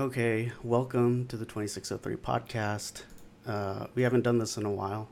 Okay, 0.00 0.50
welcome 0.62 1.26
to 1.26 1.36
the 1.36 1.44
2603 1.44 2.16
podcast. 2.16 3.02
Uh, 3.46 3.86
we 3.94 4.00
haven't 4.00 4.22
done 4.22 4.38
this 4.38 4.56
in 4.56 4.64
a 4.64 4.70
while. 4.70 5.10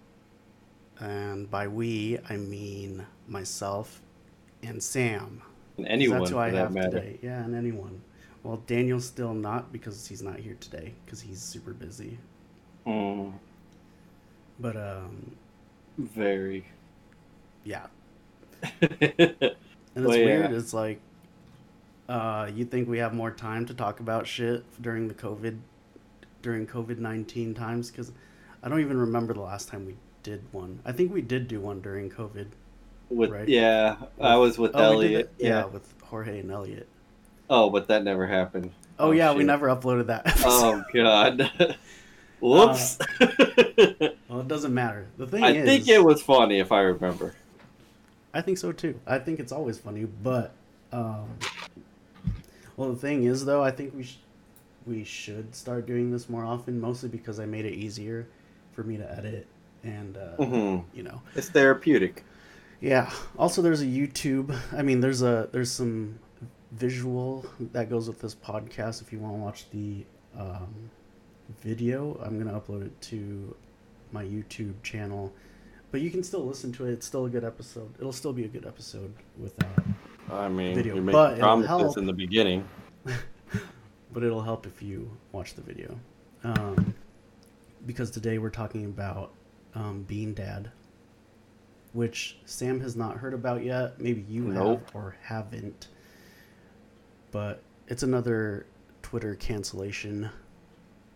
And 0.99 1.51
by 1.51 1.69
we, 1.69 2.19
I 2.31 2.39
mean 2.39 3.07
myself 3.27 4.01
and 4.63 4.83
Sam. 4.83 5.43
And 5.77 5.87
anyone 5.89 6.21
That's 6.21 6.31
who 6.31 6.39
I 6.39 6.51
that 6.53 6.57
have 6.57 6.73
matter. 6.73 6.91
today. 7.01 7.19
Yeah, 7.23 7.45
and 7.45 7.55
anyone. 7.55 8.01
Well, 8.43 8.63
Daniel's 8.67 9.05
still 9.05 9.35
not 9.35 9.73
because 9.73 10.07
he's 10.09 10.23
not 10.23 10.39
here 10.39 10.57
today 10.59 10.95
because 11.05 11.21
he's 11.21 11.43
super 11.43 11.75
busy. 11.75 12.17
Mm, 12.87 13.35
But 14.59 14.77
um, 14.79 15.37
very. 15.99 16.65
yeah, 17.65 17.89
and 18.81 18.81
it's 19.21 19.59
Well, 19.95 20.17
yeah. 20.17 20.25
weird. 20.25 20.53
It's 20.53 20.73
like 20.73 20.99
uh, 22.09 22.51
you 22.55 22.65
think 22.65 22.89
we 22.89 22.99
have 22.99 23.13
more 23.15 23.31
time 23.31 23.67
to 23.67 23.75
talk 23.75 24.01
about 24.01 24.27
shit 24.27 24.65
during 24.83 25.09
the 25.09 25.15
COVID 25.15 25.59
during 26.43 26.67
COVID 26.67 26.99
nineteen 26.99 27.55
times 27.55 27.91
because 27.91 28.13
I 28.63 28.69
don't 28.69 28.81
even 28.81 28.97
remember 28.99 29.35
the 29.35 29.41
last 29.41 29.69
time 29.69 29.87
we 29.87 29.97
did 30.23 30.43
one. 30.53 30.81
I 30.85 30.93
think 30.93 31.13
we 31.13 31.21
did 31.23 31.49
do 31.49 31.61
one 31.61 31.81
during 31.81 32.11
COVID. 32.11 32.47
with 33.11 33.31
Right. 33.31 33.49
yeah, 33.49 33.97
I 34.21 34.37
was 34.37 34.59
with 34.59 34.73
Oh, 34.75 34.83
Elliot. 34.83 35.31
it- 35.39 35.45
yeah, 35.47 35.65
with 35.67 35.95
Jorge 36.03 36.41
and 36.41 36.51
Elliot. 36.51 36.87
Oh, 37.51 37.71
but 37.71 37.89
that 37.89 38.05
never 38.05 38.27
happened. 38.27 38.73
Oh, 38.99 39.13
yeah, 39.13 39.33
we 39.33 39.43
never 39.45 39.69
uploaded 39.69 40.07
that. 40.07 40.23
Oh 40.45 40.83
god. 40.95 41.51
Whoops. 42.41 42.99
well, 44.29 44.41
it 44.41 44.49
doesn't 44.49 44.73
matter. 44.75 45.07
The 45.17 45.27
thing 45.27 45.43
I 45.43 45.51
is, 45.51 45.65
think 45.65 45.89
it 45.89 46.03
was 46.05 46.23
funny 46.23 46.59
if 46.61 46.71
I 46.73 46.81
remember. 46.83 47.35
I 48.35 48.43
think 48.43 48.59
so 48.59 48.71
too. 48.73 49.01
I 49.07 49.19
think 49.19 49.41
it's 49.41 49.51
always 49.53 49.79
funny, 49.79 50.05
but 50.05 50.53
um, 50.93 51.29
well, 52.79 52.89
the 52.91 52.97
thing 52.97 53.25
is 53.25 53.45
though, 53.45 53.63
I 53.63 53.71
think 53.71 53.95
we 53.95 54.05
sh- 54.05 54.19
we 54.87 55.05
should 55.05 55.55
start 55.55 55.85
doing 55.87 56.11
this 56.11 56.31
more 56.31 56.45
often, 56.47 56.81
mostly 56.81 57.11
because 57.11 57.39
I 57.39 57.45
made 57.45 57.67
it 57.67 57.75
easier 57.75 58.27
for 58.73 58.83
me 58.83 58.97
to 58.97 59.13
edit 59.19 59.47
and 59.85 60.17
uh, 60.17 60.37
Mhm. 60.39 60.85
you 60.95 61.03
know, 61.03 61.21
It's 61.35 61.51
therapeutic. 61.51 62.25
yeah. 62.81 63.11
Also, 63.39 63.61
there's 63.61 63.83
a 63.83 63.87
YouTube. 63.87 64.57
I 64.73 64.81
mean, 64.83 65.01
there's 65.01 65.21
a 65.21 65.49
there's 65.53 65.71
some 65.71 66.19
visual 66.73 67.45
that 67.73 67.91
goes 67.91 68.09
with 68.09 68.21
this 68.21 68.35
podcast. 68.35 69.03
If 69.03 69.13
you 69.13 69.19
want 69.19 69.35
to 69.35 69.39
watch 69.41 69.69
the 69.71 70.05
um, 70.39 70.91
video, 71.63 72.19
I'm 72.25 72.39
gonna 72.39 72.59
upload 72.59 72.83
it 72.87 73.01
to 73.11 73.55
my 74.13 74.25
YouTube 74.25 74.75
channel. 74.83 75.33
But 75.91 76.01
you 76.03 76.11
can 76.11 76.23
still 76.23 76.45
listen 76.47 76.71
to 76.73 76.87
it. 76.87 76.93
It's 76.93 77.07
still 77.07 77.25
a 77.25 77.31
good 77.31 77.45
episode. 77.45 77.91
It'll 77.99 78.13
still 78.13 78.33
be 78.35 78.45
a 78.45 78.49
good 78.49 78.67
episode 78.67 79.13
without. 79.39 79.83
I 80.31 80.49
mean, 80.49 80.75
Video, 80.75 80.97
you 80.97 81.03
but 81.03 81.31
make 81.33 81.39
it'll 81.39 81.63
promises 81.63 81.97
in 81.97 82.07
the 82.07 82.13
beginning. 82.13 82.69
but 84.13 84.23
it'll 84.23 84.43
help 84.43 84.67
if 84.67 84.83
you 84.83 85.11
watch 85.33 85.55
the 85.55 85.63
video. 85.63 85.99
Um, 86.45 86.95
because 87.87 88.11
today 88.11 88.39
we're 88.39 88.51
talking 88.51 88.85
about 88.85 89.33
um, 89.75 90.03
Bean 90.03 90.35
Dad, 90.35 90.71
which 91.93 92.39
Sam 92.45 92.81
has 92.81 92.97
not 92.97 93.17
heard 93.17 93.35
about 93.35 93.65
yet. 93.65 94.01
Maybe 94.01 94.25
you 94.29 94.43
Nope. 94.45 94.83
have 94.87 94.95
or 94.95 95.17
haven't. 95.23 95.89
But 97.31 97.63
it's 97.87 98.03
another 98.03 98.67
Twitter 99.03 99.35
cancellation. 99.35 100.29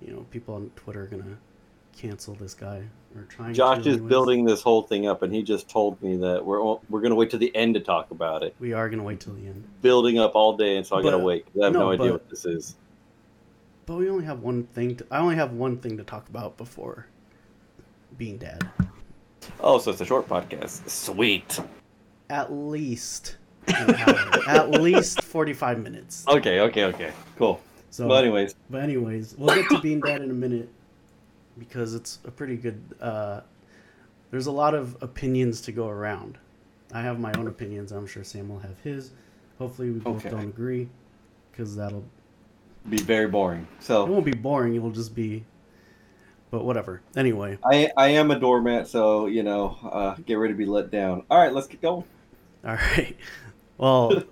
You 0.01 0.15
know, 0.15 0.27
people 0.31 0.55
on 0.55 0.71
Twitter 0.77 1.03
are 1.03 1.07
gonna 1.07 1.39
cancel 1.97 2.35
this 2.35 2.55
guy 2.55 2.83
or 3.17 3.25
trying. 3.25 3.55
Josh 3.55 3.83
to 3.85 3.91
is 3.91 3.99
building 3.99 4.45
this 4.45 4.63
whole 4.63 4.83
thing 4.83 5.07
up, 5.07 5.23
and 5.23 5.33
he 5.35 5.43
just 5.43 5.69
told 5.69 6.01
me 6.03 6.17
that 6.17 6.45
we're 6.45 6.61
all- 6.61 6.83
we're 6.91 7.01
gonna 7.01 7.15
wait 7.15 7.31
to 7.31 7.39
the 7.39 7.55
end 7.55 7.75
to 7.75 7.81
talk 7.81 8.11
about 8.11 8.43
it. 8.43 8.55
We 8.61 8.73
are 8.73 8.89
gonna 8.89 9.03
wait 9.03 9.21
till 9.21 9.35
the 9.35 9.47
end. 9.47 9.65
Building 9.83 10.19
up 10.19 10.35
all 10.35 10.57
day, 10.57 10.77
and 10.77 10.87
so 10.87 10.97
I 10.97 11.03
gotta 11.03 11.19
wait. 11.19 11.47
I 11.61 11.65
have 11.65 11.73
no, 11.73 11.81
no, 11.81 11.91
idea 11.91 12.07
but- 12.07 12.13
what 12.13 12.31
this 12.31 12.45
is. 12.45 12.77
But 13.87 13.97
we 13.97 14.09
only 14.09 14.25
have 14.25 14.41
one 14.43 14.65
thing. 14.65 14.97
To, 14.97 15.07
I 15.11 15.19
only 15.19 15.35
have 15.35 15.53
one 15.53 15.77
thing 15.79 15.97
to 15.97 16.05
talk 16.05 16.29
about 16.29 16.57
before 16.57 17.07
Bean 18.17 18.39
Dad. 18.39 18.69
Oh, 19.61 19.79
so 19.79 19.91
it's 19.91 20.01
a 20.01 20.05
short 20.05 20.29
podcast. 20.29 20.89
Sweet. 20.89 21.61
at 22.31 22.53
least 22.53 23.37
at 23.69 24.71
least 24.81 25.23
45 25.23 25.81
minutes 25.83 26.25
Okay, 26.29 26.61
okay, 26.61 26.85
okay. 26.85 27.11
Cool. 27.37 27.61
so 27.91 28.07
well, 28.07 28.19
anyways, 28.19 28.55
but 28.71 28.83
anyways 28.83 29.35
we'll 29.37 29.55
get 29.55 29.69
to 29.71 29.81
Bean 29.81 30.01
Dad 30.01 30.23
in 30.23 30.31
a 30.31 30.35
minute 30.35 30.69
because 31.59 31.95
it's 31.95 32.19
a 32.25 32.31
pretty 32.31 32.57
good 32.57 32.81
uh 33.01 33.41
there's 34.31 34.47
a 34.47 34.53
lot 34.53 34.75
of 34.75 34.97
opinions 35.03 35.61
to 35.61 35.73
go 35.73 35.89
around 35.89 36.39
i 36.93 37.01
have 37.03 37.19
my 37.21 37.33
own 37.35 37.47
opinions 37.47 37.93
i'm 37.93 38.07
sure 38.07 38.25
sam 38.25 38.49
will 38.49 38.59
have 38.59 38.79
his 38.83 39.11
hopefully 39.59 39.91
we 39.91 39.99
both 40.01 40.25
Okay. 40.25 40.31
don't 40.31 40.49
agree 40.49 40.89
because 41.51 41.77
that'll 41.77 42.05
be 42.89 42.97
very 42.97 43.29
boring. 43.29 43.69
So 43.79 44.05
it 44.05 44.09
won't 44.09 44.25
be 44.25 44.33
boring 44.33 44.75
it'll 44.75 44.91
just 44.91 45.15
be 45.15 45.45
but 46.51 46.65
whatever 46.65 47.01
anyway 47.17 47.59
I 47.65 47.91
I 47.97 48.09
am 48.09 48.31
a 48.31 48.39
doormat, 48.39 48.89
so 48.89 49.27
you 49.27 49.43
know, 49.43 49.77
uh, 49.85 50.17
get 50.27 50.35
ready 50.35 50.53
to 50.53 50.59
be 50.59 50.67
let 50.67 50.91
down. 50.91 51.23
All 51.31 51.39
right, 51.39 51.53
let's 51.53 51.67
get 51.69 51.81
going. 51.81 52.05
All 52.65 52.75
right. 52.75 53.17
Well, 53.79 54.25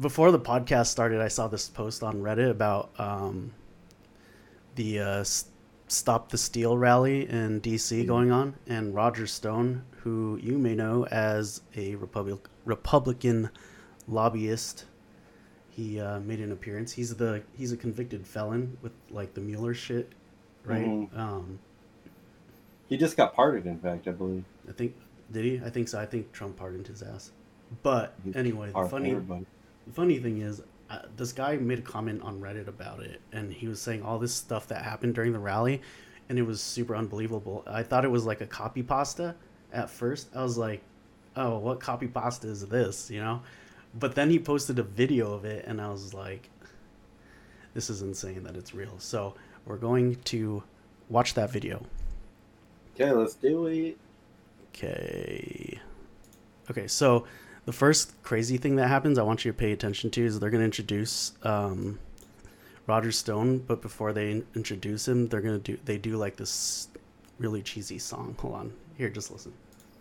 before 0.00 0.30
the 0.32 0.38
podcast 0.38 0.88
started, 0.88 1.20
I 1.20 1.28
saw 1.28 1.48
this 1.48 1.68
post 1.68 2.02
on 2.02 2.16
Reddit 2.16 2.50
about 2.50 2.90
um, 2.98 3.52
the 4.74 4.98
uh, 5.00 5.24
Stop 5.90 6.30
the 6.30 6.38
Steal 6.38 6.78
rally 6.78 7.28
in 7.28 7.60
DC 7.60 8.06
going 8.06 8.30
on, 8.30 8.54
and 8.68 8.94
Roger 8.94 9.26
Stone, 9.26 9.82
who 10.04 10.38
you 10.40 10.56
may 10.56 10.76
know 10.76 11.04
as 11.06 11.62
a 11.74 11.96
Republic 11.96 12.38
Republican 12.64 13.50
lobbyist, 14.06 14.84
he 15.68 15.98
uh, 16.00 16.20
made 16.20 16.38
an 16.38 16.52
appearance. 16.52 16.92
He's 16.92 17.16
the 17.16 17.42
he's 17.58 17.72
a 17.72 17.76
convicted 17.76 18.24
felon 18.24 18.78
with 18.82 18.92
like 19.10 19.34
the 19.34 19.40
Mueller 19.40 19.74
shit, 19.74 20.12
right? 20.64 20.86
Mhm. 20.86 21.18
Um, 21.18 21.58
He 22.88 22.96
just 22.96 23.16
got 23.16 23.34
pardoned, 23.34 23.66
in 23.66 23.80
fact, 23.80 24.06
I 24.06 24.12
believe. 24.12 24.44
I 24.68 24.72
think 24.72 24.94
did 25.32 25.44
he? 25.44 25.60
I 25.64 25.70
think 25.70 25.88
so. 25.88 25.98
I 25.98 26.06
think 26.06 26.30
Trump 26.30 26.56
pardoned 26.56 26.86
his 26.86 27.02
ass. 27.02 27.32
But 27.82 28.14
anyway, 28.36 28.68
the 28.72 28.86
funny. 28.88 29.14
The 29.86 29.92
funny 29.92 30.18
thing 30.20 30.38
is, 30.38 30.62
uh, 30.90 31.02
this 31.16 31.32
guy 31.32 31.56
made 31.56 31.78
a 31.78 31.82
comment 31.82 32.20
on 32.22 32.40
Reddit 32.40 32.66
about 32.66 33.00
it, 33.00 33.20
and 33.32 33.52
he 33.52 33.68
was 33.68 33.80
saying 33.80 34.02
all 34.02 34.18
this 34.18 34.34
stuff 34.34 34.66
that 34.68 34.82
happened 34.82 35.14
during 35.14 35.32
the 35.32 35.38
rally, 35.38 35.80
and 36.28 36.38
it 36.38 36.42
was 36.42 36.60
super 36.60 36.96
unbelievable. 36.96 37.62
I 37.66 37.84
thought 37.84 38.04
it 38.04 38.10
was 38.10 38.26
like 38.26 38.40
a 38.40 38.46
copy 38.46 38.82
pasta 38.82 39.36
at 39.72 39.88
first. 39.88 40.28
I 40.34 40.42
was 40.42 40.58
like, 40.58 40.82
"Oh, 41.36 41.58
what 41.58 41.78
copy 41.78 42.08
pasta 42.08 42.48
is 42.48 42.66
this?" 42.66 43.10
You 43.10 43.20
know. 43.20 43.42
But 43.98 44.14
then 44.14 44.30
he 44.30 44.38
posted 44.38 44.78
a 44.78 44.82
video 44.82 45.32
of 45.32 45.44
it, 45.44 45.64
and 45.66 45.80
I 45.80 45.88
was 45.88 46.12
like, 46.12 46.50
"This 47.72 47.88
is 47.88 48.02
insane 48.02 48.42
that 48.42 48.56
it's 48.56 48.74
real." 48.74 48.98
So 48.98 49.34
we're 49.66 49.76
going 49.76 50.16
to 50.16 50.62
watch 51.08 51.34
that 51.34 51.50
video. 51.50 51.86
Okay, 52.94 53.12
let's 53.12 53.34
do 53.34 53.66
it. 53.66 53.96
Okay. 54.68 55.80
Okay, 56.68 56.86
so 56.88 57.26
the 57.70 57.76
first 57.76 58.20
crazy 58.24 58.56
thing 58.56 58.74
that 58.74 58.88
happens, 58.88 59.16
I 59.16 59.22
want 59.22 59.44
you 59.44 59.52
to 59.52 59.56
pay 59.56 59.70
attention 59.70 60.10
to, 60.10 60.24
is 60.24 60.40
they're 60.40 60.50
going 60.50 60.60
to 60.60 60.64
introduce 60.64 61.34
um, 61.44 62.00
Roger 62.88 63.12
Stone, 63.12 63.58
but 63.58 63.80
before 63.80 64.12
they 64.12 64.42
introduce 64.56 65.06
him, 65.06 65.28
they're 65.28 65.40
going 65.40 65.62
to 65.62 65.72
do 65.76 65.78
they 65.84 65.96
do 65.96 66.16
like 66.16 66.34
this 66.34 66.88
really 67.38 67.62
cheesy 67.62 67.96
song. 67.96 68.34
Hold 68.40 68.54
on, 68.54 68.72
here, 68.98 69.08
just 69.08 69.30
listen. 69.30 69.52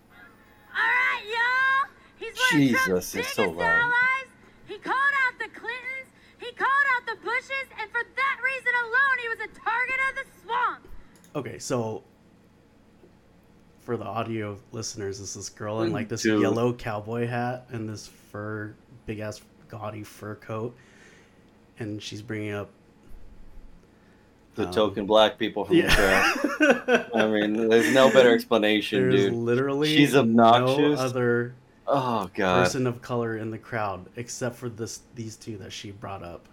All 0.10 0.78
right, 0.80 1.24
y'all. 1.28 1.92
He's 2.18 2.36
one 2.52 2.60
Jesus, 2.60 2.80
of 2.80 2.86
Trump's 2.88 3.14
biggest 3.14 3.36
so 3.36 3.50
loud. 3.52 3.62
allies. 3.62 4.30
He 4.66 4.78
called 4.80 5.14
out 5.28 5.38
the 5.38 5.50
Clintons. 5.54 6.10
He 6.40 6.52
called 6.54 6.88
out 6.96 7.06
the 7.06 7.22
Bushes, 7.24 7.70
and 7.80 7.92
for 7.92 8.02
that 8.02 8.38
reason 8.44 8.74
alone, 8.82 9.18
he 9.22 9.28
was 9.30 9.40
a 9.42 9.60
target 9.60 10.00
of 10.10 10.16
the 10.16 10.26
swamp. 10.42 10.88
Okay, 11.36 11.60
so 11.60 12.04
for 13.90 13.98
the 13.98 14.06
audio 14.06 14.56
listeners, 14.72 15.20
is 15.20 15.34
this 15.34 15.50
girl 15.50 15.82
in 15.82 15.92
like 15.92 16.08
this 16.10 16.22
Dude. 16.22 16.44
yellow 16.44 16.72
cowboy 16.72 17.26
hat 17.26 17.66
and 17.72 17.90
this 17.90 18.06
fur, 18.06 18.76
big 19.08 19.18
ass 19.18 19.42
gaudy 19.68 20.04
fur 20.04 20.36
coat, 20.36 20.76
and 21.80 22.00
she's 22.00 22.22
bringing 22.22 22.52
up 22.54 22.70
The 24.54 24.68
Um, 24.68 24.72
token 24.72 25.06
black 25.08 25.40
people 25.40 25.66
from 25.66 25.78
the 25.78 25.88
crowd. 25.88 27.10
I 27.16 27.26
mean, 27.28 27.68
there's 27.68 27.92
no 27.92 28.12
better 28.14 28.32
explanation, 28.32 29.10
There's 29.10 29.24
dude. 29.26 29.34
literally 29.34 29.88
She's 29.88 30.16
obnoxious. 30.16 31.00
no 31.00 31.04
other 31.04 31.56
Oh 31.88 32.30
god. 32.36 32.66
person 32.66 32.86
of 32.86 33.02
color 33.02 33.38
in 33.38 33.50
the 33.50 33.58
crowd 33.58 34.06
except 34.18 34.56
for 34.58 34.70
this 34.70 35.00
these 35.16 35.36
two 35.36 35.58
that 35.58 35.74
she 35.74 35.90
brought 35.90 36.22
up. 36.22 36.48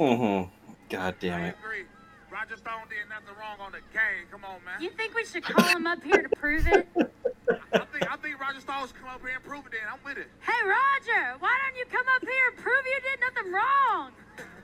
Mm-hmm. 0.00 0.50
God 0.90 1.14
damn 1.20 1.42
I 1.42 1.46
it. 1.50 1.54
agree. 1.64 1.84
Roger 2.32 2.56
Stone 2.56 2.88
did 2.88 3.04
nothing 3.10 3.36
wrong 3.38 3.58
on 3.60 3.72
the 3.72 3.78
game. 3.92 4.24
Come 4.30 4.42
on, 4.44 4.64
man. 4.64 4.80
You 4.80 4.88
think 4.90 5.14
we 5.14 5.24
should 5.24 5.42
call 5.42 5.68
him 5.68 5.86
up 5.86 6.02
here 6.02 6.22
to 6.22 6.28
prove 6.36 6.66
it? 6.66 6.88
I 7.74 7.78
think 7.92 8.10
I 8.10 8.16
think 8.16 8.40
Roger 8.40 8.60
Stone 8.60 8.86
should 8.86 8.96
come 8.96 9.10
up 9.10 9.20
here 9.20 9.34
and 9.36 9.44
prove 9.44 9.66
it. 9.66 9.72
Then 9.72 9.80
I'm 9.92 9.98
with 10.02 10.16
it. 10.16 10.28
Hey, 10.40 10.66
Roger, 10.66 11.36
why 11.40 11.54
don't 11.62 11.76
you 11.78 11.84
come 11.92 12.06
up 12.16 12.22
here 12.22 12.48
and 12.48 12.56
prove 12.56 12.84
you 12.86 13.00
did 13.10 13.20
nothing 13.20 13.52
wrong? 13.52 14.10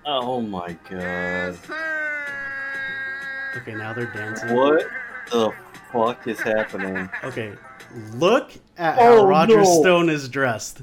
Oh 0.06 0.41
my 0.41 0.69
god. 0.88 0.93
Yes, 0.93 1.67
sir. 1.67 2.26
Okay, 3.59 3.75
now 3.75 3.93
they're 3.93 4.06
dancing. 4.06 4.55
What 4.56 4.87
the 5.31 5.53
fuck 5.93 6.26
is 6.26 6.41
happening? 6.41 7.11
Okay, 7.23 7.53
look 8.15 8.53
at 8.79 8.94
how 8.99 9.19
Oh, 9.19 9.26
Roger 9.26 9.59
no. 9.59 9.81
Stone 9.82 10.09
is 10.09 10.29
dressed. 10.31 10.82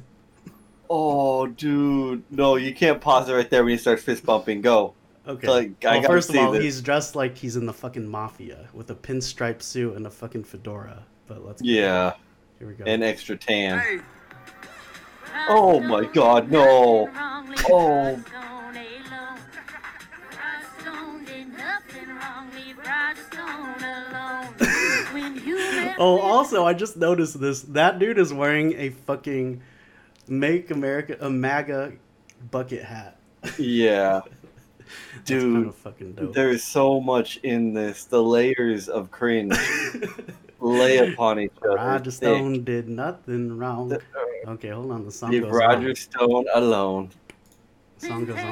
Oh, 0.87 1.47
dude. 1.47 2.23
No, 2.29 2.57
you 2.57 2.75
can't 2.75 3.01
pause 3.01 3.27
it 3.27 3.33
right 3.33 3.49
there 3.49 3.63
when 3.63 3.71
you 3.71 3.77
start 3.79 3.99
fist 3.99 4.23
bumping. 4.23 4.61
Go. 4.61 4.93
Okay. 5.27 5.47
Like, 5.47 5.67
well, 5.83 5.93
gotta 6.01 6.07
first 6.07 6.29
of 6.29 6.35
all, 6.37 6.51
this. 6.51 6.63
he's 6.63 6.81
dressed 6.81 7.15
like 7.15 7.37
he's 7.37 7.55
in 7.55 7.65
the 7.65 7.73
fucking 7.73 8.07
mafia 8.07 8.69
with 8.73 8.91
a 8.91 8.95
pinstripe 8.95 9.61
suit 9.61 9.95
and 9.95 10.05
a 10.05 10.11
fucking 10.11 10.43
fedora. 10.43 11.03
But 11.27 11.45
let's 11.45 11.61
Yeah, 11.63 12.13
here 12.59 12.67
we 12.67 12.73
go. 12.75 12.83
and 12.85 13.03
extra 13.03 13.35
tan. 13.35 13.79
Hey, 13.79 13.99
Oh 15.47 15.79
my 15.79 16.05
God, 16.05 16.49
no. 16.51 17.09
Oh. 17.69 18.23
oh, 25.97 26.19
also, 26.19 26.65
I 26.65 26.73
just 26.73 26.97
noticed 26.97 27.39
this. 27.39 27.61
That 27.63 27.99
dude 27.99 28.17
is 28.17 28.33
wearing 28.33 28.73
a 28.73 28.89
fucking 28.89 29.61
"Make 30.27 30.71
America 30.71 31.17
a 31.19 31.29
MAGA" 31.29 31.93
bucket 32.51 32.83
hat. 32.83 33.17
Yeah, 33.59 34.21
That's 34.25 34.34
dude. 35.25 35.53
kind 35.53 35.67
of 35.67 35.75
fucking 35.75 36.13
dope. 36.13 36.33
There's 36.33 36.63
so 36.63 36.99
much 37.01 37.37
in 37.37 37.73
this. 37.73 38.05
The 38.05 38.21
layers 38.23 38.87
of 38.89 39.11
cringe 39.11 39.53
lay 40.59 40.97
upon 41.11 41.39
each 41.39 41.51
other. 41.63 41.75
Roger 41.75 42.11
thick. 42.11 42.13
Stone 42.13 42.63
did 42.63 42.87
nothing 42.89 43.57
wrong. 43.57 43.89
The- 43.89 43.97
uh, 43.97 44.01
Okay, 44.51 44.69
hold 44.69 44.91
on. 44.91 45.05
The 45.05 45.11
song 45.11 45.31
Leave 45.31 45.41
goes 45.43 45.51
Roger 45.53 45.89
on. 45.89 45.95
Stone 45.95 46.45
alone. 46.53 47.09
The 47.99 48.07
song 48.07 48.25
goes 48.25 48.37
on. 48.37 48.43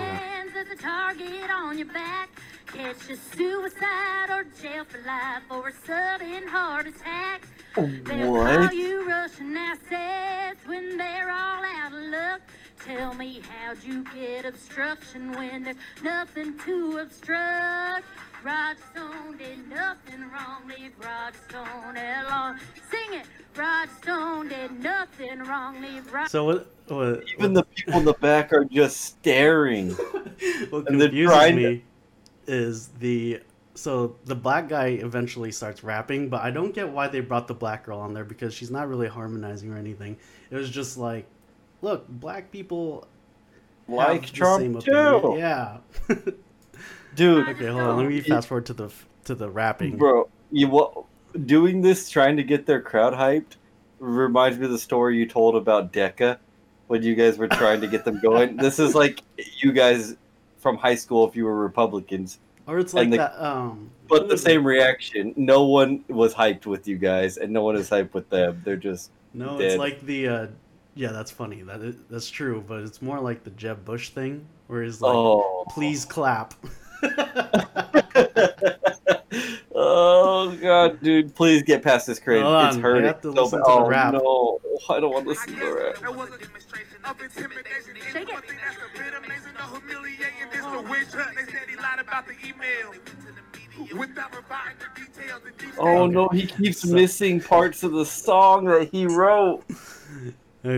A 0.71 0.75
target 0.75 1.49
on 1.51 1.77
your 1.77 1.87
back. 1.87 2.29
Catch 2.65 3.09
a 3.11 3.17
suicide 3.35 4.29
or 4.31 4.43
jail 4.59 4.85
for 4.85 4.97
life 5.05 5.43
or 5.51 5.67
a 5.67 5.73
sudden 5.85 6.47
heart 6.47 6.87
attack. 6.87 7.41
They'll 7.75 8.31
What? 8.31 8.69
call 8.69 8.73
you 8.73 9.07
Russian 9.07 9.55
assets 9.55 10.65
when 10.65 10.97
they're 10.97 11.29
all 11.29 11.63
out 11.63 11.91
of 11.93 12.03
luck. 12.09 12.41
Tell 12.85 13.13
me 13.13 13.41
how'd 13.49 13.81
you 13.83 14.03
get 14.15 14.45
obstruction 14.45 15.31
when 15.33 15.63
there's 15.63 15.77
nothing 16.03 16.57
to 16.59 16.97
obstruct? 16.97 18.05
Roger 18.43 18.79
Stone 18.93 19.37
did 19.37 19.69
nothing 19.69 20.21
wrong. 20.29 20.67
Leave 20.67 20.91
Roger 20.99 21.37
Stone 21.49 21.95
alone. 21.95 22.59
Sing 22.91 23.19
it. 23.19 23.25
Roger 23.55 23.91
Stone 24.01 24.49
did 24.49 24.83
nothing 24.83 25.39
wrong. 25.39 25.81
Leave 25.81 26.11
Roger. 26.11 26.29
So 26.29 26.45
what? 26.45 26.69
What, 26.87 27.23
Even 27.39 27.53
the 27.53 27.63
people 27.63 27.99
in 27.99 28.05
the 28.05 28.13
back 28.13 28.51
are 28.51 28.65
just 28.65 28.99
staring. 28.99 29.91
what 30.69 30.89
and 30.89 30.99
confuses 30.99 31.25
trying 31.29 31.55
to- 31.55 31.61
me 31.69 31.83
is 32.47 32.89
the 32.99 33.39
so 33.75 34.17
the 34.25 34.35
black 34.35 34.67
guy 34.69 34.87
eventually 34.87 35.51
starts 35.51 35.83
rapping, 35.83 36.29
but 36.29 36.41
I 36.41 36.51
don't 36.51 36.75
get 36.75 36.89
why 36.89 37.07
they 37.07 37.21
brought 37.21 37.47
the 37.47 37.53
black 37.53 37.85
girl 37.85 37.99
on 37.99 38.13
there 38.13 38.25
because 38.25 38.53
she's 38.53 38.69
not 38.69 38.87
really 38.87 39.07
harmonizing 39.07 39.71
or 39.71 39.77
anything. 39.77 40.17
It 40.51 40.55
was 40.55 40.69
just 40.69 40.97
like, 40.97 41.25
look, 41.83 42.07
black 42.07 42.49
people 42.51 43.07
have 43.87 43.95
Like 43.97 44.25
the 44.27 44.31
Trump 44.33 44.61
same 44.63 44.79
too. 44.79 44.91
opinion. 44.91 45.37
Yeah. 45.37 45.77
Dude, 47.15 47.47
okay, 47.49 47.67
hold 47.67 47.81
on. 47.81 47.97
Let 47.97 48.07
me 48.07 48.21
fast 48.21 48.47
forward 48.47 48.65
to 48.67 48.73
the 48.73 48.89
to 49.25 49.35
the 49.35 49.49
rapping. 49.49 49.97
bro, 49.97 50.27
you 50.51 50.67
what? 50.67 51.05
Doing 51.45 51.81
this, 51.81 52.09
trying 52.09 52.37
to 52.37 52.43
get 52.43 52.65
their 52.65 52.81
crowd 52.81 53.13
hyped, 53.13 53.55
reminds 53.99 54.57
me 54.59 54.65
of 54.65 54.71
the 54.71 54.77
story 54.79 55.17
you 55.17 55.25
told 55.27 55.55
about 55.55 55.91
Decca 55.91 56.39
when 56.87 57.01
you 57.03 57.15
guys 57.15 57.37
were 57.37 57.47
trying 57.47 57.81
to 57.81 57.87
get 57.87 58.05
them 58.05 58.19
going. 58.21 58.55
this 58.65 58.77
is 58.79 58.93
like 58.95 59.21
you 59.61 59.71
guys 59.71 60.15
from 60.57 60.77
high 60.77 60.95
school 60.95 61.27
if 61.27 61.35
you 61.35 61.45
were 61.45 61.55
Republicans, 61.57 62.39
Or 62.67 62.79
it's 62.79 62.93
like 62.93 63.09
the- 63.11 63.17
that. 63.17 63.39
Um, 63.43 63.89
but 64.07 64.27
the 64.27 64.33
was 64.33 64.41
it? 64.41 64.45
same 64.45 64.65
reaction. 64.65 65.33
No 65.37 65.65
one 65.65 66.03
was 66.07 66.33
hyped 66.35 66.65
with 66.67 66.87
you 66.87 66.97
guys, 66.97 67.37
and 67.37 67.51
no 67.51 67.63
one 67.63 67.75
is 67.75 67.89
hyped 67.89 68.13
with 68.13 68.29
them. 68.29 68.61
They're 68.65 68.75
just 68.77 69.09
No, 69.33 69.57
dead. 69.57 69.71
it's 69.71 69.77
like 69.79 70.05
the. 70.05 70.27
Uh, 70.27 70.47
yeah, 70.95 71.11
that's 71.11 71.31
funny. 71.31 71.61
That 71.63 71.81
is, 71.81 71.95
that's 72.09 72.29
true, 72.29 72.63
but 72.67 72.81
it's 72.81 73.01
more 73.01 73.19
like 73.19 73.43
the 73.43 73.49
Jeb 73.51 73.83
Bush 73.85 74.09
thing, 74.09 74.45
where 74.67 74.83
he's 74.83 75.01
like, 75.01 75.13
oh, 75.13 75.65
"Please 75.69 76.05
clap." 76.05 76.53
oh 79.75 80.57
god, 80.61 81.01
dude! 81.01 81.33
Please 81.35 81.63
get 81.63 81.81
past 81.83 82.07
this 82.07 82.19
cringe. 82.19 82.43
Hold 82.43 82.65
it's 82.67 82.75
on, 82.75 82.79
I 82.79 82.83
hurting. 82.83 83.05
have 83.05 83.21
to 83.21 83.33
so 83.33 83.43
listen 83.43 83.59
bad. 83.59 83.65
to 83.65 83.71
the 83.71 83.77
oh 83.79 83.87
rap. 83.87 84.13
no, 84.13 84.59
I 84.89 84.99
don't 84.99 85.11
want 85.11 85.25
to 85.25 85.29
listen 85.29 85.53
to 85.53 85.59
guess 85.59 85.63
the 85.63 85.73
rap. 85.75 85.97
there 85.99 86.11
was 86.11 86.29
a 86.29 86.37
demonstration 86.37 86.97
of 87.05 87.21
intimidation. 87.21 87.95
Shake 88.11 88.29
it. 88.29 88.33
One 88.33 88.41
thing 88.43 88.57
that's 88.65 88.77
a 88.77 88.97
bit 88.97 89.13
amazing, 89.17 89.53
the 89.57 89.63
humiliating, 89.79 90.49
this 90.51 90.61
the 90.61 90.81
witch 90.89 91.07
hunt. 91.13 91.35
They 91.35 91.51
said 91.51 91.67
he 91.69 91.75
lied 91.75 91.99
about 91.99 92.27
the 92.27 92.33
email. 92.45 92.93
Without 93.97 94.31
providing 94.31 94.77
the 94.79 95.01
details, 95.01 95.41
the 95.43 95.51
details. 95.51 95.75
Oh 95.79 96.05
no, 96.05 96.29
he 96.29 96.45
keeps 96.45 96.85
missing 96.85 97.41
parts 97.41 97.81
of 97.81 97.91
the 97.91 98.05
song 98.05 98.65
that 98.65 98.89
he 98.89 99.07
wrote. 99.07 99.63
Okay, 100.65 100.77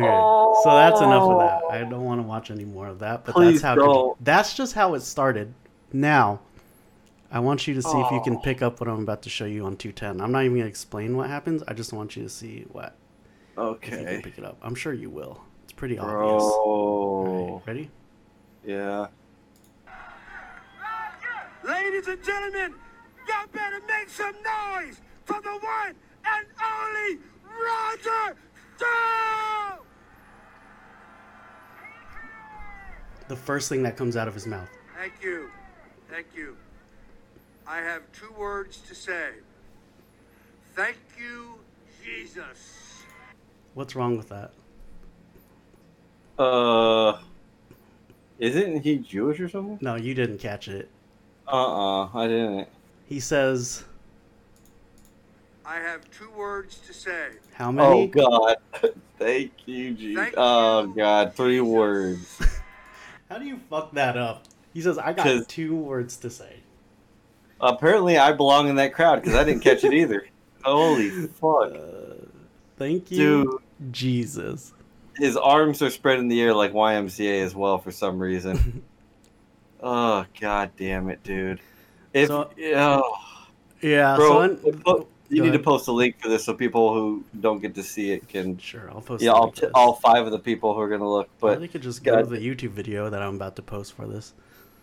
so 0.63 0.75
that's 0.75 0.99
enough 0.99 1.23
of 1.29 1.39
that. 1.39 1.61
Oh. 1.63 1.69
I 1.69 1.79
don't 1.83 2.03
want 2.05 2.19
to 2.19 2.27
watch 2.27 2.49
any 2.49 2.65
more 2.65 2.87
of 2.87 2.99
that. 2.99 3.23
But 3.25 3.35
Please 3.35 3.61
that's 3.61 3.63
how 3.63 3.75
don't. 3.75 4.23
that's 4.23 4.53
just 4.55 4.73
how 4.73 4.95
it 4.95 5.01
started. 5.01 5.53
Now, 5.93 6.39
I 7.31 7.39
want 7.39 7.67
you 7.67 7.73
to 7.75 7.81
see 7.83 7.99
if 7.99 8.11
you 8.11 8.19
can 8.23 8.37
Oh. 8.37 8.41
pick 8.41 8.61
up 8.63 8.79
what 8.79 8.89
I'm 8.89 9.01
about 9.01 9.21
to 9.23 9.29
show 9.29 9.45
you 9.45 9.63
on 9.65 9.77
210. 9.77 10.21
I'm 10.21 10.31
not 10.31 10.43
even 10.43 10.57
gonna 10.57 10.67
explain 10.69 11.15
what 11.17 11.29
happens. 11.29 11.61
I 11.67 11.73
just 11.73 11.93
want 11.93 12.15
you 12.15 12.23
to 12.23 12.29
see 12.29 12.65
what 12.71 12.95
if 13.51 13.57
you 13.57 13.77
can 13.81 13.99
Okay, 14.07 14.21
pick 14.23 14.37
it 14.39 14.43
up. 14.43 14.57
I'm 14.63 14.73
sure 14.75 14.91
you 14.93 15.09
will. 15.11 15.41
It's 15.63 15.73
pretty 15.73 15.99
obvious. 15.99 16.43
Right, 16.43 17.61
ready? 17.67 17.91
Yeah. 18.65 19.07
Ladies 21.63 22.07
and 22.07 22.23
gentlemen, 22.23 22.73
y'all 23.27 23.47
better 23.51 23.79
make 23.87 24.09
some 24.09 24.33
noise 24.43 25.01
for 25.25 25.41
the 25.41 25.49
one 25.49 25.95
and 26.25 26.45
only 26.63 27.19
Roger 27.43 28.01
Stone! 28.03 28.35
The 33.27 33.35
first 33.35 33.69
thing 33.69 33.83
that 33.83 33.97
comes 33.97 34.15
out 34.15 34.27
of 34.27 34.33
his 34.33 34.45
mouth. 34.45 34.69
Thank 34.97 35.13
you. 35.23 35.49
Thank 36.09 36.27
you. 36.35 36.55
I 37.67 37.77
have 37.77 38.03
two 38.11 38.31
words 38.37 38.77
to 38.87 38.93
say. 38.93 39.29
Thank 40.75 40.97
you, 41.19 41.55
Jesus. 42.03 43.03
What's 43.73 43.95
wrong 43.95 44.15
with 44.15 44.29
that? 44.29 44.51
Uh, 46.37 47.17
isn't 48.37 48.81
he 48.83 48.97
Jewish 48.97 49.39
or 49.39 49.49
something? 49.49 49.79
No, 49.81 49.95
you 49.95 50.13
didn't 50.13 50.37
catch 50.37 50.67
it. 50.67 50.89
Uh 51.47 52.03
uh 52.03 52.09
I 52.13 52.27
didn't. 52.27 52.67
He 53.07 53.19
says, 53.19 53.83
I 55.67 55.75
have 55.77 56.09
two 56.11 56.29
words 56.31 56.77
to 56.87 56.93
say. 56.93 57.29
"How 57.53 57.71
many? 57.71 58.03
Oh? 58.03 58.07
God, 58.07 58.55
thank 59.19 59.51
you, 59.65 59.93
Jesus. 59.93 60.23
Thank 60.23 60.35
Oh 60.37 60.83
you, 60.85 60.93
God, 60.95 61.33
three 61.35 61.57
Jesus. 61.59 61.67
words. 61.67 62.41
How 63.29 63.37
do 63.39 63.45
you 63.45 63.59
fuck 63.69 63.91
that 63.93 64.15
up? 64.17 64.43
He 64.73 64.81
says, 64.81 64.97
"I 64.97 65.13
got 65.13 65.47
two 65.49 65.75
words 65.75 66.17
to 66.17 66.29
say." 66.29 66.57
Apparently, 67.59 68.17
I 68.17 68.33
belong 68.33 68.67
in 68.67 68.75
that 68.75 68.93
crowd 68.93 69.21
because 69.21 69.33
I 69.35 69.43
didn't 69.43 69.61
catch 69.61 69.83
it 69.83 69.93
either. 69.93 70.27
Holy 70.63 71.09
fuck, 71.09 71.71
Uh, 71.73 72.25
thank 72.77 73.09
you, 73.11 73.17
dude! 73.79 73.93
Jesus. 73.93 74.73
His 75.17 75.37
arms 75.37 75.81
are 75.81 75.89
spread 75.89 76.19
in 76.19 76.27
the 76.27 76.41
air 76.41 76.53
like 76.53 76.73
YMCA 76.73 77.41
as 77.43 77.55
well 77.55 77.77
for 77.77 77.91
some 77.91 78.19
reason. 78.19 78.83
oh 79.81 80.25
God 80.39 80.71
damn 80.77 81.09
it, 81.09 81.23
dude! 81.23 81.59
If 82.13 82.27
So- 82.27 82.49
oh, 82.75 83.17
Yeah, 83.81 84.15
bro, 84.15 84.27
so 84.29 84.41
un- 84.41 84.81
po- 84.83 85.07
you 85.29 85.37
go 85.41 85.45
need 85.45 85.53
to 85.53 85.59
post 85.63 85.87
a 85.87 85.91
link 85.91 86.19
for 86.21 86.29
this 86.29 86.45
so 86.45 86.53
people 86.53 86.93
who 86.93 87.23
don't 87.39 87.59
get 87.61 87.73
to 87.75 87.83
see 87.83 88.11
it 88.11 88.27
can. 88.27 88.57
Sure, 88.57 88.89
I'll 88.91 89.01
post. 89.01 89.23
Yeah, 89.23 89.31
the 89.31 89.35
all, 89.35 89.43
link 89.43 89.55
to 89.55 89.61
this. 89.61 89.71
all 89.73 89.93
five 89.93 90.25
of 90.25 90.31
the 90.31 90.39
people 90.39 90.73
who 90.73 90.79
are 90.79 90.89
gonna 90.89 91.09
look, 91.09 91.29
but 91.39 91.59
they 91.59 91.67
could 91.67 91.81
just 91.81 92.03
go 92.03 92.19
to 92.21 92.25
the 92.25 92.37
YouTube 92.37 92.71
video 92.71 93.09
that 93.09 93.21
I'm 93.21 93.35
about 93.35 93.55
to 93.57 93.61
post 93.61 93.93
for 93.93 94.07
this. 94.07 94.33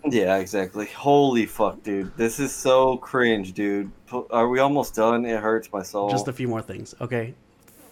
Yeah, 0.09 0.39
exactly. 0.39 0.87
Holy 0.87 1.47
fuck, 1.47 1.83
dude. 1.85 2.17
This 2.17 2.41
is 2.41 2.53
so 2.53 2.97
cringe, 2.97 3.53
dude. 3.53 3.91
Are 4.31 4.49
we 4.49 4.59
almost 4.59 4.95
done? 4.97 5.25
It 5.25 5.39
hurts 5.41 5.73
my 5.73 5.83
soul. 5.83 6.11
Just 6.11 6.27
a 6.27 6.33
few 6.33 6.49
more 6.49 6.61
things, 6.61 6.93
okay? 7.01 7.35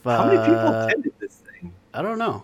How 0.04 0.26
many 0.26 0.38
people 0.38 0.56
Uh, 0.58 0.86
attended 0.86 1.12
this 1.20 1.36
thing? 1.36 1.72
I 1.94 2.02
don't 2.02 2.18
know. 2.18 2.42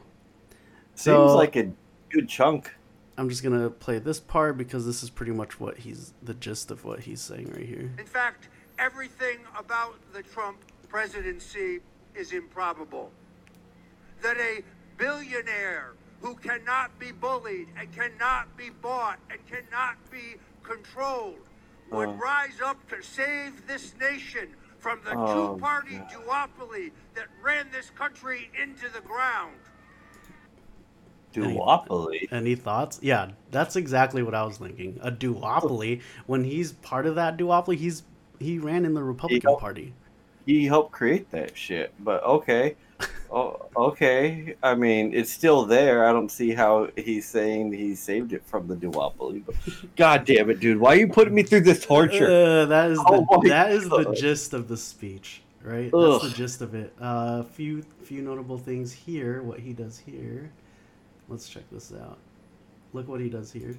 Seems 0.95 1.17
so- 1.17 1.37
like 1.37 1.57
a 1.57 1.73
good 2.11 2.29
chunk. 2.29 2.73
I'm 3.19 3.29
just 3.31 3.43
gonna 3.43 3.71
play 3.71 3.99
this 3.99 4.21
part 4.21 4.59
because 4.59 4.85
this 4.87 5.03
is 5.03 5.09
pretty 5.11 5.33
much 5.33 5.59
what 5.59 5.79
he's 5.79 6.13
the 6.23 6.35
gist 6.35 6.71
of 6.71 6.85
what 6.85 7.01
he's 7.01 7.21
saying 7.21 7.51
right 7.57 7.65
here. 7.67 7.91
In 7.99 8.05
fact, 8.07 8.49
everything 8.79 9.39
about 9.59 9.97
the 10.13 10.23
Trump 10.23 10.59
presidency 10.89 11.81
is 12.15 12.33
improbable. 12.33 13.11
That 14.23 14.37
a 14.39 14.63
billionaire 14.97 15.93
who 16.21 16.35
cannot 16.37 16.99
be 16.99 17.13
bullied 17.13 17.69
and 17.79 17.93
cannot 17.95 18.57
be 18.57 18.71
bought 18.71 19.19
and 19.31 19.39
cannot 19.47 19.97
be 20.11 20.37
controlled 20.63 21.47
would 21.91 22.09
Uh. 22.09 22.13
rise 22.13 22.61
up 22.65 22.89
to 22.89 23.03
save 23.03 23.67
this 23.67 23.95
nation 24.01 24.49
from 24.79 25.01
the 25.05 25.13
Oh, 25.15 25.55
two 25.55 25.61
party 25.61 25.99
God. 25.99 26.11
duopoly 26.11 26.93
that 27.15 27.27
ran 27.43 27.71
this 27.71 27.91
country 27.91 28.51
into 28.61 28.89
the 28.89 29.01
ground. 29.03 29.57
Duopoly. 31.33 32.33
Any 32.33 32.55
thoughts? 32.55 32.99
Yeah, 33.03 33.33
that's 33.51 33.77
exactly 33.77 34.23
what 34.23 34.35
I 34.35 34.43
was 34.45 34.57
thinking. 34.57 34.99
A 35.03 35.11
duopoly. 35.13 36.01
When 36.27 36.45
he's 36.45 36.73
part 36.73 37.05
of 37.07 37.15
that 37.17 37.37
duopoly, 37.37 37.77
he's 37.77 38.05
he 38.39 38.59
ran 38.59 38.85
in 38.85 38.95
the 38.95 39.03
Republican 39.03 39.49
helped- 39.49 39.61
Party. 39.61 39.93
He 40.45 40.65
helped 40.65 40.93
create 40.93 41.31
that 41.33 41.57
shit. 41.57 41.93
But 42.01 42.23
okay. 42.25 42.77
Oh, 43.29 43.67
okay. 43.77 44.55
I 44.63 44.77
mean, 44.77 45.13
it's 45.13 45.33
still 45.33 45.65
there. 45.65 46.07
I 46.07 46.13
don't 46.13 46.31
see 46.31 46.53
how 46.53 46.89
he's 46.97 47.27
saying 47.27 47.73
he 47.73 47.97
saved 47.97 48.33
it 48.33 48.45
from 48.47 48.69
the 48.69 48.77
duopoly. 48.77 49.45
But 49.45 49.57
God 49.97 50.25
damn 50.25 50.49
it, 50.49 50.61
dude! 50.61 50.79
Why 50.79 50.93
are 50.93 50.97
you 50.97 51.09
putting 51.09 51.35
me 51.35 51.43
through 51.43 51.63
this 51.63 51.85
torture? 51.85 52.27
Uh, 52.27 52.67
that 52.67 52.93
is 52.93 53.01
Oh 53.05 53.27
the, 53.43 53.49
that 53.49 53.73
is 53.73 53.89
the 53.89 54.15
gist 54.15 54.55
of 54.55 54.69
the 54.69 54.77
speech, 54.77 55.43
right? 55.63 55.91
That's 55.93 56.23
the 56.23 56.35
gist 56.37 56.63
of 56.63 56.77
it. 56.77 56.93
A 57.01 57.05
uh, 57.05 57.43
few 57.43 57.83
few 58.05 58.23
notable 58.23 58.59
things 58.59 58.93
here. 58.93 59.43
What 59.43 59.59
he 59.59 59.73
does 59.73 59.99
here. 59.99 60.53
Let's 61.29 61.49
check 61.49 61.65
this 61.73 61.93
out. 61.93 62.19
Look 62.93 63.09
what 63.09 63.21
he 63.21 63.29
does 63.29 63.51
here. 63.53 63.77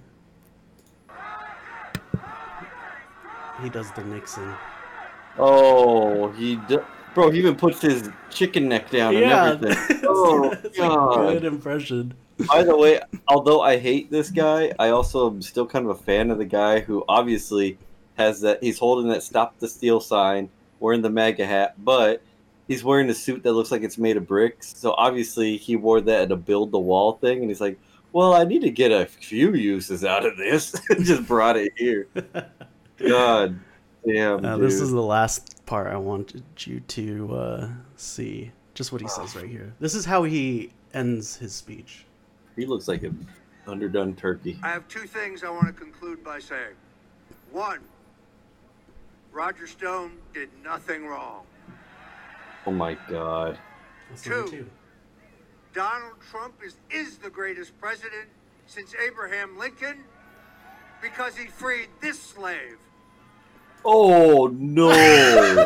He 3.62 3.70
does 3.70 3.92
the 3.92 4.04
Nixon. 4.04 4.54
Oh, 5.38 6.32
he, 6.32 6.56
d- 6.68 6.80
bro, 7.14 7.30
he 7.30 7.40
even 7.40 7.56
puts 7.56 7.82
his 7.82 8.10
chicken 8.30 8.68
neck 8.70 8.90
down 8.90 9.14
yeah, 9.14 9.52
and 9.52 9.66
everything. 9.66 10.04
Oh, 10.08 10.50
that's 10.50 10.78
God. 10.78 11.30
a 11.30 11.34
good 11.34 11.46
impression. 11.46 12.14
By 12.48 12.64
the 12.64 12.78
way, 12.78 13.00
although 13.28 13.62
I 13.62 13.78
hate 13.78 14.12
this 14.12 14.30
guy, 14.30 14.72
I 14.78 14.90
also 14.90 15.30
am 15.30 15.42
still 15.42 15.66
kind 15.66 15.86
of 15.86 15.92
a 16.00 16.04
fan 16.04 16.30
of 16.30 16.38
the 16.38 16.46
guy 16.46 16.80
who 16.80 17.04
obviously 17.08 17.78
has 18.18 18.42
that. 18.42 18.62
He's 18.62 18.78
holding 18.78 19.10
that 19.10 19.24
"Stop 19.24 19.58
the 19.60 19.68
Steal" 19.68 20.00
sign, 20.00 20.50
wearing 20.80 21.02
the 21.02 21.10
MAGA 21.10 21.46
hat, 21.46 21.76
but 21.84 22.22
he's 22.68 22.84
wearing 22.84 23.10
a 23.10 23.16
suit 23.16 23.42
that 23.44 23.54
looks 23.54 23.72
like 23.72 23.82
it's 23.82 23.98
made 23.98 24.18
of 24.18 24.28
bricks. 24.28 24.76
So 24.78 24.94
obviously 24.98 25.58
he 25.58 25.76
wore 25.76 26.02
that 26.02 26.24
at 26.24 26.32
a 26.32 26.36
build 26.36 26.72
the 26.72 26.80
wall 26.80 27.14
thing, 27.14 27.40
and 27.40 27.50
he's 27.50 27.62
like, 27.62 27.80
"Well, 28.12 28.36
I 28.36 28.44
need 28.44 28.62
to 28.62 28.70
get 28.70 28.92
a 28.92 29.08
few 29.08 29.54
uses 29.56 30.06
out 30.06 30.26
of 30.26 30.38
this." 30.38 30.76
Just 31.02 31.28
brought 31.28 31.58
it 31.58 31.72
here. 31.76 32.08
God 32.98 33.60
damn. 34.06 34.46
Uh, 34.46 34.58
this 34.58 34.76
is 34.76 34.92
the 34.92 35.02
last 35.02 35.66
part 35.66 35.88
I 35.88 35.98
wanted 35.98 36.44
you 36.60 36.80
to 36.80 37.36
uh, 37.36 37.70
see. 37.96 38.52
Just 38.74 38.92
what 38.92 39.02
he 39.02 39.08
says 39.08 39.36
right 39.36 39.50
here. 39.50 39.74
This 39.80 39.96
is 39.96 40.06
how 40.06 40.24
he 40.24 40.72
ends 40.94 41.36
his 41.36 41.54
speech. 41.54 42.06
He 42.56 42.66
looks 42.66 42.88
like 42.88 43.04
an 43.04 43.28
underdone 43.68 44.16
turkey. 44.16 44.60
I 44.62 44.70
have 44.70 44.88
two 44.88 45.08
things 45.08 45.44
I 45.44 45.50
want 45.50 45.68
to 45.68 45.74
conclude 45.74 46.24
by 46.24 46.40
saying. 46.40 46.76
One, 47.52 47.80
Roger 49.32 49.68
Stone 49.68 50.14
did 50.34 50.50
nothing 50.64 51.06
wrong. 51.08 51.44
Oh 52.66 52.72
my 52.72 52.98
god. 53.10 53.58
Two. 54.22 54.48
two. 54.50 54.70
Donald 55.74 56.20
Trump 56.32 56.56
is, 56.66 56.78
is 56.90 57.18
the 57.18 57.30
greatest 57.30 57.80
president 57.80 58.28
since 58.66 58.96
Abraham 59.06 59.58
Lincoln 59.58 60.04
because 61.02 61.38
he 61.38 61.48
freed 61.48 61.90
this 62.02 62.20
slave. 62.20 62.78
Oh 63.90 64.54
no. 64.54 65.66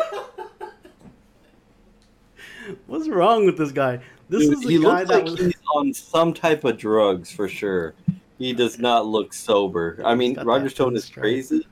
What's 2.86 3.08
wrong 3.08 3.46
with 3.46 3.58
this 3.58 3.72
guy? 3.72 3.98
This 4.28 4.44
Dude, 4.48 4.58
is 4.58 4.62
he 4.62 4.78
guy 4.80 5.00
looks 5.00 5.08
that 5.10 5.14
like 5.14 5.24
was. 5.24 5.38
he's 5.40 5.60
on 5.74 5.92
some 5.92 6.32
type 6.32 6.62
of 6.62 6.78
drugs 6.78 7.32
for 7.32 7.48
sure. 7.48 7.94
He 8.38 8.52
does 8.52 8.78
not 8.78 9.06
look 9.06 9.34
sober. 9.34 10.00
I 10.04 10.14
mean, 10.14 10.38
Roger 10.40 10.68
Stone 10.68 10.94
is 10.94 11.10
crazy, 11.10 11.66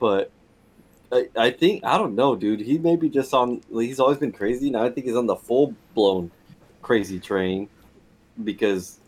but 0.00 0.32
I, 1.12 1.28
I 1.36 1.50
think 1.52 1.84
I 1.84 1.96
don't 1.96 2.16
know, 2.16 2.34
dude. 2.34 2.58
He 2.58 2.76
may 2.78 2.96
be 2.96 3.08
just 3.08 3.32
on. 3.32 3.62
He's 3.70 4.00
always 4.00 4.18
been 4.18 4.32
crazy. 4.32 4.70
Now 4.70 4.82
I 4.82 4.90
think 4.90 5.06
he's 5.06 5.16
on 5.16 5.26
the 5.26 5.36
full 5.36 5.76
blown 5.94 6.32
crazy 6.82 7.20
train 7.20 7.68
because 8.42 8.98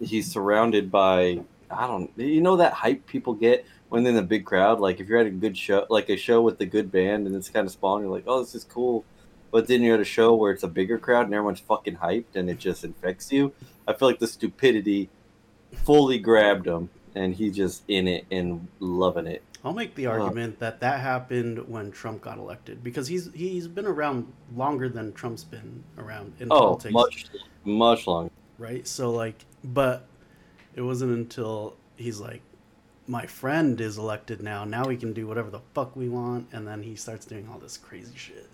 he's 0.00 0.32
surrounded 0.32 0.90
by 0.90 1.40
I 1.70 1.86
don't. 1.86 2.10
You 2.16 2.40
know 2.40 2.56
that 2.56 2.72
hype 2.72 3.06
people 3.06 3.34
get 3.34 3.66
when 3.94 4.06
in 4.06 4.16
a 4.16 4.22
big 4.22 4.44
crowd. 4.44 4.80
Like 4.80 5.00
if 5.00 5.08
you're 5.08 5.18
at 5.18 5.26
a 5.26 5.30
good 5.30 5.56
show, 5.56 5.86
like 5.88 6.08
a 6.10 6.16
show 6.16 6.42
with 6.42 6.60
a 6.60 6.66
good 6.66 6.90
band, 6.92 7.26
and 7.26 7.34
it's 7.36 7.48
kind 7.48 7.66
of 7.66 7.72
small, 7.72 7.96
and 7.96 8.04
you're 8.04 8.12
like, 8.14 8.24
oh, 8.26 8.40
this 8.40 8.54
is 8.54 8.64
cool. 8.64 9.04
But 9.50 9.68
then 9.68 9.82
you're 9.82 9.94
at 9.94 10.00
a 10.00 10.04
show 10.04 10.34
where 10.34 10.50
it's 10.52 10.64
a 10.64 10.68
bigger 10.68 10.98
crowd 10.98 11.26
and 11.26 11.34
everyone's 11.34 11.60
fucking 11.60 11.96
hyped 11.98 12.34
and 12.34 12.50
it 12.50 12.58
just 12.58 12.82
infects 12.82 13.30
you. 13.30 13.52
I 13.86 13.92
feel 13.92 14.08
like 14.08 14.18
the 14.18 14.26
stupidity 14.26 15.10
fully 15.72 16.18
grabbed 16.18 16.66
him 16.66 16.90
and 17.14 17.34
he's 17.34 17.54
just 17.54 17.84
in 17.86 18.08
it 18.08 18.26
and 18.32 18.66
loving 18.80 19.28
it. 19.28 19.44
I'll 19.64 19.72
make 19.72 19.94
the 19.94 20.08
Uh. 20.08 20.12
argument 20.18 20.58
that 20.58 20.80
that 20.80 20.98
happened 21.00 21.68
when 21.68 21.92
Trump 21.92 22.20
got 22.22 22.38
elected 22.38 22.82
because 22.82 23.06
he's 23.06 23.30
he's 23.32 23.68
been 23.68 23.86
around 23.86 24.26
longer 24.56 24.88
than 24.88 25.12
Trump's 25.12 25.44
been 25.44 25.84
around 25.98 26.32
in 26.40 26.48
Oh, 26.50 26.58
politics, 26.58 26.92
much, 26.92 27.26
much 27.64 28.06
longer. 28.08 28.30
right? 28.58 28.84
So 28.88 29.12
like, 29.12 29.44
but 29.62 30.04
it 30.74 30.82
wasn't 30.82 31.12
until 31.12 31.76
he's 31.96 32.18
like, 32.18 32.42
my 33.06 33.26
friend 33.26 33.80
is 33.80 33.98
elected 33.98 34.42
now. 34.42 34.64
Now 34.64 34.86
we 34.86 34.96
can 34.96 35.12
do 35.12 35.26
whatever 35.26 35.50
the 35.50 35.60
fuck 35.74 35.94
we 35.94 36.08
want, 36.08 36.48
and 36.52 36.66
then 36.66 36.82
he 36.82 36.96
starts 36.96 37.26
doing 37.26 37.48
all 37.52 37.58
this 37.58 37.76
crazy 37.76 38.16
shit. 38.16 38.48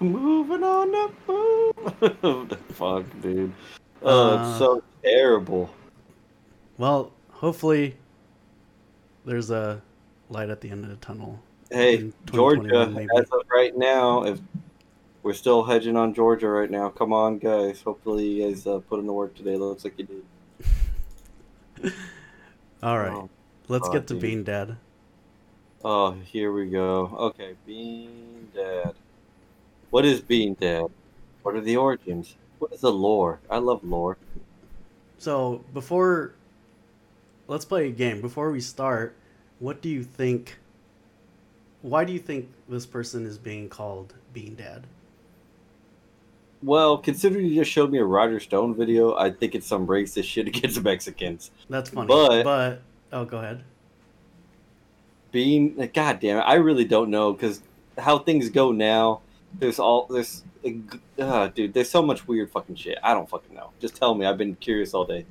Moving 0.00 0.64
on 0.64 0.90
move. 1.28 2.00
the 2.48 2.58
fuck, 2.70 3.04
dude. 3.20 3.52
Oh, 4.02 4.36
Uh, 4.36 4.50
it's 4.50 4.58
so 4.58 4.82
terrible. 5.04 5.70
Well, 6.78 7.12
hopefully, 7.30 7.96
there's 9.24 9.50
a 9.50 9.80
light 10.28 10.50
at 10.50 10.60
the 10.60 10.70
end 10.70 10.84
of 10.84 10.90
the 10.90 10.96
tunnel. 10.96 11.40
Hey, 11.70 12.12
Georgia, 12.26 12.86
maybe. 12.86 13.08
as 13.16 13.30
of 13.30 13.42
right 13.50 13.76
now, 13.76 14.24
if 14.24 14.40
we're 15.22 15.32
still 15.32 15.62
hedging 15.62 15.96
on 15.96 16.12
Georgia 16.12 16.48
right 16.48 16.70
now, 16.70 16.88
come 16.88 17.12
on, 17.12 17.38
guys. 17.38 17.80
Hopefully, 17.82 18.26
you 18.26 18.48
guys 18.48 18.66
uh, 18.66 18.80
put 18.80 18.98
in 18.98 19.06
the 19.06 19.12
work 19.12 19.34
today. 19.36 19.56
Looks 19.56 19.84
like 19.84 19.98
you 19.98 20.24
did. 21.82 21.92
All 22.82 22.98
right, 22.98 23.12
Oh, 23.12 23.30
let's 23.68 23.88
God, 23.88 23.92
get 23.94 24.06
to 24.08 24.14
dude. 24.14 24.22
Bean 24.22 24.44
Dad. 24.44 24.76
Oh, 25.84 26.12
here 26.12 26.52
we 26.52 26.68
go. 26.70 27.06
Okay, 27.18 27.54
Bean 27.66 28.48
Dad. 28.54 28.94
What 29.90 30.04
is 30.04 30.20
Bean 30.20 30.54
Dad? 30.54 30.86
What 31.42 31.54
are 31.56 31.60
the 31.60 31.76
origins? 31.76 32.36
What 32.58 32.72
is 32.72 32.80
the 32.80 32.92
lore? 32.92 33.40
I 33.50 33.58
love 33.58 33.82
lore. 33.84 34.16
So 35.18 35.64
before, 35.72 36.34
let's 37.48 37.64
play 37.64 37.88
a 37.88 37.90
game. 37.90 38.20
Before 38.20 38.50
we 38.50 38.60
start, 38.60 39.16
what 39.58 39.80
do 39.80 39.88
you 39.88 40.02
think? 40.04 40.58
Why 41.82 42.04
do 42.04 42.12
you 42.12 42.18
think 42.18 42.48
this 42.68 42.86
person 42.86 43.26
is 43.26 43.38
being 43.38 43.68
called 43.68 44.14
Bean 44.32 44.54
Dad? 44.54 44.86
Well, 46.62 46.98
considering 46.98 47.46
you 47.46 47.54
just 47.56 47.70
showed 47.70 47.90
me 47.90 47.98
a 47.98 48.04
Roger 48.04 48.38
Stone 48.38 48.74
video, 48.76 49.16
I 49.16 49.30
think 49.30 49.54
it's 49.54 49.66
some 49.66 49.86
racist 49.86 50.24
shit 50.24 50.46
against 50.46 50.80
Mexicans. 50.84 51.50
That's 51.68 51.90
funny. 51.90 52.06
But- 52.08 52.44
but 52.44 52.82
oh, 53.12 53.24
go 53.24 53.38
ahead. 53.38 53.64
Being, 55.32 55.74
God 55.94 56.20
damn 56.20 56.38
it, 56.38 56.42
I 56.42 56.54
really 56.54 56.84
don't 56.84 57.10
know 57.10 57.32
because 57.32 57.62
how 57.96 58.18
things 58.18 58.50
go 58.50 58.70
now. 58.70 59.22
There's 59.58 59.78
all 59.78 60.06
there's, 60.06 60.44
uh, 61.18 61.48
dude. 61.48 61.72
There's 61.74 61.90
so 61.90 62.02
much 62.02 62.26
weird 62.28 62.50
fucking 62.50 62.76
shit. 62.76 62.98
I 63.02 63.14
don't 63.14 63.28
fucking 63.28 63.54
know. 63.54 63.70
Just 63.80 63.96
tell 63.96 64.14
me. 64.14 64.26
I've 64.26 64.36
been 64.38 64.54
curious 64.56 64.92
all 64.94 65.04
day. 65.06 65.24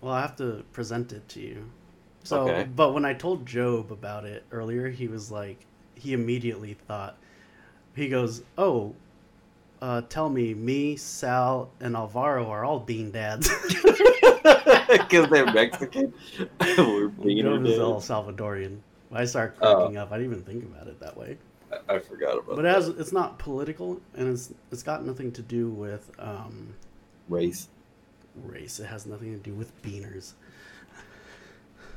Well, 0.00 0.12
I 0.14 0.22
have 0.22 0.36
to 0.36 0.64
present 0.72 1.12
it 1.12 1.26
to 1.30 1.40
you. 1.40 1.70
So, 2.24 2.42
Okay. 2.48 2.68
but 2.74 2.92
when 2.94 3.04
I 3.04 3.12
told 3.14 3.44
Job 3.46 3.92
about 3.92 4.24
it 4.24 4.44
earlier, 4.52 4.88
he 4.88 5.06
was 5.08 5.30
like, 5.30 5.58
he 5.94 6.12
immediately 6.12 6.74
thought, 6.86 7.16
he 7.94 8.08
goes, 8.08 8.42
"Oh, 8.56 8.94
uh, 9.82 10.00
tell 10.08 10.30
me, 10.30 10.54
me, 10.54 10.96
Sal, 10.96 11.70
and 11.80 11.94
Alvaro 11.96 12.48
are 12.48 12.64
all 12.64 12.80
Bean 12.80 13.10
Dads." 13.10 13.50
Because 14.88 15.28
they're 15.30 15.50
Mexican. 15.52 16.12
We're 16.78 17.08
being 17.08 17.44
Job 17.44 17.64
is 17.66 17.78
all 17.78 18.00
Salvadorian. 18.00 18.78
I 19.12 19.24
start 19.24 19.56
cracking 19.58 19.96
up. 19.96 20.10
I 20.12 20.18
didn't 20.18 20.32
even 20.32 20.44
think 20.44 20.64
about 20.64 20.86
it 20.86 20.98
that 21.00 21.16
way. 21.16 21.38
I 21.88 21.98
forgot 21.98 22.38
about 22.38 22.56
But 22.56 22.64
it 22.66 22.74
has, 22.74 22.88
it's 22.88 23.12
not 23.12 23.38
political, 23.38 24.00
and 24.14 24.28
it's 24.28 24.52
it's 24.70 24.82
got 24.82 25.04
nothing 25.06 25.32
to 25.32 25.42
do 25.42 25.68
with 25.70 26.10
um, 26.18 26.74
race. 27.28 27.68
race. 28.42 28.80
It 28.80 28.86
has 28.86 29.06
nothing 29.06 29.32
to 29.32 29.38
do 29.38 29.54
with 29.54 29.70
beaners. 29.82 30.32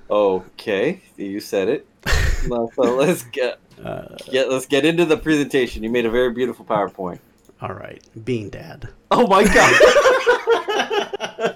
Okay, 0.10 1.01
you 1.18 1.39
said 1.39 1.68
it. 1.70 1.88
So 2.46 2.62
let's 2.96 3.24
get 3.24 3.60
Uh, 3.84 4.15
get 4.32 4.51
let's 4.51 4.68
get 4.68 4.86
into 4.86 5.04
the 5.04 5.18
presentation. 5.18 5.82
You 5.84 5.89
made 5.89 6.06
a 6.06 6.12
very 6.12 6.32
beautiful 6.32 6.63
PowerPoint. 6.63 7.18
All 7.62 7.74
right, 7.74 8.02
Bean 8.26 8.50
Dad. 8.50 8.90
Oh 9.12 9.28
my 9.28 9.44
god, 9.44 9.82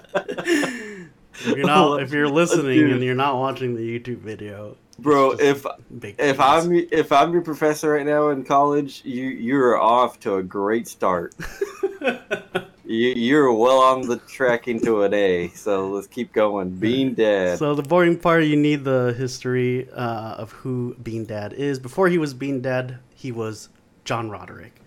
If 1.42 1.56
you're 1.56 1.66
not, 1.66 2.02
if 2.02 2.12
you're 2.12 2.28
listening 2.28 2.78
Dude. 2.78 2.92
and 2.92 3.02
you're 3.02 3.14
not 3.14 3.36
watching 3.36 3.74
the 3.74 3.80
YouTube 3.98 4.18
video, 4.18 4.76
bro! 4.98 5.32
If 5.32 5.64
if. 6.02 6.38
I'm 6.38 6.72
if 6.72 7.12
I'm 7.12 7.32
your 7.32 7.42
professor 7.42 7.92
right 7.92 8.04
now 8.04 8.28
in 8.28 8.44
college, 8.44 9.02
you 9.04 9.28
you're 9.28 9.80
off 9.80 10.20
to 10.20 10.36
a 10.36 10.42
great 10.42 10.86
start. 10.88 11.34
You, 12.90 13.10
you're 13.10 13.52
well 13.52 13.78
on 13.78 14.08
the 14.08 14.16
track 14.16 14.66
into 14.66 15.04
an 15.04 15.14
A. 15.14 15.46
So 15.54 15.90
let's 15.90 16.08
keep 16.08 16.32
going. 16.32 16.70
Bean 16.70 17.14
Dad. 17.14 17.60
so 17.60 17.72
the 17.76 17.84
boring 17.84 18.18
part, 18.18 18.42
you 18.42 18.56
need 18.56 18.82
the 18.82 19.14
history 19.16 19.88
uh, 19.92 20.34
of 20.34 20.50
who 20.50 20.96
Bean 21.00 21.24
Dad 21.24 21.52
is. 21.52 21.78
Before 21.78 22.08
he 22.08 22.18
was 22.18 22.34
Bean 22.34 22.60
Dad, 22.60 22.98
he 23.14 23.30
was 23.30 23.68
John 24.04 24.28
Roderick. 24.28 24.79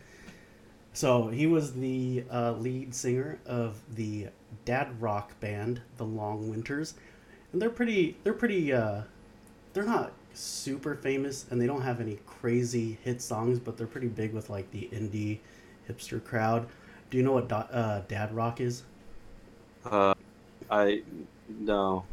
So 0.94 1.28
he 1.30 1.48
was 1.48 1.74
the 1.74 2.24
uh, 2.32 2.54
lead 2.54 2.94
singer 2.94 3.40
of 3.46 3.82
the 3.96 4.28
dad 4.66 5.02
rock 5.02 5.40
band, 5.40 5.82
the 5.98 6.06
Long 6.06 6.50
Winters, 6.50 6.94
and 7.52 7.62
they're 7.62 7.70
pretty. 7.70 8.18
They're 8.24 8.34
pretty. 8.34 8.74
Uh, 8.74 9.04
they're 9.74 9.84
not 9.86 10.14
super 10.34 10.96
famous, 10.96 11.46
and 11.50 11.62
they 11.62 11.68
don't 11.68 11.82
have 11.82 12.00
any 12.00 12.20
crazy 12.28 13.00
hit 13.04 13.22
songs, 13.22 13.60
but 13.60 13.78
they're 13.78 13.88
pretty 13.88 14.08
big 14.08 14.34
with 14.34 14.50
like 14.50 14.72
the 14.72 14.90
indie 14.94 15.40
hipster 15.90 16.24
crowd. 16.24 16.68
Do 17.10 17.18
you 17.18 17.24
know 17.24 17.34
what 17.34 17.50
do, 17.50 17.56
uh, 17.56 18.02
dad 18.08 18.34
rock 18.36 18.62
is? 18.62 18.84
Uh, 19.86 20.14
I 20.70 21.04
no. 21.48 22.06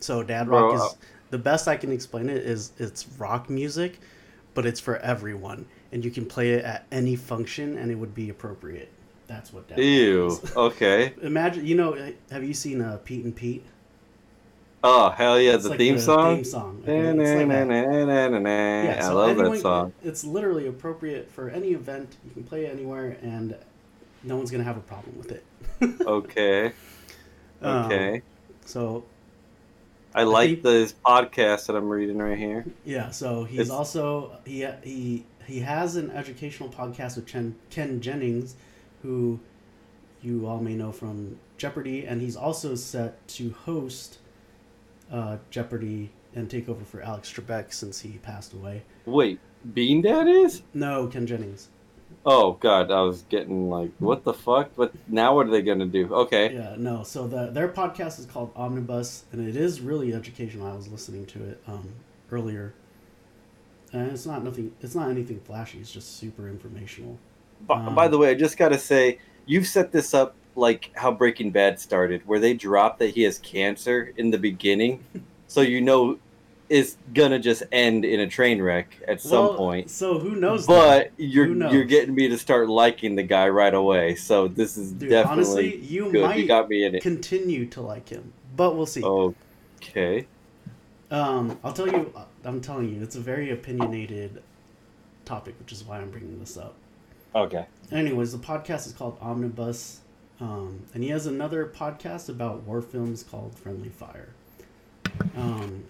So 0.00 0.22
dad 0.22 0.48
Bro, 0.48 0.72
rock 0.72 0.72
uh, 0.72 0.86
is 0.86 0.96
the 1.30 1.38
best 1.38 1.68
I 1.68 1.76
can 1.76 1.92
explain 1.92 2.28
it 2.28 2.38
is 2.38 2.72
it's 2.78 3.06
rock 3.18 3.48
music, 3.48 4.00
but 4.54 4.66
it's 4.66 4.80
for 4.80 4.98
everyone, 4.98 5.66
and 5.92 6.04
you 6.04 6.10
can 6.10 6.26
play 6.26 6.52
it 6.54 6.64
at 6.64 6.86
any 6.90 7.16
function, 7.16 7.76
and 7.78 7.90
it 7.90 7.94
would 7.96 8.14
be 8.14 8.30
appropriate. 8.30 8.90
That's 9.26 9.52
what 9.52 9.68
dad 9.68 9.78
Ew. 9.78 10.26
is. 10.26 10.56
Okay. 10.56 11.14
Imagine, 11.22 11.64
you 11.66 11.74
know, 11.74 12.12
have 12.30 12.44
you 12.44 12.54
seen 12.54 12.80
uh, 12.82 12.98
Pete 13.04 13.24
and 13.24 13.34
Pete? 13.34 13.64
Oh 14.84 15.10
hell 15.10 15.40
yeah! 15.40 15.54
It's 15.54 15.62
The 15.62 15.70
like 15.70 15.78
theme 15.78 15.94
the 15.94 16.00
song. 16.00 16.34
Theme 16.36 16.44
song. 16.44 16.82
It's. 16.84 17.16
Na-na-na-na-na-na-na. 17.16 18.92
I 19.06 19.08
love 19.12 19.36
that 19.36 19.60
song. 19.60 19.92
It's 20.02 20.24
literally 20.24 20.66
appropriate 20.66 21.30
for 21.30 21.48
any 21.50 21.68
event. 21.68 22.16
You 22.24 22.32
can 22.32 22.42
play 22.42 22.66
it 22.66 22.72
anywhere, 22.72 23.16
and 23.22 23.56
no 24.24 24.36
one's 24.36 24.50
gonna 24.50 24.64
have 24.64 24.76
a 24.76 24.80
problem 24.80 25.16
with 25.18 25.30
it. 25.32 25.44
Okay. 26.06 26.72
Um, 27.60 27.84
Okay. 27.86 28.22
So 28.64 29.04
I 30.14 30.24
like 30.24 30.48
think- 30.50 30.62
this 30.62 30.94
podcast 31.04 31.66
that 31.66 31.76
I'm 31.76 31.88
reading 31.88 32.18
right 32.18 32.36
here. 32.38 32.64
yeah, 32.84 33.10
so 33.10 33.44
he's 33.44 33.60
It's- 33.60 33.70
also 33.70 34.36
he 34.44 34.66
he 34.82 35.24
he 35.52 35.60
has 35.60 35.96
an 35.96 36.10
educational 36.10 36.70
podcast 36.70 37.16
with 37.16 37.26
Ken, 37.26 37.54
Ken 37.68 38.00
Jennings, 38.00 38.56
who 39.02 39.38
you 40.22 40.46
all 40.46 40.60
may 40.60 40.74
know 40.74 40.92
from 40.92 41.38
Jeopardy, 41.58 42.06
and 42.06 42.22
he's 42.22 42.36
also 42.36 42.74
set 42.74 43.26
to 43.28 43.50
host 43.50 44.18
uh, 45.12 45.36
Jeopardy 45.50 46.10
and 46.34 46.48
take 46.48 46.70
over 46.70 46.82
for 46.86 47.02
Alex 47.02 47.30
Trebek 47.30 47.74
since 47.74 48.00
he 48.00 48.12
passed 48.18 48.54
away. 48.54 48.82
Wait, 49.04 49.40
Bean 49.74 50.00
Dad 50.00 50.26
is? 50.26 50.62
No, 50.72 51.06
Ken 51.06 51.26
Jennings. 51.26 51.68
Oh 52.24 52.52
god, 52.52 52.90
I 52.90 53.02
was 53.02 53.22
getting 53.22 53.68
like, 53.68 53.90
what 53.98 54.24
the 54.24 54.32
fuck? 54.32 54.70
But 54.74 54.94
now 55.06 55.34
what 55.34 55.48
are 55.48 55.50
they 55.50 55.60
gonna 55.60 55.84
do? 55.84 56.14
Okay. 56.14 56.54
Yeah, 56.54 56.76
no. 56.78 57.02
So 57.02 57.26
the 57.26 57.50
their 57.50 57.68
podcast 57.68 58.18
is 58.18 58.26
called 58.26 58.52
Omnibus, 58.56 59.24
and 59.32 59.46
it 59.46 59.56
is 59.56 59.82
really 59.82 60.14
educational. 60.14 60.66
I 60.66 60.74
was 60.74 60.88
listening 60.88 61.26
to 61.26 61.44
it 61.44 61.62
um, 61.66 61.90
earlier, 62.30 62.74
and 63.92 64.10
it's 64.10 64.26
not 64.26 64.42
nothing. 64.44 64.72
It's 64.80 64.94
not 64.94 65.10
anything 65.10 65.40
flashy. 65.40 65.78
It's 65.78 65.92
just 65.92 66.16
super 66.16 66.48
informational. 66.48 67.18
By, 67.66 67.76
Um, 67.76 67.94
by 67.94 68.08
the 68.08 68.18
way, 68.18 68.30
I 68.30 68.34
just 68.34 68.56
gotta 68.56 68.78
say, 68.78 69.18
you've 69.46 69.66
set 69.66 69.92
this 69.92 70.14
up 70.14 70.34
like 70.54 70.90
how 70.96 71.10
Breaking 71.12 71.50
Bad 71.50 71.78
started, 71.80 72.22
where 72.26 72.38
they 72.38 72.54
drop 72.54 72.98
that 72.98 73.10
he 73.10 73.22
has 73.22 73.38
cancer 73.38 74.12
in 74.16 74.30
the 74.30 74.38
beginning, 74.38 75.04
so 75.46 75.60
you 75.60 75.80
know 75.80 76.18
it's 76.68 76.96
gonna 77.12 77.38
just 77.38 77.62
end 77.70 78.04
in 78.04 78.20
a 78.20 78.26
train 78.26 78.60
wreck 78.62 78.96
at 79.06 79.20
some 79.20 79.48
Well, 79.48 79.56
point. 79.56 79.90
So 79.90 80.18
who 80.18 80.36
knows? 80.36 80.66
But 80.66 81.12
that? 81.16 81.24
you're 81.24 81.46
knows? 81.46 81.72
you're 81.72 81.84
getting 81.84 82.14
me 82.14 82.28
to 82.28 82.38
start 82.38 82.68
liking 82.68 83.14
the 83.14 83.22
guy 83.22 83.48
right 83.48 83.74
away. 83.74 84.14
So 84.14 84.48
this 84.48 84.76
is 84.78 84.92
Dude, 84.92 85.10
definitely 85.10 85.74
honestly, 85.74 85.76
you 85.84 86.10
good. 86.10 86.22
might 86.22 86.38
You 86.38 86.46
got 86.46 86.68
me 86.68 86.84
in 86.84 86.94
it. 86.94 87.02
continue 87.02 87.66
to 87.66 87.80
like 87.82 88.08
him, 88.08 88.32
but 88.56 88.74
we'll 88.76 88.86
see. 88.86 89.02
Okay. 89.04 90.26
Um, 91.10 91.58
I'll 91.62 91.72
tell 91.72 91.88
you. 91.88 92.12
I'm 92.44 92.60
telling 92.60 92.94
you, 92.94 93.02
it's 93.02 93.16
a 93.16 93.20
very 93.20 93.50
opinionated 93.50 94.42
topic, 95.24 95.54
which 95.58 95.72
is 95.72 95.84
why 95.84 95.98
I'm 95.98 96.10
bringing 96.10 96.38
this 96.40 96.56
up. 96.56 96.74
Okay. 97.34 97.66
Anyways, 97.90 98.32
the 98.32 98.38
podcast 98.38 98.86
is 98.86 98.92
called 98.92 99.16
Omnibus, 99.20 100.00
um, 100.40 100.82
and 100.94 101.02
he 101.02 101.10
has 101.10 101.26
another 101.26 101.66
podcast 101.66 102.28
about 102.28 102.62
war 102.64 102.82
films 102.82 103.22
called 103.22 103.58
Friendly 103.58 103.88
Fire. 103.90 104.30
Um, 105.36 105.84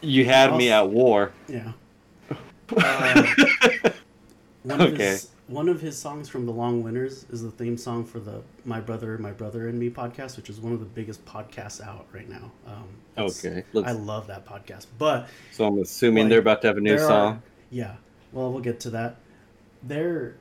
You 0.00 0.24
had 0.24 0.56
me 0.56 0.70
at 0.70 0.88
war. 0.88 1.32
yeah. 1.48 1.72
Uh, 2.76 3.22
one 4.62 4.80
Okay. 4.80 4.96
his 5.10 5.28
one 5.52 5.68
of 5.68 5.80
his 5.80 5.96
songs 5.98 6.28
from 6.28 6.46
The 6.46 6.52
Long 6.52 6.82
Winters 6.82 7.26
is 7.30 7.42
the 7.42 7.50
theme 7.50 7.76
song 7.76 8.04
for 8.04 8.18
the 8.20 8.42
My 8.64 8.80
Brother, 8.80 9.18
My 9.18 9.32
Brother 9.32 9.68
and 9.68 9.78
Me 9.78 9.90
podcast, 9.90 10.36
which 10.36 10.48
is 10.48 10.60
one 10.60 10.72
of 10.72 10.80
the 10.80 10.86
biggest 10.86 11.24
podcasts 11.26 11.80
out 11.86 12.06
right 12.12 12.28
now. 12.28 12.50
Um, 12.66 12.88
Okay. 13.18 13.62
Let's, 13.74 13.86
I 13.88 13.92
love 13.92 14.26
that 14.28 14.46
podcast, 14.46 14.86
but 14.98 15.28
so 15.50 15.66
I'm 15.66 15.78
assuming 15.78 16.24
like, 16.24 16.30
they're 16.30 16.38
about 16.38 16.62
to 16.62 16.68
have 16.68 16.78
a 16.78 16.80
new 16.80 16.96
there 16.96 17.04
are- 17.04 17.08
song. 17.08 17.42
yeah. 17.70 17.96
Well, 18.32 18.50
we'll 18.50 18.62
get 18.62 18.80
to 18.80 18.90
that. 18.90 19.16
They're 19.82 20.36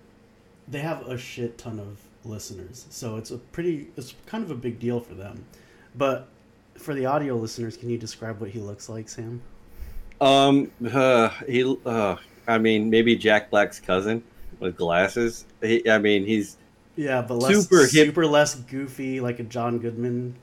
they 0.70 0.80
have 0.80 1.06
a 1.08 1.18
shit 1.18 1.58
ton 1.58 1.80
of 1.80 1.98
listeners, 2.24 2.86
so 2.90 3.18
it's 3.18 3.32
a 3.32 3.38
pretty 3.38 3.90
it's 3.98 4.14
kind 4.26 4.42
of 4.46 4.52
a 4.52 4.56
big 4.56 4.80
deal 4.80 5.02
for 5.02 5.14
them. 5.16 5.44
But 5.98 6.30
for 6.78 6.94
the 6.94 7.06
audio 7.08 7.36
listeners, 7.36 7.76
can 7.76 7.90
you 7.90 7.98
describe 7.98 8.40
what 8.40 8.52
he 8.52 8.60
looks 8.60 8.88
like, 8.88 9.10
Sam? 9.10 9.42
Um, 10.22 10.72
uh, 10.90 11.28
he, 11.46 11.78
uh, 11.86 12.16
I 12.48 12.58
mean, 12.58 12.90
maybe 12.90 13.18
Jack 13.18 13.50
Black's 13.50 13.82
cousin 13.82 14.24
with 14.62 14.78
glasses. 14.78 15.46
He, 15.62 15.88
I 15.90 15.98
mean, 15.98 16.26
he's 16.26 16.58
Yeah, 16.96 17.22
but 17.22 17.36
less 17.36 17.56
Super 17.56 17.88
super, 17.88 18.26
less 18.26 18.56
goofy, 18.56 19.20
like 19.20 19.40
a 19.40 19.44
John 19.44 19.80
Goodman. 19.80 20.36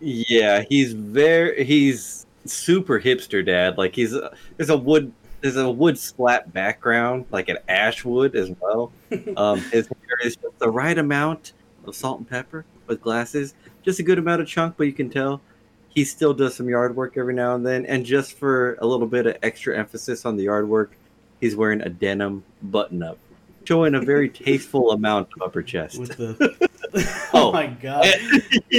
yeah, 0.00 0.64
he's 0.68 0.92
very, 0.92 1.64
he's 1.64 2.26
super 2.44 3.00
hipster 3.00 3.44
dad. 3.44 3.78
Like 3.78 3.94
he's 3.94 4.14
there's 4.56 4.70
a 4.70 4.76
wood 4.76 5.12
there's 5.40 5.56
a 5.56 5.70
wood 5.70 5.98
splat 5.98 6.52
background, 6.52 7.24
like 7.30 7.48
an 7.48 7.58
ash 7.68 8.04
wood 8.04 8.36
as 8.36 8.50
well. 8.60 8.92
Um, 9.36 9.60
his 9.72 9.88
hair 9.88 10.18
is 10.24 10.36
just 10.36 10.58
the 10.58 10.70
right 10.70 10.96
amount 10.96 11.52
of 11.84 11.96
salt 11.96 12.18
and 12.18 12.28
pepper 12.28 12.64
with 12.86 13.00
glasses, 13.00 13.54
just 13.82 13.98
a 13.98 14.02
good 14.02 14.18
amount 14.18 14.40
of 14.40 14.46
chunk, 14.46 14.76
but 14.76 14.84
you 14.84 14.92
can 14.92 15.10
tell 15.10 15.40
he 15.88 16.04
still 16.04 16.32
does 16.32 16.54
some 16.54 16.68
yard 16.68 16.94
work 16.94 17.16
every 17.16 17.34
now 17.34 17.54
and 17.54 17.66
then. 17.66 17.84
And 17.86 18.04
just 18.06 18.38
for 18.38 18.76
a 18.80 18.86
little 18.86 19.06
bit 19.06 19.26
of 19.26 19.36
extra 19.42 19.76
emphasis 19.76 20.24
on 20.24 20.36
the 20.36 20.44
yard 20.44 20.68
work, 20.68 20.92
he's 21.40 21.56
wearing 21.56 21.80
a 21.82 21.88
denim 21.88 22.44
button 22.62 23.02
up, 23.02 23.18
showing 23.64 23.94
a 23.94 24.00
very 24.00 24.28
tasteful 24.28 24.90
amount 24.92 25.28
of 25.36 25.42
upper 25.42 25.62
chest. 25.62 25.98
the 26.16 26.68
Oh. 27.32 27.48
oh 27.48 27.52
my 27.52 27.68
god 27.68 28.04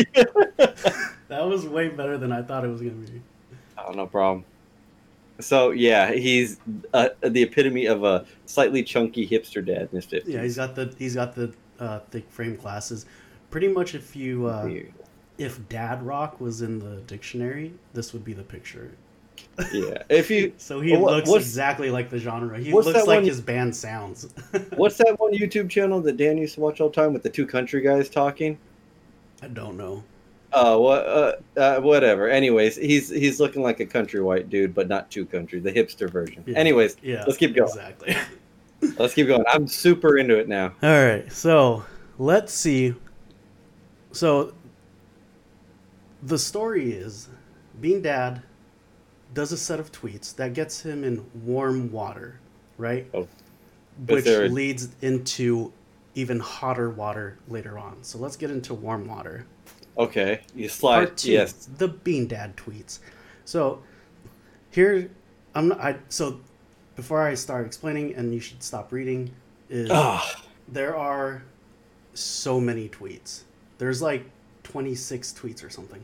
that 1.29 1.45
was 1.47 1.65
way 1.65 1.87
better 1.87 2.17
than 2.17 2.31
i 2.33 2.41
thought 2.41 2.65
it 2.65 2.67
was 2.67 2.81
gonna 2.81 2.93
be 2.93 3.21
Oh, 3.77 3.93
no 3.93 4.05
problem. 4.05 4.45
So 5.39 5.71
yeah, 5.71 6.11
he's 6.11 6.59
uh, 6.93 7.09
the 7.21 7.41
epitome 7.41 7.87
of 7.87 8.03
a 8.03 8.25
slightly 8.45 8.83
chunky 8.83 9.27
hipster 9.27 9.65
dad 9.65 9.89
in 9.91 9.95
his 9.95 10.05
fifties. 10.05 10.33
yeah 10.35 10.43
he's 10.43 10.57
got 10.57 10.75
the 10.75 10.93
he's 10.99 11.15
got 11.15 11.33
the 11.33 11.51
uh, 11.79 11.99
thick 12.11 12.29
frame 12.29 12.55
glasses 12.57 13.07
pretty 13.49 13.67
much 13.67 13.95
if 13.95 14.15
you 14.15 14.45
uh, 14.45 14.69
if 15.39 15.67
dad 15.67 16.03
rock 16.03 16.39
was 16.39 16.61
in 16.61 16.77
the 16.77 16.97
dictionary 17.07 17.73
this 17.93 18.13
would 18.13 18.23
be 18.23 18.33
the 18.33 18.43
picture 18.43 18.91
yeah. 19.73 20.03
If 20.09 20.29
you 20.31 20.53
so 20.57 20.81
he 20.81 20.95
what- 20.95 21.27
looks 21.27 21.45
exactly 21.45 21.89
like 21.89 22.09
the 22.09 22.17
genre 22.19 22.59
he 22.59 22.71
looks 22.73 22.87
like 22.87 23.05
one- 23.07 23.23
his 23.25 23.41
band 23.41 23.75
sounds 23.75 24.33
what's 24.75 24.97
that 24.97 25.15
one 25.19 25.33
YouTube 25.33 25.69
channel 25.69 26.01
that 26.01 26.17
Dan 26.17 26.37
used 26.37 26.55
to 26.55 26.61
watch 26.61 26.81
all 26.81 26.89
the 26.89 26.95
time 26.95 27.13
with 27.13 27.23
the 27.23 27.29
two 27.29 27.45
country 27.45 27.81
guys 27.81 28.09
talking? 28.09 28.57
i 29.41 29.47
don't 29.47 29.75
know 29.77 30.03
Uh, 30.53 30.77
what? 30.77 31.05
Uh, 31.07 31.33
uh, 31.57 31.79
whatever. 31.79 32.27
Anyways, 32.29 32.75
he's 32.75 33.07
he's 33.09 33.39
looking 33.39 33.61
like 33.63 33.79
a 33.79 33.85
country 33.85 34.21
white 34.21 34.49
dude, 34.49 34.73
but 34.75 34.87
not 34.89 35.09
too 35.09 35.25
country, 35.25 35.59
the 35.61 35.71
hipster 35.71 36.09
version. 36.09 36.43
Yeah. 36.45 36.57
Anyways, 36.57 36.97
yeah 37.01 37.23
Let's 37.25 37.37
keep 37.37 37.55
going. 37.55 37.69
exactly 37.69 38.15
let's 38.99 39.13
keep 39.13 39.27
going. 39.27 39.45
I'm 39.47 39.67
super 39.67 40.17
into 40.17 40.37
it 40.37 40.47
now. 40.49 40.73
All 40.83 41.05
right, 41.05 41.31
so 41.31 41.85
let's 42.17 42.51
see. 42.53 42.93
So 44.11 44.53
the 46.23 46.37
story 46.37 46.91
is 46.91 47.29
Bean 47.79 48.01
Dad 48.01 48.43
does 49.33 49.51
a 49.51 49.57
set 49.57 49.79
of 49.79 49.91
tweets 49.91 50.35
that 50.35 50.53
gets 50.53 50.81
him 50.81 51.03
in 51.03 51.25
warm 51.45 51.91
water, 51.91 52.39
right? 52.77 53.07
Oh. 53.13 53.27
Which 54.07 54.25
a- 54.25 54.47
leads 54.47 54.89
into 55.01 55.71
even 56.15 56.39
hotter 56.39 56.89
water 56.89 57.37
later 57.47 57.77
on. 57.79 57.97
So 58.03 58.17
let's 58.17 58.35
get 58.35 58.51
into 58.51 58.73
warm 58.73 59.07
water. 59.07 59.45
Okay, 59.97 60.41
you 60.55 60.67
slide. 60.69 60.95
Part 61.05 61.17
two, 61.17 61.31
Yes. 61.31 61.67
the 61.77 61.87
Bean 61.89 62.27
Dad 62.27 62.55
tweets. 62.57 62.99
So 63.45 63.81
here, 64.71 65.09
I'm 65.53 65.67
not. 65.69 65.79
I, 65.81 65.95
so 66.09 66.39
before 66.95 67.21
I 67.21 67.33
start 67.35 67.65
explaining, 67.65 68.15
and 68.15 68.33
you 68.33 68.39
should 68.39 68.63
stop 68.63 68.91
reading, 68.91 69.31
is 69.69 69.89
Ah, 69.91 70.43
there 70.67 70.95
are 70.95 71.43
so 72.13 72.59
many 72.59 72.87
tweets. 72.89 73.41
There's 73.77 74.01
like 74.01 74.25
26 74.63 75.33
tweets 75.33 75.63
or 75.63 75.69
something. 75.69 76.03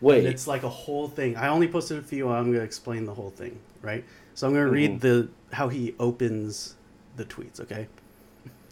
Wait. 0.00 0.18
And 0.18 0.28
it's 0.28 0.46
like 0.46 0.62
a 0.62 0.68
whole 0.68 1.08
thing. 1.08 1.36
I 1.36 1.48
only 1.48 1.68
posted 1.68 1.98
a 1.98 2.02
few. 2.02 2.28
I'm 2.28 2.44
going 2.44 2.54
to 2.58 2.62
explain 2.62 3.04
the 3.04 3.14
whole 3.14 3.30
thing, 3.30 3.58
right? 3.82 4.04
So 4.34 4.46
I'm 4.46 4.52
going 4.52 4.66
to 4.66 4.72
mm-hmm. 4.72 4.92
read 4.92 5.00
the 5.00 5.28
how 5.52 5.68
he 5.68 5.94
opens 5.98 6.76
the 7.16 7.24
tweets, 7.24 7.60
okay? 7.60 7.88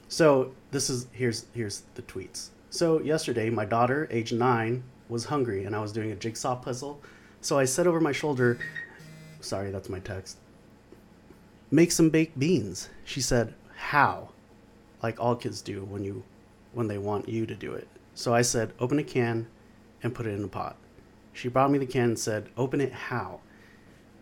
So 0.09 0.53
this 0.71 0.89
is 0.89 1.07
here's 1.13 1.47
here's 1.55 1.83
the 1.95 2.03
tweets. 2.03 2.49
So 2.71 3.01
yesterday, 3.01 3.51
my 3.51 3.65
daughter, 3.65 4.07
age 4.11 4.33
nine, 4.33 4.85
was 5.09 5.25
hungry, 5.25 5.65
and 5.65 5.75
I 5.75 5.81
was 5.81 5.93
doing 5.93 6.13
a 6.13 6.17
jigsaw 6.17 6.57
puzzle. 6.57 7.01
So 7.41 7.59
I 7.59 7.65
said 7.65 7.87
over 7.87 8.01
my 8.01 8.13
shoulder, 8.13 8.59
"Sorry, 9.41 9.71
that's 9.71 9.89
my 9.89 10.01
text." 10.01 10.39
Make 11.71 11.91
some 11.91 12.11
baked 12.11 12.39
beans. 12.39 12.89
She 13.05 13.21
said, 13.21 13.55
"How?" 13.77 14.31
Like 15.03 15.19
all 15.19 15.35
kids 15.37 15.61
do 15.63 15.85
when 15.85 16.05
you 16.05 16.23
when 16.73 16.89
they 16.89 16.99
want 16.99 17.29
you 17.29 17.47
to 17.47 17.55
do 17.55 17.73
it. 17.73 17.89
So 18.15 18.35
I 18.35 18.43
said, 18.43 18.73
"Open 18.79 18.99
a 18.99 19.05
can 19.05 19.47
and 20.03 20.15
put 20.15 20.27
it 20.27 20.35
in 20.35 20.45
a 20.45 20.49
pot." 20.49 20.77
She 21.37 21.49
brought 21.49 21.71
me 21.71 21.77
the 21.77 21.85
can 21.85 22.05
and 22.05 22.19
said, 22.19 22.49
"Open 22.57 22.81
it 22.81 22.93
how?" 22.93 23.41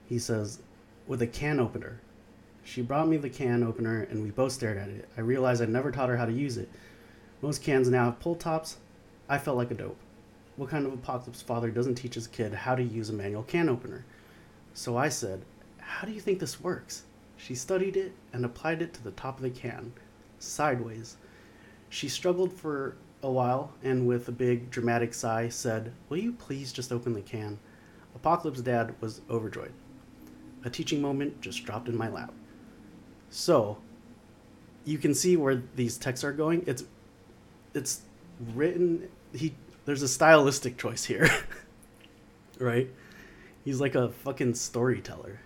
He 0.09 0.19
says, 0.19 0.59
"With 1.07 1.23
a 1.23 1.29
can 1.29 1.61
opener." 1.61 2.01
She 2.65 2.83
brought 2.83 3.07
me 3.07 3.17
the 3.17 3.31
can 3.31 3.63
opener 3.63 4.03
and 4.03 4.25
we 4.25 4.31
both 4.31 4.51
stared 4.51 4.77
at 4.77 4.89
it. 4.89 5.09
I 5.17 5.21
realized 5.21 5.63
I'd 5.63 5.69
never 5.69 5.93
taught 5.93 6.09
her 6.09 6.17
how 6.17 6.27
to 6.27 6.33
use 6.33 6.57
it. 6.57 6.69
Most 7.41 7.63
cans 7.63 7.89
now 7.89 8.07
have 8.07 8.19
pull 8.19 8.35
tops. 8.35 8.79
I 9.29 9.39
felt 9.39 9.57
like 9.57 9.71
a 9.71 9.75
dope. 9.75 9.97
What 10.57 10.71
kind 10.71 10.87
of 10.87 10.93
apocalypse 10.93 11.41
father 11.41 11.71
doesn't 11.71 11.95
teach 11.95 12.17
his 12.17 12.27
kid 12.27 12.53
how 12.53 12.75
to 12.75 12.83
use 12.83 13.11
a 13.11 13.13
manual 13.13 13.45
can 13.45 13.69
opener? 13.69 14.05
So 14.73 14.97
I 14.97 15.09
said, 15.09 15.45
How 15.79 16.09
do 16.09 16.13
you 16.13 16.21
think 16.21 16.41
this 16.41 16.61
works? 16.61 17.05
She 17.37 17.55
studied 17.55 17.97
it 17.97 18.13
and 18.33 18.45
applied 18.45 18.83
it 18.83 18.93
to 18.95 19.05
the 19.05 19.13
top 19.13 19.37
of 19.37 19.45
the 19.45 19.51
can, 19.51 19.93
sideways. 20.41 21.17
She 21.91 22.09
struggled 22.09 22.53
for 22.53 22.97
a 23.25 23.31
while 23.31 23.73
and, 23.83 24.07
with 24.07 24.29
a 24.29 24.33
big 24.33 24.71
dramatic 24.71 25.15
sigh, 25.15 25.49
said, 25.49 25.93
Will 26.09 26.19
you 26.19 26.33
please 26.33 26.73
just 26.73 26.93
open 26.93 27.15
the 27.15 27.23
can? 27.23 27.59
Apocalypse 28.15 28.61
Dad 28.61 28.95
was 29.01 29.23
overjoyed. 29.29 29.73
A 30.65 30.71
teaching 30.71 31.03
moment 31.03 31.41
just 31.41 31.65
dropped 31.65 31.89
in 31.89 31.97
my 31.97 32.09
lap. 32.09 32.33
So, 33.31 33.79
you 34.85 34.99
can 34.99 35.15
see 35.15 35.37
where 35.37 35.63
these 35.75 35.97
texts 35.97 36.25
are 36.25 36.33
going. 36.33 36.65
It's 36.67 36.85
it's 37.75 38.03
written 38.55 39.09
he 39.33 39.55
there's 39.85 40.03
a 40.03 40.09
stylistic 40.09 40.79
choice 40.79 41.05
here. 41.05 41.29
right? 42.59 42.89
He's 43.65 43.81
like 43.81 43.95
a 43.95 44.11
fucking 44.11 44.55
storyteller. 44.55 45.41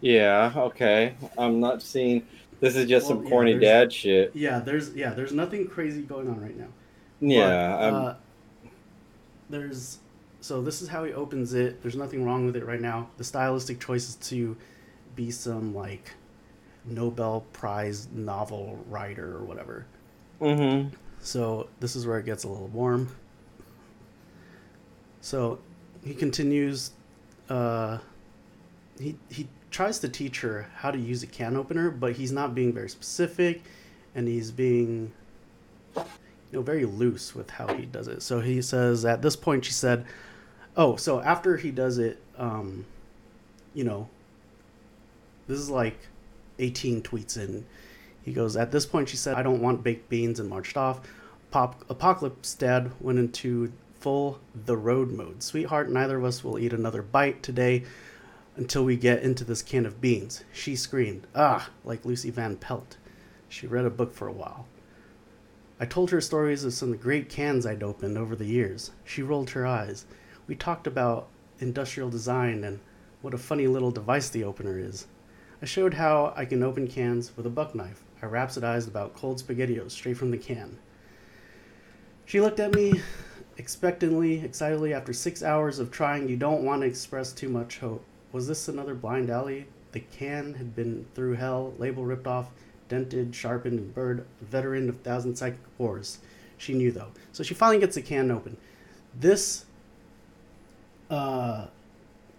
Yeah, 0.00 0.52
okay. 0.54 1.14
I'm 1.38 1.60
not 1.60 1.82
seeing. 1.82 2.26
This 2.64 2.76
is 2.76 2.88
just 2.88 3.06
Well, 3.08 3.18
some 3.18 3.28
corny 3.28 3.52
there's- 3.52 3.62
dad 3.88 3.92
shit. 3.92 4.32
Yeah, 4.34 4.58
there's 4.60 4.94
yeah, 4.94 5.14
there's 5.14 5.32
nothing 5.32 5.66
crazy 5.68 6.02
going 6.02 6.28
on 6.28 6.40
right 6.40 6.56
now. 6.56 6.68
Yeah, 7.20 7.76
But, 7.90 7.94
uh, 7.94 8.14
there's 9.50 9.98
so 10.40 10.60
this 10.62 10.82
is 10.82 10.88
how 10.88 11.04
he 11.04 11.12
opens 11.12 11.54
it. 11.54 11.80
There's 11.82 11.96
nothing 11.96 12.24
wrong 12.24 12.44
with 12.46 12.56
it 12.56 12.64
right 12.66 12.80
now. 12.80 13.08
The 13.18 13.24
stylistic 13.24 13.80
choice 13.80 14.08
is 14.08 14.14
to 14.28 14.56
be 15.16 15.30
some 15.30 15.74
like 15.74 16.10
Nobel 16.84 17.46
Prize 17.52 18.08
novel 18.12 18.84
writer 18.90 19.36
or 19.36 19.44
whatever. 19.44 19.86
mm-hmm. 20.40 20.88
So 21.20 21.68
this 21.80 21.96
is 21.96 22.06
where 22.06 22.18
it 22.18 22.26
gets 22.26 22.44
a 22.44 22.48
little 22.48 22.68
warm. 22.68 23.08
So 25.20 25.58
he 26.04 26.14
continues. 26.14 26.90
Uh, 27.48 27.98
he 28.98 29.16
he 29.30 29.48
tries 29.74 29.98
to 29.98 30.08
teach 30.08 30.40
her 30.40 30.68
how 30.76 30.90
to 30.90 30.98
use 30.98 31.22
a 31.22 31.26
can 31.26 31.56
opener, 31.56 31.90
but 31.90 32.12
he's 32.12 32.32
not 32.32 32.54
being 32.54 32.72
very 32.72 32.88
specific, 32.88 33.62
and 34.14 34.28
he's 34.28 34.50
being, 34.50 35.12
you 35.96 36.04
know, 36.52 36.62
very 36.62 36.84
loose 36.84 37.34
with 37.34 37.50
how 37.50 37.66
he 37.74 37.84
does 37.84 38.06
it. 38.06 38.22
So 38.22 38.40
he 38.40 38.62
says 38.62 39.04
at 39.04 39.20
this 39.20 39.34
point 39.34 39.64
she 39.64 39.72
said, 39.72 40.06
"Oh, 40.76 40.96
so 40.96 41.20
after 41.20 41.56
he 41.56 41.72
does 41.72 41.98
it, 41.98 42.22
um, 42.38 42.86
you 43.74 43.84
know, 43.84 44.08
this 45.48 45.58
is 45.58 45.68
like 45.68 45.98
18 46.58 47.02
tweets 47.02 47.36
in." 47.36 47.66
He 48.24 48.32
goes, 48.32 48.56
At 48.56 48.70
this 48.72 48.86
point, 48.86 49.10
she 49.10 49.18
said, 49.18 49.34
I 49.34 49.42
don't 49.42 49.60
want 49.60 49.84
baked 49.84 50.08
beans 50.08 50.40
and 50.40 50.48
marched 50.48 50.78
off. 50.78 51.00
Pop- 51.50 51.84
Apocalypse 51.90 52.54
Dad 52.54 52.90
went 53.00 53.18
into 53.18 53.70
full 54.00 54.38
the 54.64 54.76
road 54.76 55.10
mode. 55.10 55.42
Sweetheart, 55.42 55.90
neither 55.90 56.16
of 56.16 56.24
us 56.24 56.42
will 56.42 56.58
eat 56.58 56.72
another 56.72 57.02
bite 57.02 57.42
today 57.42 57.84
until 58.56 58.84
we 58.84 58.96
get 58.96 59.22
into 59.22 59.44
this 59.44 59.62
can 59.62 59.86
of 59.86 60.00
beans. 60.00 60.44
She 60.52 60.76
screamed, 60.76 61.26
Ah, 61.34 61.70
like 61.84 62.04
Lucy 62.04 62.30
Van 62.30 62.56
Pelt. 62.56 62.96
She 63.48 63.66
read 63.66 63.84
a 63.84 63.90
book 63.90 64.12
for 64.12 64.28
a 64.28 64.32
while. 64.32 64.66
I 65.80 65.86
told 65.86 66.10
her 66.10 66.20
stories 66.20 66.64
of 66.64 66.72
some 66.72 66.92
of 66.92 66.98
the 66.98 67.02
great 67.02 67.28
cans 67.28 67.66
I'd 67.66 67.82
opened 67.82 68.16
over 68.16 68.36
the 68.36 68.46
years. 68.46 68.92
She 69.04 69.22
rolled 69.22 69.50
her 69.50 69.66
eyes. 69.66 70.06
We 70.46 70.54
talked 70.54 70.86
about 70.86 71.28
industrial 71.58 72.10
design 72.10 72.62
and 72.64 72.80
what 73.22 73.34
a 73.34 73.38
funny 73.38 73.66
little 73.66 73.90
device 73.90 74.28
the 74.28 74.44
opener 74.44 74.78
is. 74.78 75.06
I 75.60 75.66
showed 75.66 75.94
how 75.94 76.32
I 76.36 76.44
can 76.44 76.62
open 76.62 76.86
cans 76.86 77.36
with 77.36 77.46
a 77.46 77.50
buck 77.50 77.74
knife. 77.74 78.04
I 78.22 78.26
rhapsodized 78.26 78.86
about 78.86 79.14
cold 79.14 79.38
spaghettios 79.38 79.90
straight 79.90 80.16
from 80.16 80.30
the 80.30 80.38
can. 80.38 80.78
She 82.24 82.40
looked 82.40 82.60
at 82.60 82.74
me 82.74 83.00
expectantly, 83.56 84.40
excitedly. 84.40 84.94
After 84.94 85.12
six 85.12 85.42
hours 85.42 85.78
of 85.78 85.90
trying, 85.90 86.28
you 86.28 86.36
don't 86.36 86.64
want 86.64 86.82
to 86.82 86.88
express 86.88 87.32
too 87.32 87.48
much 87.48 87.78
hope. 87.78 88.04
Was 88.34 88.48
this 88.48 88.66
another 88.66 88.96
blind 88.96 89.30
alley? 89.30 89.68
The 89.92 90.00
can 90.00 90.54
had 90.54 90.74
been 90.74 91.06
through 91.14 91.34
hell, 91.34 91.72
label 91.78 92.04
ripped 92.04 92.26
off, 92.26 92.50
dented, 92.88 93.32
sharpened, 93.32 93.78
and 93.78 93.94
burned. 93.94 94.26
Veteran 94.40 94.88
of 94.88 94.98
thousand 95.02 95.36
psychic 95.36 95.60
wars. 95.78 96.18
She 96.58 96.74
knew 96.74 96.90
though, 96.90 97.12
so 97.30 97.44
she 97.44 97.54
finally 97.54 97.78
gets 97.78 97.94
the 97.94 98.02
can 98.02 98.32
open. 98.32 98.56
This, 99.14 99.66
uh, 101.08 101.66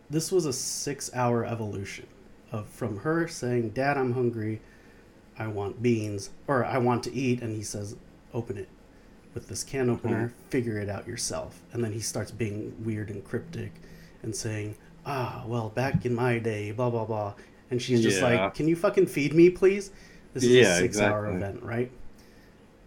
this 0.09 0.33
was 0.33 0.45
a 0.45 0.51
six-hour 0.51 1.45
evolution 1.45 2.07
of 2.51 2.67
from 2.67 2.97
her 2.97 3.29
saying, 3.29 3.69
"Dad, 3.69 3.97
I'm 3.97 4.11
hungry. 4.15 4.59
I 5.39 5.47
want 5.47 5.81
beans, 5.81 6.29
or 6.45 6.65
I 6.65 6.77
want 6.77 7.03
to 7.03 7.13
eat," 7.13 7.41
and 7.41 7.55
he 7.55 7.63
says, 7.63 7.95
"Open 8.33 8.57
it." 8.57 8.67
With 9.33 9.47
this 9.47 9.63
can 9.63 9.89
opener, 9.89 10.33
figure 10.49 10.77
it 10.77 10.89
out 10.89 11.07
yourself. 11.07 11.61
And 11.71 11.81
then 11.81 11.93
he 11.93 12.01
starts 12.01 12.31
being 12.31 12.75
weird 12.83 13.09
and 13.09 13.23
cryptic 13.23 13.71
and 14.21 14.35
saying, 14.35 14.75
Ah, 15.05 15.43
well, 15.47 15.69
back 15.69 16.05
in 16.05 16.13
my 16.15 16.39
day, 16.39 16.71
blah, 16.71 16.89
blah, 16.89 17.05
blah. 17.05 17.33
And 17.71 17.81
she's 17.81 18.01
just 18.01 18.17
Yeah. 18.17 18.23
like, 18.23 18.53
Can 18.55 18.67
you 18.67 18.75
fucking 18.75 19.07
feed 19.07 19.33
me, 19.33 19.49
please? 19.49 19.91
This 20.33 20.43
is 20.43 20.49
Yeah, 20.51 20.61
a 20.61 20.65
six 20.65 21.01
hour 21.01 21.25
exactly. 21.25 21.35
event, 21.37 21.63
right? 21.63 21.91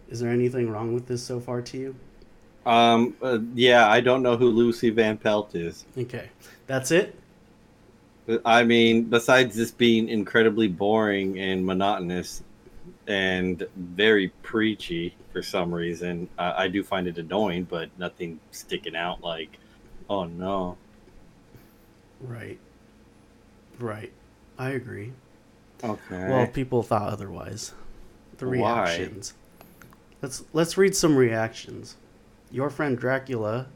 Is 0.09 0.19
there 0.19 0.31
anything 0.31 0.69
wrong 0.69 0.93
with 0.93 1.07
this 1.07 1.23
so 1.23 1.39
far 1.39 1.61
to 1.61 1.77
you? 1.77 1.95
Um, 2.65 3.15
uh, 3.21 3.39
yeah, 3.53 3.87
I 3.87 4.01
don't 4.01 4.21
know 4.21 4.37
who 4.37 4.49
Lucy 4.49 4.89
Van 4.89 5.17
Pelt 5.17 5.55
is. 5.55 5.85
Okay. 5.97 6.29
That's 6.67 6.91
it? 6.91 7.15
I 8.45 8.63
mean, 8.63 9.05
besides 9.09 9.55
this 9.55 9.71
being 9.71 10.07
incredibly 10.07 10.67
boring 10.67 11.39
and 11.39 11.65
monotonous 11.65 12.43
and 13.07 13.65
very 13.75 14.29
preachy 14.43 15.17
for 15.33 15.41
some 15.41 15.73
reason, 15.73 16.29
I, 16.37 16.65
I 16.65 16.67
do 16.69 16.83
find 16.83 17.07
it 17.07 17.17
annoying, 17.17 17.65
but 17.65 17.89
nothing 17.97 18.41
sticking 18.51 18.95
out 18.95 19.21
like, 19.23 19.59
oh 20.09 20.25
no. 20.25 20.79
Right. 22.19 22.59
Right. 23.79 24.11
I 24.57 24.71
agree. 24.71 25.13
Okay. 25.83 26.27
Well, 26.27 26.47
people 26.47 26.83
thought 26.83 27.09
otherwise. 27.13 27.73
The 28.37 28.45
Why? 28.47 28.83
reactions. 28.83 29.33
Let's 30.21 30.43
let's 30.53 30.77
read 30.77 30.95
some 30.95 31.15
reactions. 31.15 31.95
Your 32.51 32.69
friend 32.69 32.97
Dracula, 32.97 33.67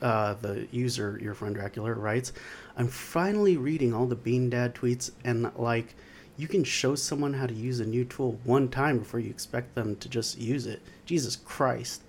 uh, 0.00 0.34
the 0.34 0.66
user, 0.70 1.18
your 1.22 1.34
friend 1.34 1.54
Dracula 1.54 1.92
writes, 1.92 2.32
"I'm 2.76 2.88
finally 2.88 3.56
reading 3.56 3.92
all 3.92 4.06
the 4.06 4.16
Bean 4.16 4.48
Dad 4.48 4.74
tweets 4.74 5.10
and 5.24 5.50
like, 5.56 5.94
you 6.36 6.48
can 6.48 6.64
show 6.64 6.94
someone 6.94 7.34
how 7.34 7.46
to 7.46 7.54
use 7.54 7.80
a 7.80 7.86
new 7.86 8.04
tool 8.04 8.38
one 8.44 8.68
time 8.68 8.98
before 8.98 9.20
you 9.20 9.28
expect 9.28 9.74
them 9.74 9.96
to 9.96 10.08
just 10.08 10.38
use 10.38 10.66
it. 10.66 10.80
Jesus 11.04 11.36
Christ." 11.36 12.02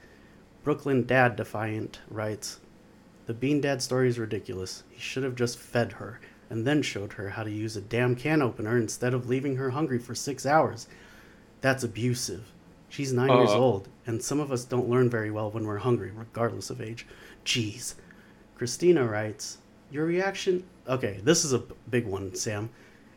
Brooklyn 0.63 1.05
Dad 1.05 1.35
Defiant 1.35 1.99
writes, 2.09 2.59
the 3.29 3.35
Bean 3.35 3.61
Dad 3.61 3.79
story 3.79 4.09
is 4.09 4.17
ridiculous. 4.17 4.81
He 4.89 4.99
should 4.99 5.21
have 5.21 5.35
just 5.35 5.59
fed 5.59 5.91
her 5.91 6.19
and 6.49 6.65
then 6.65 6.81
showed 6.81 7.13
her 7.13 7.29
how 7.29 7.43
to 7.43 7.51
use 7.51 7.77
a 7.77 7.81
damn 7.81 8.15
can 8.15 8.41
opener 8.41 8.75
instead 8.75 9.13
of 9.13 9.29
leaving 9.29 9.57
her 9.57 9.69
hungry 9.69 9.99
for 9.99 10.15
six 10.15 10.47
hours. 10.47 10.87
That's 11.61 11.83
abusive. 11.83 12.51
She's 12.89 13.13
nine 13.13 13.29
years 13.29 13.51
Uh. 13.51 13.59
old, 13.59 13.87
and 14.07 14.23
some 14.23 14.39
of 14.39 14.51
us 14.51 14.65
don't 14.65 14.89
learn 14.89 15.11
very 15.11 15.29
well 15.29 15.51
when 15.51 15.67
we're 15.67 15.77
hungry, 15.77 16.09
regardless 16.11 16.71
of 16.71 16.81
age. 16.81 17.05
Jeez. 17.45 17.93
Christina 18.55 19.05
writes, 19.05 19.59
Your 19.91 20.07
reaction. 20.07 20.63
Okay, 20.87 21.19
this 21.23 21.45
is 21.45 21.53
a 21.53 21.61
big 21.87 22.07
one, 22.07 22.33
Sam. 22.33 22.71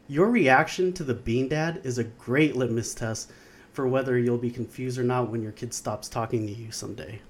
Your 0.09 0.29
reaction 0.29 0.93
to 0.93 1.05
the 1.05 1.15
Bean 1.15 1.49
Dad 1.49 1.81
is 1.85 1.97
a 1.97 2.05
great 2.05 2.55
litmus 2.55 2.93
test 2.95 3.33
for 3.73 3.89
whether 3.89 4.19
you'll 4.19 4.37
be 4.37 4.51
confused 4.51 4.99
or 4.99 5.05
not 5.05 5.31
when 5.31 5.43
your 5.43 5.53
kid 5.53 5.73
stops 5.73 6.11
talking 6.11 6.47
to 6.47 6.53
you 6.53 6.71
someday. 6.71 7.23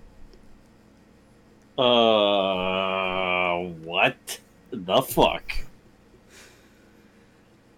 Uh, 1.78 3.58
what 3.84 4.38
the 4.70 5.02
fuck? 5.02 5.52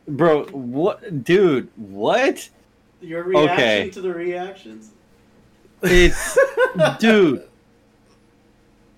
Bro, 0.07 0.47
what? 0.47 1.25
Dude, 1.25 1.69
what? 1.77 2.49
Your 3.01 3.23
reaction 3.25 3.51
Okay. 3.53 3.91
to 3.91 4.01
the 4.01 4.13
reactions? 4.13 4.91
It's. 5.83 6.39
dude. 6.99 7.45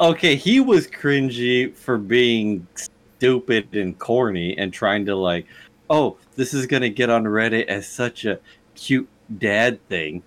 Okay, 0.01 0.37
he 0.37 0.61
was 0.61 0.87
cringy 0.87 1.75
for 1.75 1.97
being 1.99 2.67
stupid 2.75 3.75
and 3.75 3.99
corny 3.99 4.57
and 4.59 4.73
trying 4.73 5.07
to, 5.07 5.17
like, 5.17 5.47
oh, 5.89 6.19
this 6.35 6.53
is 6.53 6.67
gonna 6.67 6.89
get 6.91 7.09
on 7.09 7.25
Reddit 7.25 7.67
as 7.67 7.89
such 7.89 8.25
a 8.25 8.39
cute 8.75 9.09
dad 9.39 9.81
thing. 9.89 10.23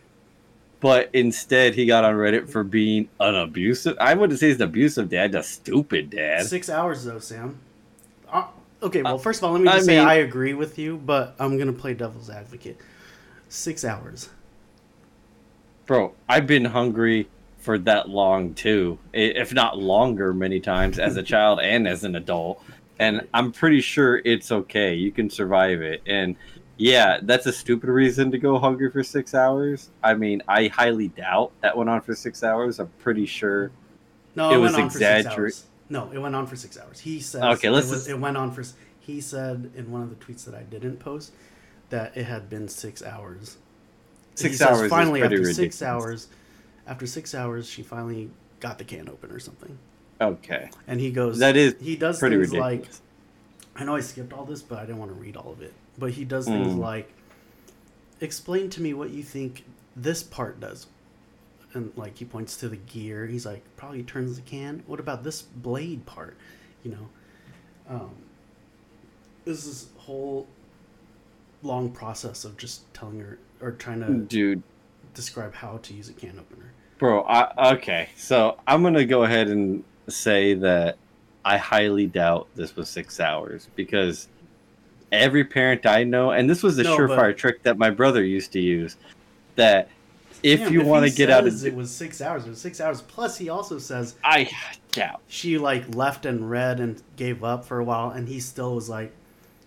But 0.81 1.09
instead, 1.13 1.75
he 1.75 1.85
got 1.85 2.05
on 2.05 2.13
Reddit 2.15 2.49
for 2.49 2.63
being 2.63 3.09
an 3.19 3.35
abusive. 3.35 3.97
I 3.99 4.13
wouldn't 4.13 4.39
say 4.39 4.47
he's 4.47 4.55
an 4.57 4.63
abusive 4.63 5.09
dad, 5.09 5.35
a 5.35 5.43
stupid 5.43 6.09
dad. 6.09 6.45
Six 6.45 6.69
hours 6.69 7.03
though, 7.03 7.19
Sam. 7.19 7.59
Uh, 8.31 8.47
okay, 8.81 9.01
well, 9.03 9.17
first 9.17 9.39
of 9.39 9.43
all, 9.45 9.51
let 9.53 9.61
me 9.61 9.67
I 9.67 9.73
just 9.73 9.85
say 9.87 9.97
mean- 9.99 10.07
I 10.07 10.15
agree 10.15 10.53
with 10.53 10.79
you, 10.79 10.97
but 10.97 11.35
I'm 11.37 11.57
gonna 11.57 11.73
play 11.73 11.93
devil's 11.93 12.29
advocate. 12.29 12.77
Six 13.49 13.83
hours. 13.83 14.29
Bro, 15.85 16.13
I've 16.29 16.47
been 16.47 16.65
hungry 16.65 17.27
for 17.57 17.77
that 17.79 18.07
long 18.07 18.53
too, 18.53 18.99
if 19.11 19.53
not 19.53 19.77
longer, 19.77 20.33
many 20.33 20.59
times 20.59 20.97
as 20.97 21.17
a 21.17 21.23
child 21.23 21.59
and 21.59 21.87
as 21.87 22.03
an 22.03 22.15
adult. 22.15 22.63
And 22.99 23.27
I'm 23.33 23.51
pretty 23.51 23.81
sure 23.81 24.21
it's 24.23 24.51
okay. 24.51 24.93
You 24.93 25.11
can 25.11 25.29
survive 25.29 25.81
it. 25.81 26.01
And 26.05 26.35
yeah, 26.79 27.19
that's 27.21 27.45
a 27.45 27.51
stupid 27.53 27.89
reason 27.89 28.31
to 28.31 28.37
go 28.39 28.57
hungry 28.57 28.89
for 28.89 29.03
six 29.03 29.35
hours. 29.35 29.89
I 30.01 30.13
mean, 30.15 30.41
I 30.47 30.67
highly 30.67 31.09
doubt 31.09 31.51
that 31.61 31.75
went 31.77 31.89
on 31.89 32.01
for 32.01 32.15
six 32.15 32.41
hours. 32.43 32.79
I'm 32.79 32.87
pretty 32.99 33.25
sure. 33.25 33.69
No, 34.35 34.49
It 34.51 34.55
it, 34.55 34.57
was 34.59 34.71
went 34.73 34.83
on 34.83 34.89
for 34.89 34.97
six 34.99 35.01
exaggerate- 35.19 35.61
No, 35.89 36.09
it 36.13 36.17
went 36.19 36.35
on 36.35 36.47
for 36.47 36.55
six 36.55 36.77
hours. 36.79 36.99
He 37.01 37.19
said. 37.19 37.43
Okay, 37.43 37.69
let's 37.69 37.87
it, 37.87 37.91
was, 37.91 37.99
just- 38.01 38.09
it 38.09 38.19
went 38.19 38.37
on 38.37 38.51
for. 38.51 38.63
He 38.99 39.19
said 39.21 39.71
in 39.75 39.91
one 39.91 40.01
of 40.03 40.09
the 40.09 40.15
tweets 40.23 40.45
that 40.45 40.55
I 40.55 40.63
didn't 40.63 40.97
post 40.97 41.33
that 41.89 42.15
it 42.15 42.23
had 42.25 42.49
been 42.49 42.67
six 42.67 43.03
hours. 43.03 43.57
Six 44.35 44.57
says 44.59 44.67
hours 44.67 44.81
is 44.83 44.89
Finally, 44.89 45.21
after 45.21 45.35
ridiculous. 45.35 45.55
six 45.57 45.81
hours, 45.81 46.27
after 46.87 47.05
six 47.07 47.35
hours, 47.35 47.67
she 47.69 47.81
finally 47.83 48.29
got 48.61 48.77
the 48.77 48.83
can 48.85 49.09
open 49.09 49.31
or 49.31 49.39
something. 49.39 49.77
Okay, 50.21 50.69
And 50.87 50.99
he 50.99 51.11
goes. 51.11 51.39
that 51.39 51.57
is 51.57 51.75
He 51.81 51.95
does 51.95 52.19
pretty 52.19 52.35
things 52.37 52.51
ridiculous. 52.51 52.99
like. 53.75 53.81
I 53.81 53.85
know 53.85 53.95
I 53.95 54.01
skipped 54.01 54.31
all 54.33 54.45
this, 54.45 54.61
but 54.61 54.77
I 54.77 54.81
didn't 54.85 54.97
want 54.99 55.11
to 55.11 55.19
read 55.19 55.35
all 55.37 55.51
of 55.53 55.61
it. 55.61 55.73
But 55.99 56.11
he 56.11 56.23
does 56.25 56.45
things 56.45 56.73
Mm. 56.73 56.79
like, 56.79 57.11
explain 58.21 58.69
to 58.71 58.81
me 58.81 58.93
what 58.93 59.09
you 59.09 59.21
think 59.23 59.65
this 59.95 60.23
part 60.23 60.59
does. 60.59 60.87
And 61.73 61.91
like 61.95 62.17
he 62.17 62.25
points 62.25 62.57
to 62.57 62.69
the 62.69 62.77
gear. 62.77 63.27
He's 63.27 63.45
like, 63.45 63.61
probably 63.77 64.01
turns 64.03 64.35
the 64.37 64.41
can. 64.41 64.83
What 64.87 64.99
about 64.99 65.23
this 65.23 65.41
blade 65.41 66.05
part? 66.05 66.35
You 66.83 66.91
know, 66.91 67.09
um, 67.89 68.11
this 69.45 69.65
is 69.65 69.89
whole 69.97 70.47
long 71.61 71.91
process 71.91 72.45
of 72.45 72.57
just 72.57 72.91
telling 72.93 73.19
her 73.19 73.37
or 73.61 73.71
trying 73.71 73.99
to 73.99 74.19
dude. 74.19 74.63
describe 75.13 75.53
how 75.53 75.77
to 75.83 75.93
use 75.93 76.09
a 76.09 76.13
can 76.13 76.39
opener. 76.39 76.71
Bro, 76.97 77.23
I, 77.23 77.73
okay. 77.73 78.09
So 78.15 78.57
I'm 78.67 78.81
gonna 78.83 79.05
go 79.05 79.23
ahead 79.23 79.47
and 79.49 79.83
say 80.07 80.53
that 80.55 80.97
I 81.45 81.57
highly 81.57 82.07
doubt 82.07 82.47
this 82.55 82.75
was 82.75 82.89
six 82.89 83.19
hours 83.19 83.67
because 83.75 84.27
every 85.11 85.43
parent 85.43 85.85
I 85.85 86.03
know, 86.03 86.31
and 86.31 86.49
this 86.49 86.63
was 86.63 86.77
a 86.79 86.83
No, 86.83 86.97
surefire 86.97 87.17
but- 87.31 87.37
trick 87.37 87.63
that 87.63 87.77
my 87.77 87.89
brother 87.89 88.23
used 88.23 88.51
to 88.53 88.59
use, 88.59 88.97
that 89.55 89.89
if 90.41 90.59
Damn, 90.61 90.73
you 90.73 90.83
want 90.85 91.05
to 91.05 91.11
get 91.11 91.29
out 91.29 91.45
of, 91.45 91.65
it 91.65 91.75
was 91.75 91.91
six 91.91 92.21
hours. 92.21 92.45
It 92.45 92.49
was 92.49 92.61
six 92.61 92.79
hours. 92.79 93.01
Plus, 93.01 93.37
he 93.37 93.49
also 93.49 93.77
says 93.77 94.15
I 94.23 94.49
doubt. 94.93 95.19
she 95.27 95.57
like 95.57 95.93
left 95.95 96.25
and 96.25 96.49
read 96.49 96.79
and 96.79 97.01
gave 97.17 97.43
up 97.43 97.65
for 97.65 97.79
a 97.79 97.83
while 97.83 98.09
and 98.11 98.27
he 98.27 98.39
still 98.39 98.73
was 98.75 98.87
like 98.89 99.11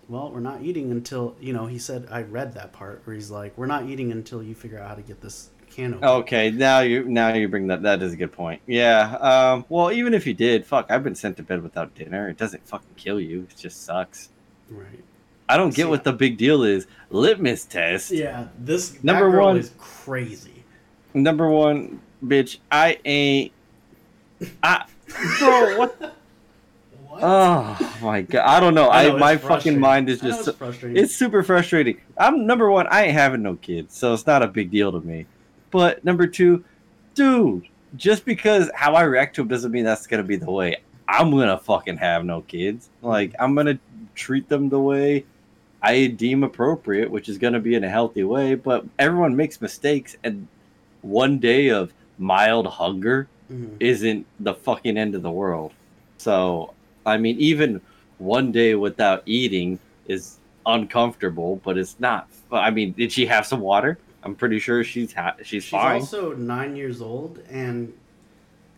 well 0.09 0.29
we're 0.31 0.39
not 0.41 0.61
eating 0.61 0.91
until 0.91 1.33
you 1.39 1.53
know 1.53 1.65
he 1.65 1.79
said 1.79 2.05
i 2.11 2.21
read 2.23 2.53
that 2.55 2.73
part 2.73 3.01
where 3.05 3.15
he's 3.15 3.31
like 3.31 3.57
we're 3.57 3.65
not 3.67 3.85
eating 3.87 4.11
until 4.11 4.43
you 4.43 4.53
figure 4.53 4.77
out 4.77 4.89
how 4.89 4.95
to 4.95 5.01
get 5.01 5.21
this 5.21 5.49
can 5.71 5.93
open 5.93 6.07
Okay, 6.07 6.51
now 6.51 6.81
you 6.81 7.05
now 7.05 7.33
you 7.33 7.47
bring 7.47 7.67
that. 7.67 7.81
That 7.83 8.01
is 8.03 8.11
a 8.13 8.15
good 8.17 8.31
point. 8.31 8.61
Yeah. 8.67 9.15
Um. 9.21 9.65
Well, 9.69 9.91
even 9.91 10.13
if 10.13 10.27
you 10.27 10.33
did, 10.35 10.65
fuck, 10.67 10.91
I've 10.91 11.03
been 11.03 11.15
sent 11.15 11.37
to 11.37 11.43
bed 11.43 11.63
without 11.63 11.95
dinner. 11.95 12.29
It 12.29 12.37
doesn't 12.37 12.67
fucking 12.67 12.89
kill 12.95 13.19
you. 13.19 13.47
It 13.49 13.57
just 13.57 13.83
sucks. 13.85 14.29
right 14.69 15.03
I 15.49 15.57
don't 15.57 15.69
get 15.69 15.83
See, 15.83 15.89
what 15.89 16.03
the 16.03 16.13
big 16.13 16.37
deal 16.37 16.63
is. 16.63 16.87
Litmus 17.09 17.65
test. 17.65 18.11
yeah 18.11 18.47
this 18.59 19.03
Number 19.03 19.29
one- 19.29 19.57
is 19.57 19.71
crazy 19.77 20.51
Number 21.13 21.47
one, 21.49 21.99
bitch. 22.25 22.57
I 22.71 22.97
ain't. 23.05 23.51
I. 24.63 24.85
Bro, 25.37 25.77
what? 25.77 26.01
what 27.07 27.19
Oh 27.21 27.97
my 28.01 28.23
god! 28.23 28.45
I 28.47 28.59
don't 28.59 28.73
know. 28.73 28.87
I 28.87 29.01
I, 29.03 29.07
know, 29.09 29.15
it's 29.15 29.19
my 29.19 29.37
fucking 29.37 29.79
mind 29.79 30.09
is 30.09 30.21
just. 30.21 30.39
it's 30.39 30.45
so- 30.45 30.53
frustrating 30.53 31.03
It's 31.03 31.15
super 31.15 31.43
frustrating. 31.43 32.01
I'm 32.17 32.47
number 32.47 32.71
one. 32.71 32.87
I 32.87 33.03
ain't 33.03 33.13
having 33.13 33.43
no 33.43 33.55
kids, 33.57 33.95
so 33.95 34.13
it's 34.13 34.25
not 34.25 34.41
a 34.41 34.47
big 34.47 34.71
deal 34.71 34.91
to 34.91 35.01
me. 35.01 35.27
But 35.69 36.03
number 36.03 36.25
two, 36.25 36.63
dude, 37.13 37.67
just 37.95 38.25
because 38.25 38.71
how 38.73 38.95
I 38.95 39.03
react 39.03 39.35
to 39.35 39.41
them 39.41 39.49
doesn't 39.49 39.71
mean 39.71 39.83
that's 39.83 40.07
gonna 40.07 40.23
be 40.23 40.35
the 40.37 40.49
way 40.49 40.77
I'm 41.07 41.29
gonna 41.29 41.59
fucking 41.59 41.97
have 41.97 42.25
no 42.25 42.41
kids. 42.41 42.89
Like 43.03 43.35
I'm 43.39 43.53
gonna 43.53 43.77
treat 44.15 44.49
them 44.49 44.69
the 44.69 44.79
way 44.79 45.25
I 45.83 46.07
deem 46.07 46.43
appropriate, 46.43 47.11
which 47.11 47.27
is 47.29 47.37
gonna 47.37 47.59
be 47.59 47.75
in 47.75 47.83
a 47.83 47.89
healthy 47.89 48.23
way. 48.23 48.55
But 48.55 48.85
everyone 48.97 49.35
makes 49.35 49.61
mistakes, 49.61 50.15
and 50.23 50.47
one 51.01 51.37
day 51.39 51.69
of 51.69 51.93
mild 52.17 52.65
hunger 52.67 53.27
Mhm. 53.51 53.75
isn't 53.81 54.25
the 54.39 54.53
fucking 54.53 54.97
end 54.97 55.13
of 55.13 55.21
the 55.21 55.31
world. 55.31 55.73
So, 56.17 56.73
I 57.05 57.17
mean, 57.17 57.37
even 57.39 57.81
one 58.17 58.51
day 58.53 58.75
without 58.75 59.23
eating 59.25 59.77
is 60.07 60.37
uncomfortable, 60.65 61.59
but 61.65 61.77
it's 61.77 61.99
not. 61.99 62.29
I 62.51 62.71
mean, 62.71 62.93
did 62.93 63.11
she 63.11 63.25
have 63.25 63.45
some 63.45 63.59
water? 63.59 63.97
I'm 64.23 64.35
pretty 64.35 64.59
sure 64.59 64.85
she's 64.85 65.11
ha- 65.11 65.35
she's, 65.43 65.63
she's 65.63 65.71
fine. 65.71 65.99
also 65.99 66.33
nine 66.33 66.77
years 66.77 67.01
old 67.01 67.39
and 67.49 67.91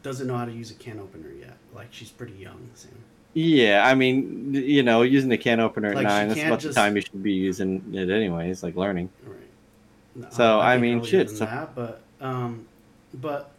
doesn't 0.02 0.26
know 0.26 0.38
how 0.38 0.46
to 0.46 0.52
use 0.52 0.72
a 0.72 0.74
can 0.74 1.00
opener 1.00 1.30
yet 1.40 1.58
like 1.76 1.88
she's 1.92 2.10
pretty 2.10 2.34
young 2.34 2.70
Sam. 2.74 2.92
Yeah, 3.38 3.84
I 3.86 3.94
mean, 3.96 4.54
you 4.54 4.82
know, 4.82 5.02
using 5.02 5.30
the 5.30 5.38
can 5.38 5.60
opener 5.60 5.90
at 5.90 5.96
Like, 5.96 6.06
nine, 6.06 6.30
that's 6.30 6.40
can't 6.40 6.48
about 6.54 6.62
just- 6.62 6.74
the 6.74 6.82
time 6.82 6.96
you 6.96 7.02
should 7.02 7.22
be 7.22 7.34
using 7.34 7.84
it 7.94 8.10
anyways, 8.10 8.64
like 8.64 8.76
learning. 8.78 9.10
right 9.26 9.36
No, 10.16 10.28
So, 10.32 10.60
I 10.62 10.80
think 10.80 10.82
mean, 10.82 11.04
shit, 11.04 11.30
so- 11.30 11.44
that, 11.46 11.76
but 11.76 12.02
um 12.22 12.66
but 13.14 13.52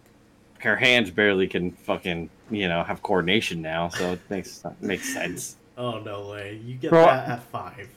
Her 0.60 0.76
hands 0.76 1.10
barely 1.10 1.46
can 1.46 1.72
fucking, 1.72 2.30
you 2.50 2.68
know, 2.68 2.82
have 2.82 3.02
coordination 3.02 3.60
now, 3.60 3.90
so 3.90 4.12
it 4.12 4.20
makes 4.30 4.64
makes 4.80 5.12
sense. 5.12 5.56
Oh 5.76 5.98
no 6.00 6.30
way! 6.30 6.58
You 6.64 6.76
get 6.76 6.88
Bro, 6.90 7.04
that 7.04 7.28
at 7.28 7.42
five. 7.42 7.88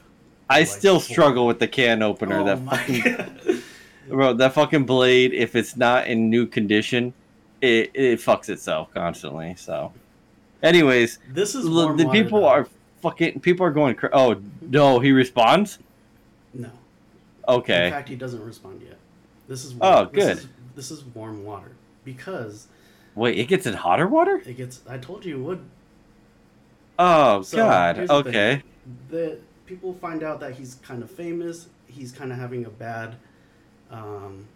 I 0.50 0.60
Like 0.60 0.68
still 0.68 1.00
four. 1.00 1.14
struggle 1.14 1.48
with 1.48 1.60
the 1.60 1.68
can 1.70 2.04
opener. 2.04 2.40
Oh 2.40 2.44
that 2.44 2.60
fucking 2.60 3.62
Bro, 4.10 4.34
that 4.34 4.52
fucking 4.54 4.84
blade, 4.86 5.34
if 5.34 5.56
it's 5.56 5.78
not 5.78 6.08
in 6.08 6.30
new 6.30 6.46
condition, 6.46 7.14
it, 7.62 7.92
it 7.94 8.20
fucks 8.20 8.50
itself 8.50 8.94
constantly. 8.94 9.56
So, 9.58 9.94
anyways, 10.64 11.20
This 11.32 11.56
is 11.56 11.66
l- 11.66 11.96
the 11.96 12.08
people 12.10 12.42
though. 12.42 12.48
are 12.48 12.68
fucking. 13.02 13.40
People 13.42 13.66
are 13.66 13.72
going. 13.72 13.96
Cra- 13.96 14.10
oh 14.14 14.42
no, 14.62 15.00
he 15.00 15.12
responds. 15.12 15.80
no. 16.54 16.70
Okay. 17.48 17.88
In 17.88 17.92
fact, 17.94 18.10
he 18.10 18.16
doesn't 18.16 18.44
respond 18.44 18.82
yet. 18.84 18.98
This 19.48 19.66
is 19.66 19.74
Oh, 19.82 20.06
this 20.06 20.26
good. 20.26 20.38
is- 20.38 20.48
This 20.76 20.92
is 20.92 21.04
warm 21.04 21.44
water 21.44 21.72
because 22.06 22.68
Wait, 23.16 23.38
it 23.38 23.48
gets 23.48 23.66
in 23.66 23.74
hotter 23.74 24.08
water? 24.08 24.42
it 24.46 24.56
gets. 24.56 24.82
I 24.88 24.98
told 24.98 25.26
you 25.26 25.36
it 25.38 25.42
would. 25.44 25.66
Oh 26.98 27.42
So, 27.42 27.58
god. 27.58 27.96
here's 27.98 28.10
the. 28.10 28.16
Okay. 28.16 28.64
The 29.10 29.40
people 29.66 29.94
find 29.94 30.24
out 30.24 30.40
that 30.42 30.54
he's 30.54 30.76
kind 30.84 31.02
of 31.04 31.10
famous. 31.10 31.68
He's 31.88 32.12
kind 32.12 32.32
of 32.32 32.38
having 32.38 32.66
a 32.66 32.70
bad, 32.70 33.16
um, 33.92 34.48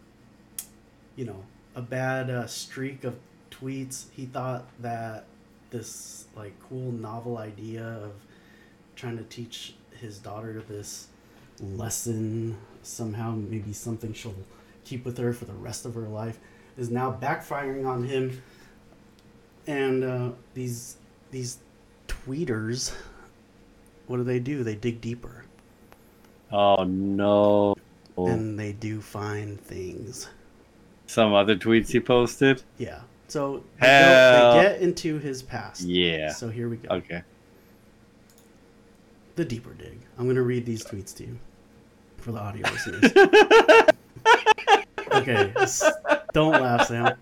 you 1.15 1.25
know, 1.25 1.43
a 1.75 1.81
bad 1.81 2.29
uh, 2.29 2.45
streak 2.47 3.03
of 3.03 3.15
tweets. 3.49 4.05
He 4.11 4.25
thought 4.25 4.65
that 4.79 5.25
this 5.73 6.25
like 6.37 6.53
cool 6.69 6.91
novel 6.93 7.37
idea 7.37 7.83
of 7.83 8.13
trying 8.95 9.17
to 9.17 9.23
teach 9.23 9.73
his 9.99 10.19
daughter 10.19 10.63
this 10.69 11.07
lesson. 11.59 12.57
Somehow 12.83 13.31
maybe 13.31 13.73
something 13.73 14.13
she'll 14.13 14.35
keep 14.85 15.03
with 15.03 15.17
her 15.17 15.33
for 15.33 15.45
the 15.45 15.53
rest 15.53 15.85
of 15.85 15.95
her 15.95 16.07
life 16.07 16.39
is 16.77 16.89
now 16.89 17.11
backfiring 17.11 17.85
on 17.85 18.05
him. 18.05 18.41
And 19.67 20.03
uh, 20.03 20.29
these 20.53 20.95
these 21.31 21.57
tweeters 22.07 22.93
what 24.07 24.17
do 24.17 24.23
they 24.23 24.39
do? 24.39 24.63
They 24.63 24.75
dig 24.75 25.01
deeper. 25.01 25.45
Oh 26.51 26.83
no. 26.83 27.75
and 28.17 28.59
they 28.59 28.73
do 28.73 29.01
find 29.01 29.59
things. 29.59 30.29
Some 31.07 31.33
other 31.33 31.55
tweets 31.55 31.89
he 31.89 31.99
posted. 31.99 32.63
yeah 32.77 33.01
so 33.33 33.63
they, 33.81 33.87
go, 33.87 34.53
they 34.53 34.61
get 34.61 34.81
into 34.81 35.17
his 35.17 35.41
past 35.41 35.81
Yeah. 35.81 36.29
so 36.31 36.49
here 36.49 36.69
we 36.69 36.77
go 36.77 36.89
Okay. 36.97 37.23
the 39.35 39.43
deeper 39.43 39.73
dig 39.73 39.97
i'm 40.19 40.25
going 40.25 40.35
to 40.35 40.43
read 40.43 40.65
these 40.67 40.83
tweets 40.85 41.15
to 41.17 41.23
you 41.25 41.39
for 42.17 42.31
the 42.31 42.39
audio 42.39 42.69
listeners 42.69 43.11
okay 45.13 45.51
don't 46.33 46.61
laugh 46.61 46.87
sam 46.87 47.15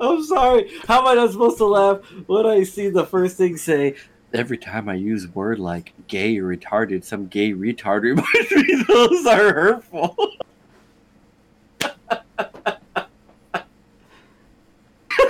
I'm 0.00 0.24
sorry. 0.24 0.68
How 0.88 1.00
am 1.02 1.06
I 1.06 1.14
not 1.14 1.30
supposed 1.30 1.58
to 1.58 1.66
laugh 1.66 1.98
when 2.26 2.44
I 2.44 2.64
see 2.64 2.88
the 2.88 3.06
first 3.06 3.36
thing 3.36 3.56
say? 3.56 3.94
Every 4.34 4.58
time 4.58 4.88
I 4.88 4.94
use 4.94 5.28
word 5.28 5.60
like 5.60 5.92
gay 6.08 6.36
or 6.38 6.44
retarded, 6.56 7.04
some 7.04 7.28
gay 7.28 7.52
retard 7.52 8.02
reminds 8.02 8.50
me 8.50 8.82
those 8.88 9.26
are 9.26 9.54
hurtful. 9.54 10.16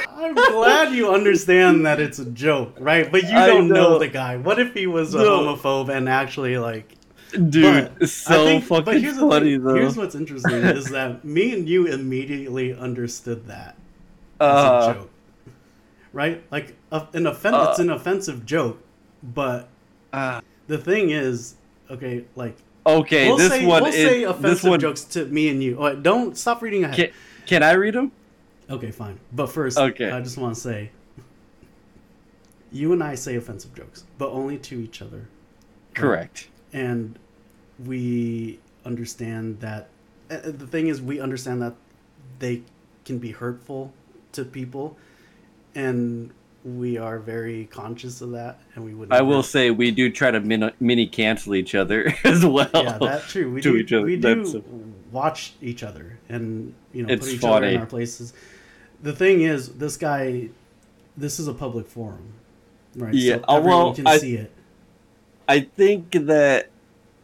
I'm 0.09 0.35
glad 0.53 0.93
you 0.95 1.11
understand 1.13 1.85
that 1.87 2.01
it's 2.01 2.19
a 2.19 2.25
joke, 2.27 2.77
right? 2.79 3.11
But 3.11 3.23
you 3.25 3.31
don't 3.31 3.69
know. 3.69 3.75
know. 3.95 3.99
the 3.99 4.09
guy. 4.09 4.37
What 4.37 4.59
if 4.59 4.75
he 4.75 4.87
was 4.87 5.15
a 5.15 5.19
No. 5.19 5.41
homophobe 5.57 5.89
and 5.89 6.09
actually 6.09 6.59
like 6.59 6.97
Dude, 7.49 7.91
But 7.99 8.11
so 8.11 8.45
think- 8.45 8.65
fucking 8.65 8.85
but 8.85 9.01
here's 9.01 9.19
funny 9.19 9.53
thing, 9.55 9.65
though. 9.65 9.75
Here's 9.75 9.97
what's 9.97 10.15
interesting 10.15 10.53
is 10.53 10.85
that 10.91 11.25
me 11.25 11.55
and 11.55 11.67
you 11.67 11.87
immediately 11.87 12.75
understood 12.75 13.47
that 13.47 13.75
as 14.39 14.47
uh, 14.47 14.89
a 14.91 14.95
joke, 14.95 15.11
right? 16.13 16.43
Like 16.51 16.75
a, 16.91 17.07
an 17.15 17.27
offen- 17.27 17.55
Uh. 17.55 17.69
it's 17.71 17.79
an 17.79 17.89
offensive 17.89 18.45
joke, 18.45 18.83
but 19.23 19.69
uh, 20.13 20.43
the 20.67 20.77
thing 20.77 21.09
is, 21.09 21.55
okay, 21.91 22.25
like 22.37 22.57
okay, 22.87 23.29
we'll 23.29 23.39
this 23.39 23.51
say 23.51 23.65
one 23.65 23.83
we'll 23.85 23.93
is 23.93 23.97
say 23.97 24.21
this 24.21 24.31
offensive 24.31 24.71
one. 24.71 24.81
jokes 24.81 25.05
to 25.05 25.25
me 25.25 25.49
and 25.49 25.63
you. 25.63 25.79
Oh, 25.79 25.95
don't 25.95 26.37
stop 26.37 26.61
reading 26.61 26.85
ahead. 26.85 26.97
Can, 26.97 27.09
can 27.47 27.63
I 27.63 27.73
read 27.73 27.95
them? 27.95 28.13
Okay, 28.71 28.91
fine. 28.91 29.19
But 29.33 29.47
first, 29.49 29.79
Okay. 29.79 30.11
I 30.11 30.21
just 30.21 30.39
want 30.39 30.55
to 30.55 30.61
say, 30.61 30.91
you 32.71 32.93
and 32.93 33.03
I 33.03 33.15
say 33.15 33.37
offensive 33.37 33.75
jokes, 33.75 34.05
but 34.19 34.31
only 34.31 34.59
to 34.59 34.81
each 34.81 35.03
other. 35.03 35.29
Correct. 35.95 36.49
and 36.73 37.19
we 37.85 38.59
understand 38.87 39.61
that. 39.61 39.89
uh, 40.31 40.35
uh, 40.35 40.41
The 40.53 40.67
thing 40.67 40.87
is, 40.87 41.03
we 41.03 41.21
understand 41.21 41.61
that 41.61 41.75
they 42.39 42.63
can 43.05 43.19
be 43.19 43.31
hurtful 43.33 43.93
to 44.33 44.45
people, 44.45 44.97
and 45.75 46.31
we 46.65 46.97
are 46.97 47.19
very 47.19 47.67
conscious 47.67 48.21
of 48.21 48.31
that, 48.33 48.61
and 48.75 48.85
we 48.85 48.95
would. 48.95 49.13
I 49.13 49.21
will 49.23 49.43
say 49.43 49.71
we 49.71 49.91
do 49.91 50.11
try 50.11 50.31
to 50.31 50.41
min- 50.41 50.73
mini 50.81 51.07
cancel 51.07 51.55
each 51.55 51.75
other 51.75 52.15
as 52.25 52.45
well. 52.47 52.71
Yeah, 52.75 52.99
that's 53.01 53.31
true. 53.31 53.51
We 53.51 53.61
do. 53.61 53.77
each 53.77 53.93
other. 53.93 54.05
We 54.05 54.17
That's- 54.17 54.53
do 54.53 54.65
watch 55.11 55.55
each 55.61 55.83
other, 55.83 56.19
and 56.29 56.75
you 56.93 57.03
know, 57.03 57.13
It's 57.13 57.27
put 57.27 57.35
each 57.35 57.45
other 57.45 57.67
in 57.67 57.81
our 57.81 57.87
places. 57.87 58.33
The 59.03 59.13
thing 59.13 59.43
is, 59.43 59.71
this 59.75 59.97
guy, 59.97 60.49
this 61.17 61.41
is 61.41 61.49
a 61.49 61.55
public 61.55 61.87
forum, 61.89 62.33
right? 62.97 63.13
Yeah, 63.13 63.37
so 63.37 63.45
uh, 63.49 63.57
everyone 63.57 63.79
well, 63.85 63.95
can 63.95 64.07
I- 64.07 64.19
see 64.19 64.37
it. 64.37 64.53
I 65.49 65.61
think 65.61 66.13
that 66.13 66.71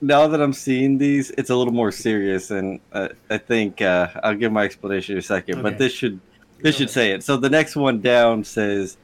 now 0.01 0.27
that 0.27 0.43
I'm 0.43 0.53
seeing 0.53 0.99
these, 0.99 1.31
it's 1.39 1.51
a 1.51 1.57
little 1.57 1.73
more 1.73 1.93
serious, 1.93 2.51
and 2.51 2.81
uh, 2.93 3.09
I 3.31 3.39
think 3.39 3.81
uh, 3.81 4.09
I'll 4.23 4.35
give 4.35 4.51
my 4.53 4.65
explanation 4.65 5.13
in 5.15 5.21
a 5.21 5.23
second. 5.23 5.63
But 5.63 5.79
this 5.79 5.93
should 5.93 6.19
this 6.61 6.75
Go 6.75 6.79
should 6.79 6.81
ahead. 6.89 6.91
say 6.91 7.11
it. 7.13 7.23
So 7.23 7.37
the 7.37 7.49
next 7.49 7.77
one 7.77 8.01
down 8.01 8.43
says 8.43 8.97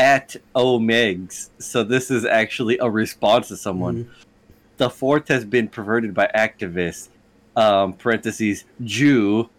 at 0.00 0.34
Omegs. 0.54 1.50
So 1.58 1.84
this 1.84 2.10
is 2.10 2.24
actually 2.24 2.78
a 2.78 2.88
response 2.88 3.48
to 3.48 3.56
someone. 3.56 4.04
Mhm. 4.04 4.08
The 4.78 4.88
fourth 4.88 5.28
has 5.28 5.44
been 5.44 5.68
perverted 5.68 6.14
by 6.14 6.30
activists, 6.34 7.10
um, 7.54 7.92
parentheses, 7.92 8.64
Jew, 8.82 9.50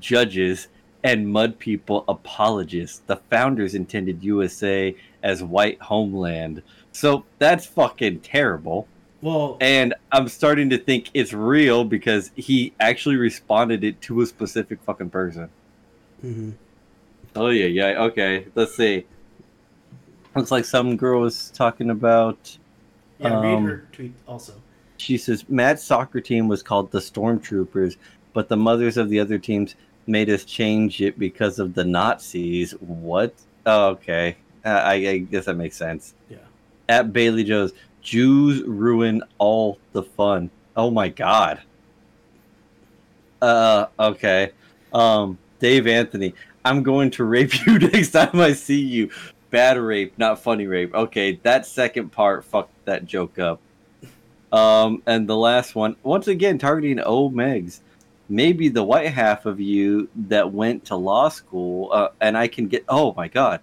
judges, 0.00 0.68
and 1.04 1.28
mud 1.28 1.58
people 1.58 2.04
apologists. 2.08 3.02
The 3.06 3.16
founders 3.16 3.74
intended 3.74 4.24
USA 4.24 4.96
as 5.22 5.42
white 5.42 5.78
homeland. 5.82 6.62
So 6.92 7.24
that's 7.38 7.66
fucking 7.66 8.20
terrible. 8.20 8.88
Well, 9.20 9.58
And 9.60 9.94
I'm 10.10 10.26
starting 10.26 10.70
to 10.70 10.78
think 10.78 11.10
it's 11.12 11.34
real 11.34 11.84
because 11.84 12.30
he 12.34 12.72
actually 12.80 13.16
responded 13.16 13.84
it 13.84 14.00
to 14.02 14.22
a 14.22 14.26
specific 14.26 14.80
fucking 14.80 15.10
person. 15.10 15.50
Mm-hmm. 16.24 16.50
Oh 17.36 17.48
yeah, 17.48 17.66
yeah. 17.66 18.02
Okay, 18.04 18.46
let's 18.54 18.74
see. 18.74 19.04
Looks 20.34 20.50
like 20.50 20.64
some 20.64 20.96
girl 20.96 21.20
was 21.20 21.50
talking 21.50 21.90
about 21.90 22.56
yeah. 23.18 23.40
read 23.40 23.54
um, 23.54 23.66
her 23.66 23.86
tweet 23.92 24.14
also. 24.26 24.54
She 24.96 25.18
says 25.18 25.48
Matt's 25.48 25.82
soccer 25.82 26.20
team 26.20 26.48
was 26.48 26.62
called 26.62 26.90
the 26.90 27.00
Stormtroopers, 27.00 27.96
but 28.32 28.48
the 28.48 28.56
mothers 28.56 28.96
of 28.96 29.08
the 29.08 29.20
other 29.20 29.38
teams 29.38 29.74
made 30.06 30.30
us 30.30 30.44
change 30.44 31.00
it 31.00 31.18
because 31.18 31.58
of 31.58 31.74
the 31.74 31.84
Nazis. 31.84 32.72
What? 32.80 33.34
Oh, 33.66 33.88
okay. 33.88 34.36
Uh, 34.64 34.68
I, 34.68 34.94
I 34.94 35.18
guess 35.18 35.46
that 35.46 35.56
makes 35.56 35.76
sense. 35.76 36.14
Yeah. 36.28 36.38
At 36.88 37.12
Bailey 37.12 37.44
Joe's, 37.44 37.72
Jews 38.00 38.62
ruin 38.62 39.22
all 39.38 39.78
the 39.92 40.02
fun. 40.02 40.50
Oh 40.76 40.90
my 40.90 41.08
god. 41.08 41.60
Uh, 43.40 43.86
okay. 43.98 44.52
Um, 44.92 45.38
Dave 45.58 45.86
Anthony, 45.86 46.34
I'm 46.64 46.82
going 46.82 47.10
to 47.12 47.24
rape 47.24 47.66
you 47.66 47.78
next 47.78 48.10
time 48.10 48.40
I 48.40 48.52
see 48.52 48.80
you. 48.80 49.10
Bad 49.52 49.76
rape, 49.76 50.14
not 50.16 50.42
funny 50.42 50.66
rape. 50.66 50.94
Okay, 50.94 51.38
that 51.42 51.66
second 51.66 52.10
part 52.10 52.42
fucked 52.42 52.86
that 52.86 53.04
joke 53.04 53.38
up. 53.38 53.60
Um, 54.50 55.02
and 55.06 55.28
the 55.28 55.36
last 55.36 55.74
one, 55.74 55.94
once 56.02 56.26
again, 56.26 56.56
targeting 56.56 56.98
old 57.00 57.34
Megs. 57.34 57.80
Maybe 58.30 58.70
the 58.70 58.82
white 58.82 59.12
half 59.12 59.44
of 59.44 59.60
you 59.60 60.08
that 60.16 60.50
went 60.50 60.86
to 60.86 60.96
law 60.96 61.28
school, 61.28 61.90
uh, 61.92 62.08
and 62.18 62.36
I 62.36 62.48
can 62.48 62.66
get. 62.66 62.86
Oh 62.88 63.12
my 63.14 63.28
god. 63.28 63.60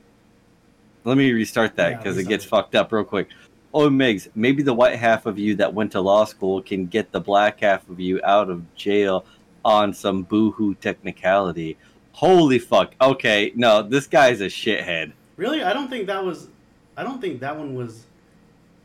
Let 1.06 1.18
me 1.18 1.32
restart 1.32 1.76
that 1.78 1.90
Yeah, 1.90 1.98
because 1.98 2.20
it 2.20 2.28
gets 2.28 2.46
fucked 2.46 2.76
up 2.76 2.92
real 2.92 3.04
quick. 3.04 3.30
Oh, 3.74 3.90
Megs, 3.90 4.28
maybe 4.36 4.62
the 4.62 4.76
white 4.76 5.00
half 5.00 5.26
of 5.26 5.40
you 5.40 5.56
that 5.56 5.74
went 5.74 5.94
to 5.94 6.02
law 6.02 6.26
school 6.26 6.62
can 6.62 6.86
get 6.86 7.12
the 7.12 7.20
black 7.20 7.62
half 7.62 7.90
of 7.90 8.00
you 8.00 8.22
out 8.24 8.52
of 8.52 8.76
jail 8.76 9.26
on 9.66 9.92
some 9.96 10.22
boohoo 10.22 10.76
technicality. 10.76 11.78
Holy 12.12 12.60
fuck. 12.60 12.94
Okay, 13.02 13.54
no, 13.56 13.82
this 13.82 14.06
guy's 14.06 14.42
a 14.42 14.46
shithead. 14.46 15.14
Really, 15.40 15.64
I 15.64 15.72
don't 15.72 15.88
think 15.90 16.08
that 16.08 16.24
was. 16.26 16.50
I 16.98 17.04
don't 17.04 17.22
think 17.22 17.40
that 17.40 17.58
one 17.58 17.74
was. 17.74 18.04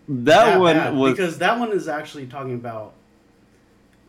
That, 0.08 0.60
one 0.60 0.76
bad, 0.76 0.94
was 0.94 1.12
because 1.14 1.38
that 1.38 1.58
one 1.58 1.72
is 1.72 1.88
actually 1.88 2.26
talking 2.26 2.54
about 2.54 2.92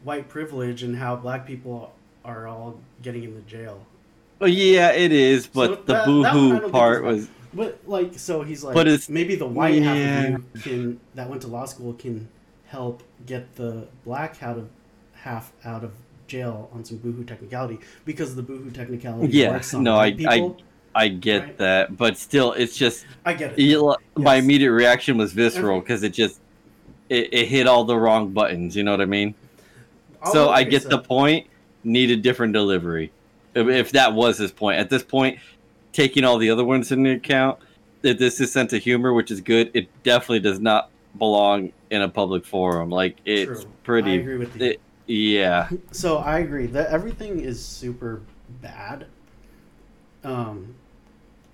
white 0.04 0.30
privilege 0.30 0.84
and 0.84 0.96
how 0.96 1.16
black 1.16 1.48
people 1.48 1.92
are 2.24 2.48
all 2.48 2.80
getting 3.02 3.24
into 3.24 3.42
jail. 3.42 3.84
Oh, 4.42 4.46
yeah, 4.46 4.92
it 4.92 5.12
is, 5.12 5.48
but 5.48 5.68
So 5.70 5.76
the 5.76 5.82
that- 5.94 6.06
that 6.06 6.34
boohoo 6.34 6.70
part 6.70 7.04
was 7.04 7.30
But 7.54 7.80
like, 7.88 8.20
so 8.20 8.44
he's 8.44 8.64
like, 8.64 8.74
But 8.76 8.88
it's- 8.88 9.10
maybe 9.10 9.36
the 9.36 9.48
white 9.48 9.82
yeah. 9.82 9.94
half 9.96 10.36
of 10.36 10.42
you 10.54 10.62
can 10.62 11.00
that 11.16 11.30
went 11.30 11.42
to 11.44 11.48
law 11.48 11.66
school 11.66 11.94
can 11.94 12.28
help 12.68 13.02
get 13.26 13.56
the 13.56 13.88
black 14.04 14.44
out 14.44 14.58
of 14.58 14.68
half 15.14 15.52
out 15.64 15.84
of 15.84 15.94
jail 16.28 16.70
on 16.74 16.84
some 16.84 16.98
boohoo 16.98 17.24
technicality 17.24 17.80
because 18.04 18.36
the 18.36 18.44
boohoo 18.44 18.70
technicality 18.70 19.30
Yeah, 19.36 19.52
works 19.52 19.74
on 19.74 19.84
no, 19.84 19.96
I- 19.98 20.12
people. 20.12 20.58
I 20.60 20.64
get 21.10 21.42
Right. 21.44 21.58
that, 21.58 21.98
but 21.98 22.18
still, 22.18 22.54
it's 22.54 22.76
just 22.78 23.06
I, 23.26 23.34
get 23.34 23.52
it. 23.54 23.60
you- 23.60 23.96
my 24.16 24.36
immediate 24.36 24.72
reaction 24.72 25.18
was 25.18 25.34
visceral 25.34 25.80
because 25.82 26.04
it 26.04 26.14
just 26.14 26.40
it, 27.10 27.34
it 27.34 27.48
hit 27.48 27.68
all 27.68 27.84
the 27.84 27.98
wrong 27.98 28.30
buttons. 28.32 28.76
You 28.76 28.84
know 28.84 28.92
what 28.92 29.02
I 29.02 29.06
mean? 29.06 29.36
I'll 30.24 30.32
so 30.32 30.50
I 30.50 30.64
get 30.64 30.84
so- 30.84 30.90
the 30.90 31.00
point. 31.00 31.48
Need 31.84 32.10
a 32.10 32.16
different 32.16 32.52
delivery. 32.54 33.12
If, 33.54 33.92
that 33.92 34.12
was 34.14 34.40
his 34.40 34.52
point, 34.52 34.80
at 34.80 34.90
this 34.90 35.04
point, 35.04 35.38
taking 35.94 36.24
all 36.24 36.40
the 36.40 36.50
other 36.50 36.66
ones 36.66 36.92
into 36.92 37.12
account, 37.12 37.60
that 38.02 38.18
this 38.18 38.42
is 38.42 38.52
sense 38.52 38.74
of 38.74 38.82
humor, 38.82 39.14
which 39.14 39.30
is 39.30 39.40
good. 39.40 39.70
It 39.76 39.88
definitely 40.02 40.40
does 40.40 40.60
not 40.60 40.90
belong 41.20 41.72
in 41.92 42.02
a 42.02 42.10
public 42.10 42.44
forum. 42.44 42.90
Like 42.90 43.18
it's 43.24 43.62
True. 43.62 43.62
I 43.62 43.74
pretty. 43.84 44.18
agree 44.18 44.38
with 44.38 44.56
you. 44.60 44.66
it- 44.72 44.80
yeah. 45.08 45.70
So 45.92 46.18
I 46.18 46.40
agree 46.40 46.66
that 46.68 46.90
everything 46.90 47.42
is 47.42 47.64
super 47.64 48.22
bad. 48.64 49.06
Um, 50.24 50.74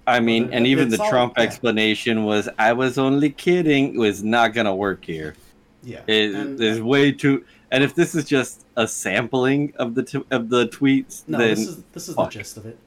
I 0.08 0.20
mean, 0.20 0.50
and 0.52 0.66
even 0.66 0.90
the 0.90 1.00
all- 1.02 1.10
Trump 1.10 1.34
yeah. 1.38 1.44
explanation 1.44 2.24
was, 2.26 2.50
"I 2.58 2.74
was 2.74 2.98
only 2.98 3.30
kidding." 3.30 3.98
Was 3.98 4.24
not 4.24 4.54
gonna 4.54 4.76
work 4.76 5.06
here. 5.06 5.36
yeah, 5.84 6.02
It, 6.08 6.34
And- 6.36 6.58
there's 6.60 6.82
way 6.82 7.12
too. 7.12 7.44
And 7.72 7.84
if 7.84 7.96
this 7.96 8.14
is 8.16 8.26
just 8.26 8.66
a 8.76 8.88
sampling 8.88 9.74
of 9.78 9.96
the 9.96 10.04
t- 10.04 10.24
of 10.30 10.50
the 10.50 10.68
tweets, 10.68 11.24
no, 11.28 11.38
then 11.38 11.50
this 11.50 11.60
is 11.68 11.84
this 11.94 12.10
is 12.10 12.16
fuck. 12.16 12.32
the 12.32 12.40
gist 12.40 12.58
of 12.58 12.66
it. 12.66 12.78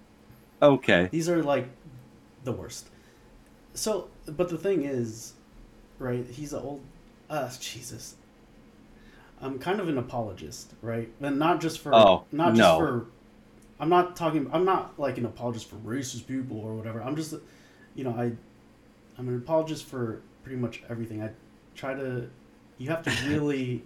okay. 0.61 1.09
These 1.11 1.29
are 1.29 1.43
like 1.43 1.69
the 2.45 2.53
worst. 2.53 2.89
So, 3.75 4.09
but 4.27 4.49
the 4.51 4.59
thing 4.59 4.85
is, 4.85 5.33
right? 5.99 6.25
He's 6.27 6.53
an 6.53 6.61
old. 6.63 6.81
Uh, 7.31 7.51
Jesus. 7.59 8.17
I'm 9.41 9.59
kind 9.59 9.81
of 9.81 9.89
an 9.89 9.99
apologist, 9.99 10.73
right? 10.83 11.09
And 11.21 11.39
not 11.39 11.61
just 11.61 11.81
for. 11.81 11.95
Oh, 11.95 12.25
not 12.33 12.51
just 12.51 12.59
no. 12.59 12.79
for. 12.79 13.07
I'm 13.85 13.91
not 13.91 14.17
talking. 14.17 14.49
I'm 14.51 14.65
not 14.65 14.99
like 14.99 15.19
an 15.19 15.27
apologist 15.27 15.69
for 15.69 15.77
racist 15.77 16.27
people 16.27 16.59
or 16.59 16.75
whatever. 16.75 17.03
I'm 17.03 17.17
just, 17.17 17.35
you 17.95 18.03
know, 18.03 18.13
I. 18.19 18.33
I'm 19.19 19.29
an 19.29 19.37
apologist 19.37 19.85
for 19.85 20.23
pretty 20.43 20.59
much 20.59 20.83
everything. 20.89 21.23
I 21.23 21.29
try 21.75 21.93
to. 21.93 22.31
You 22.79 22.89
have 22.89 23.03
to 23.03 23.11
really. 23.29 23.85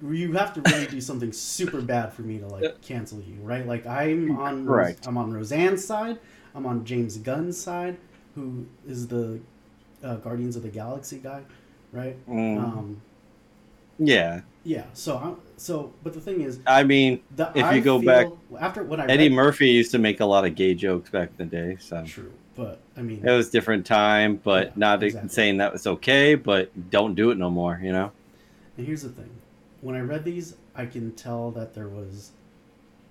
You 0.00 0.32
have 0.34 0.54
to 0.54 0.60
really 0.60 0.86
do 0.86 1.00
something 1.00 1.32
super 1.32 1.80
bad 1.80 2.12
for 2.12 2.22
me 2.22 2.38
to 2.38 2.46
like 2.46 2.82
cancel 2.82 3.20
you, 3.20 3.34
right? 3.42 3.66
Like 3.66 3.84
I'm 3.84 4.38
on 4.38 4.64
Correct. 4.64 5.08
I'm 5.08 5.18
on 5.18 5.32
Roseanne's 5.32 5.84
side. 5.84 6.20
I'm 6.54 6.64
on 6.66 6.84
James 6.84 7.16
Gunn's 7.18 7.58
side, 7.58 7.96
who 8.36 8.64
is 8.86 9.08
the 9.08 9.40
uh, 10.04 10.16
Guardians 10.16 10.54
of 10.54 10.62
the 10.62 10.68
Galaxy 10.68 11.18
guy, 11.18 11.42
right? 11.90 12.16
Mm, 12.28 12.58
Um, 12.62 13.02
yeah, 13.98 14.42
yeah. 14.62 14.84
So 14.92 15.18
I'm 15.18 15.36
so, 15.56 15.92
but 16.02 16.12
the 16.14 16.20
thing 16.20 16.40
is, 16.42 16.58
I 16.66 16.82
mean, 16.84 17.22
the, 17.36 17.50
If 17.54 17.64
I 17.64 17.74
you 17.74 17.82
go 17.82 18.00
back- 18.00 18.28
after 18.58 18.82
what 18.82 19.00
I 19.00 19.06
Eddie 19.06 19.24
read, 19.28 19.32
Murphy 19.32 19.68
used 19.70 19.90
to 19.92 19.98
make 19.98 20.20
a 20.20 20.24
lot 20.24 20.44
of 20.44 20.54
gay 20.54 20.74
jokes 20.74 21.10
back 21.10 21.30
in 21.38 21.48
the 21.48 21.56
day, 21.56 21.76
so 21.80 22.04
true, 22.04 22.32
but 22.56 22.80
I 22.96 23.02
mean, 23.02 23.26
it 23.26 23.30
was 23.30 23.50
different 23.50 23.84
time. 23.86 24.40
But 24.42 24.66
Yeah, 24.68 24.72
not 24.76 25.02
exactly. 25.02 25.28
saying 25.30 25.56
that 25.58 25.72
was 25.72 25.86
okay, 25.86 26.34
but 26.34 26.90
don't 26.90 27.14
do 27.14 27.30
it 27.30 27.38
no 27.38 27.50
more. 27.50 27.80
You 27.82 27.92
know? 27.92 28.12
And 28.76 28.86
here's 28.86 29.02
the 29.02 29.08
thing: 29.10 29.30
when 29.80 29.94
I 29.96 30.00
read 30.00 30.24
these, 30.24 30.56
I 30.74 30.86
can 30.86 31.12
tell 31.12 31.50
that 31.52 31.74
there 31.74 31.88
was 31.88 32.30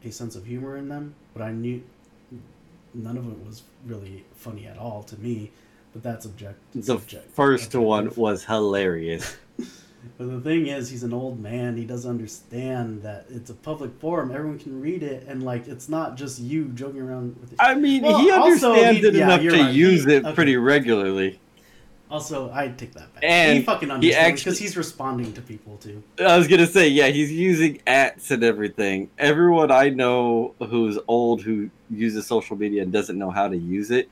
a 0.03 0.11
sense 0.11 0.35
of 0.35 0.45
humor 0.45 0.75
in 0.77 0.89
them, 0.89 1.15
but 1.33 1.41
I 1.43 1.51
knew 1.51 1.81
none 2.93 3.17
of 3.17 3.27
it 3.27 3.45
was 3.45 3.63
really 3.85 4.23
funny 4.35 4.67
at 4.67 4.77
all 4.77 5.03
to 5.03 5.17
me. 5.19 5.51
But 5.93 6.01
that's 6.03 6.25
object. 6.25 6.57
The 6.73 6.81
subject- 6.83 7.29
first 7.35 7.75
one 7.75 8.11
was 8.15 8.43
hilarious. 8.45 9.35
But 10.17 10.29
the 10.29 10.41
thing 10.41 10.67
is, 10.67 10.89
he's 10.89 11.03
an 11.03 11.13
old 11.13 11.39
man. 11.39 11.75
He 11.77 11.85
doesn't 11.85 12.09
understand 12.09 13.01
that 13.03 13.25
it's 13.29 13.49
a 13.49 13.53
public 13.53 13.91
forum. 13.99 14.31
Everyone 14.31 14.59
can 14.59 14.79
read 14.81 15.03
it, 15.03 15.25
and 15.27 15.43
like 15.43 15.67
it's 15.67 15.89
not 15.89 16.15
just 16.17 16.39
you 16.39 16.65
joking 16.75 17.01
around 17.01 17.35
with 17.39 17.53
it. 17.53 17.59
I 17.59 17.75
mean, 17.75 18.03
Well, 18.03 18.19
he 18.19 18.31
understands 18.31 18.99
he- 18.99 19.07
it 19.07 19.13
yeah, 19.15 19.23
enough 19.25 19.41
to 19.41 19.49
right. 19.63 19.73
Use 19.73 20.05
it 20.05 20.25
okay. 20.25 20.33
pretty 20.35 20.57
regularly. 20.57 21.39
Also, 22.11 22.51
I 22.53 22.67
take 22.67 22.93
that 22.93 23.11
back. 23.15 23.23
And 23.23 23.57
he 23.57 23.63
fucking 23.63 23.89
understands 23.89 24.41
because 24.41 24.53
actually- 24.53 24.65
he's 24.67 24.77
responding 24.77 25.33
to 25.33 25.41
people 25.41 25.77
too. 25.77 26.03
I 26.23 26.37
was 26.37 26.47
gonna 26.47 26.67
say, 26.67 26.87
yeah, 26.87 27.07
he's 27.07 27.31
using 27.31 27.81
ats 27.87 28.29
and 28.29 28.43
everything. 28.43 29.09
Everyone 29.17 29.71
I 29.71 29.89
know 29.89 30.53
who's 30.59 30.99
old 31.07 31.41
who 31.41 31.71
uses 31.89 32.27
social 32.27 32.55
media 32.55 32.83
and 32.83 32.91
doesn't 32.91 33.17
know 33.17 33.31
how 33.31 33.47
to 33.47 33.57
use 33.57 33.89
it 33.89 34.09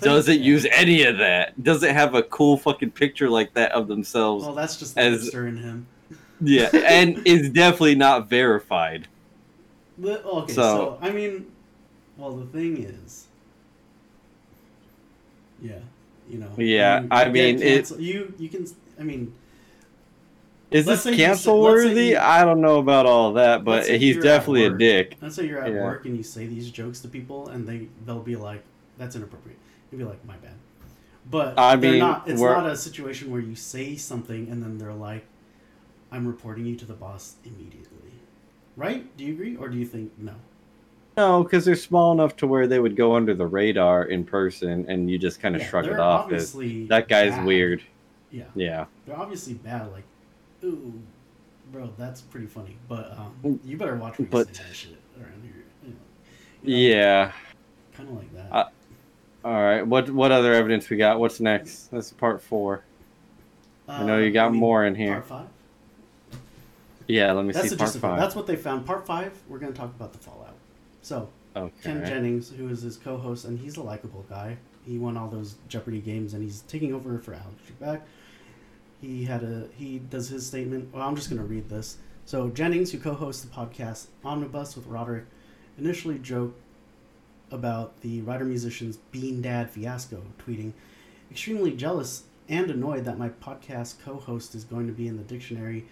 doesn't 0.00 0.40
use 0.40 0.66
any 0.72 1.02
of 1.04 1.18
that. 1.18 1.62
Doesn't 1.62 1.94
have 1.94 2.14
a 2.14 2.22
cool 2.22 2.56
fucking 2.56 2.90
picture 2.92 3.28
like 3.30 3.54
that 3.54 3.72
of 3.72 3.88
themselves. 3.88 4.44
Well, 4.44 4.54
that's 4.54 4.76
just 4.76 4.94
the 4.94 5.00
as- 5.02 5.28
in 5.34 5.56
him. 5.56 5.86
Yeah, 6.40 6.68
and 6.86 7.26
is 7.26 7.50
definitely 7.50 7.94
not 7.94 8.28
verified. 8.28 9.08
The- 9.98 10.22
okay, 10.24 10.52
So- 10.52 10.62
so, 10.62 10.98
I 11.00 11.10
mean, 11.10 11.46
well, 12.16 12.36
the 12.36 12.46
thing 12.46 12.82
is, 12.82 13.26
yeah, 15.62 15.78
you 16.28 16.38
know. 16.38 16.50
Yeah, 16.56 17.02
you 17.02 17.08
I 17.10 17.28
mean, 17.30 17.62
it- 17.62 17.90
you 17.98 18.34
you 18.38 18.48
can. 18.48 18.66
I 18.98 19.02
mean, 19.02 19.34
Is 20.70 20.84
this 20.86 21.04
cancel 21.04 21.60
worthy? 21.62 22.08
you- 22.08 22.18
I 22.18 22.44
don't 22.44 22.60
know 22.60 22.78
about 22.78 23.06
all 23.06 23.32
that, 23.34 23.64
but 23.64 23.86
he's 23.88 24.16
definitely 24.22 24.64
a 24.66 24.70
dick. 24.70 25.16
let's 25.22 25.36
say 25.36 25.46
you're 25.46 25.62
at 25.62 25.72
Yeah. 25.72 25.84
work 25.84 26.04
and 26.06 26.16
you 26.16 26.22
say 26.22 26.46
these 26.46 26.70
jokes 26.70 27.00
to 27.00 27.08
people, 27.08 27.48
and 27.48 27.66
they 27.66 27.88
they'll 28.04 28.20
be 28.20 28.36
like, 28.36 28.62
"That's 28.98 29.16
inappropriate." 29.16 29.58
You'll 29.90 29.98
be 30.00 30.04
like, 30.04 30.24
"My 30.24 30.36
bad," 30.36 30.54
but 31.30 31.58
I 31.58 31.76
they're 31.76 31.90
mean, 31.92 32.00
not. 32.00 32.28
It's 32.28 32.40
not 32.40 32.66
a 32.66 32.76
situation 32.76 33.30
where 33.30 33.40
you 33.40 33.54
say 33.54 33.96
something 33.96 34.48
and 34.48 34.62
then 34.62 34.78
they're 34.78 34.92
like, 34.92 35.24
"I'm 36.10 36.26
reporting 36.26 36.66
you 36.66 36.76
to 36.76 36.84
the 36.84 36.94
boss 36.94 37.36
immediately." 37.44 37.92
Right? 38.76 39.16
Do 39.16 39.24
you 39.24 39.32
agree, 39.32 39.56
or 39.56 39.68
do 39.68 39.78
you 39.78 39.86
think 39.86 40.12
no? 40.18 40.34
No, 41.16 41.42
because 41.42 41.64
they're 41.64 41.76
small 41.76 42.12
enough 42.12 42.36
to 42.36 42.46
where 42.46 42.66
they 42.66 42.78
would 42.78 42.94
go 42.94 43.16
under 43.16 43.32
the 43.34 43.46
radar 43.46 44.04
in 44.04 44.22
person, 44.24 44.84
and 44.88 45.10
you 45.10 45.18
just 45.18 45.40
kind 45.40 45.54
of 45.56 45.62
Yeah, 45.62 45.68
shrug 45.68 45.86
it 45.86 45.98
off 45.98 46.30
as 46.30 46.54
obviously 46.54 46.86
that 46.88 47.08
guy's 47.08 47.30
bad. 47.30 47.46
weird. 47.46 47.82
Yeah. 48.30 48.44
Yeah. 48.54 48.84
they're 49.06 49.16
obviously 49.18 49.54
bad. 49.54 49.90
Like, 49.92 50.04
ooh, 50.62 50.92
bro, 51.72 51.90
that's 51.96 52.20
pretty 52.20 52.46
funny. 52.46 52.76
But 52.86 53.12
um, 53.12 53.34
Mm, 53.42 53.58
you 53.64 53.78
better 53.78 53.96
watch 53.96 54.18
where 54.18 54.26
you 54.26 54.30
but- 54.30 54.54
say 54.54 54.62
that 54.64 54.74
shit 54.74 54.96
around 55.18 55.42
here. 55.42 55.64
You 55.84 55.90
know, 55.90 55.96
Yeah. 56.82 57.32
kind 57.94 58.08
of 58.10 58.16
like 58.16 58.34
that. 58.34 58.72
Uh, 59.46 59.48
All 59.48 59.62
right. 59.62 59.86
What 59.86 60.10
what 60.10 60.32
other 60.32 60.52
evidence 60.52 60.90
we 60.90 60.96
got? 60.96 61.20
What's 61.20 61.38
next? 61.40 61.90
That's 61.92 62.12
part 62.12 62.42
four. 62.42 62.82
I 63.88 64.02
know 64.02 64.18
you 64.18 64.30
Uh, 64.30 64.32
got 64.32 64.50
mean, 64.52 64.60
more 64.60 64.84
in 64.84 64.94
here. 64.96 65.20
Part 65.20 65.26
five. 65.26 65.46
Yeah. 67.06 67.32
Let 67.32 67.44
me 67.44 67.52
That's 67.52 67.70
see 67.70 67.76
part 67.76 67.86
gist 67.86 67.96
of 67.96 68.04
it. 68.04 68.08
five. 68.08 68.18
That's 68.18 68.34
what 68.34 68.46
they 68.46 68.56
found. 68.56 68.84
Part 68.86 69.06
five. 69.06 69.32
We're 69.48 69.58
gonna 69.58 69.72
talk 69.72 69.94
about 69.94 70.12
the 70.12 70.18
fallout. 70.18 70.54
So 71.02 71.28
Ken 71.54 72.04
Jennings, 72.04 72.50
who 72.50 72.68
is 72.68 72.82
his 72.82 72.96
co-host, 72.96 73.44
and 73.44 73.58
he's 73.58 73.76
a 73.76 73.82
likable 73.82 74.24
guy. 74.28 74.56
He 74.84 74.98
won 74.98 75.16
all 75.16 75.28
those 75.28 75.54
Jeopardy 75.68 76.00
games, 76.00 76.34
and 76.34 76.42
he's 76.42 76.62
taking 76.62 76.92
over 76.92 77.18
for 77.18 77.32
Alex 77.34 77.54
Trebek. 77.80 78.00
He 79.00 79.24
had 79.24 79.42
a 79.44 79.68
he 79.76 80.00
does 80.00 80.28
his 80.28 80.44
statement. 80.46 80.92
Well, 80.92 81.06
I'm 81.06 81.14
just 81.14 81.30
gonna 81.30 81.44
read 81.44 81.68
this. 81.68 81.98
So 82.24 82.48
Jennings, 82.50 82.90
who 82.90 82.98
co-hosts 82.98 83.44
the 83.44 83.48
podcast 83.48 84.06
Omnibus 84.24 84.74
with 84.74 84.86
Roderick, 84.86 85.26
initially 85.78 86.18
joked 86.18 86.60
about 87.50 88.00
the 88.00 88.22
writer 88.22 88.44
musician's 88.44 88.96
Bean 88.96 89.42
Dad 89.42 89.70
fiasco, 89.70 90.22
tweeting, 90.38 90.72
"Extremely 91.30 91.72
jealous 91.72 92.24
and 92.48 92.70
annoyed 92.70 93.04
that 93.04 93.18
my 93.18 93.28
podcast 93.28 94.00
co-host 94.00 94.54
is 94.54 94.64
going 94.64 94.86
to 94.86 94.92
be 94.92 95.08
in 95.08 95.16
the 95.16 95.22
dictionary, 95.22 95.86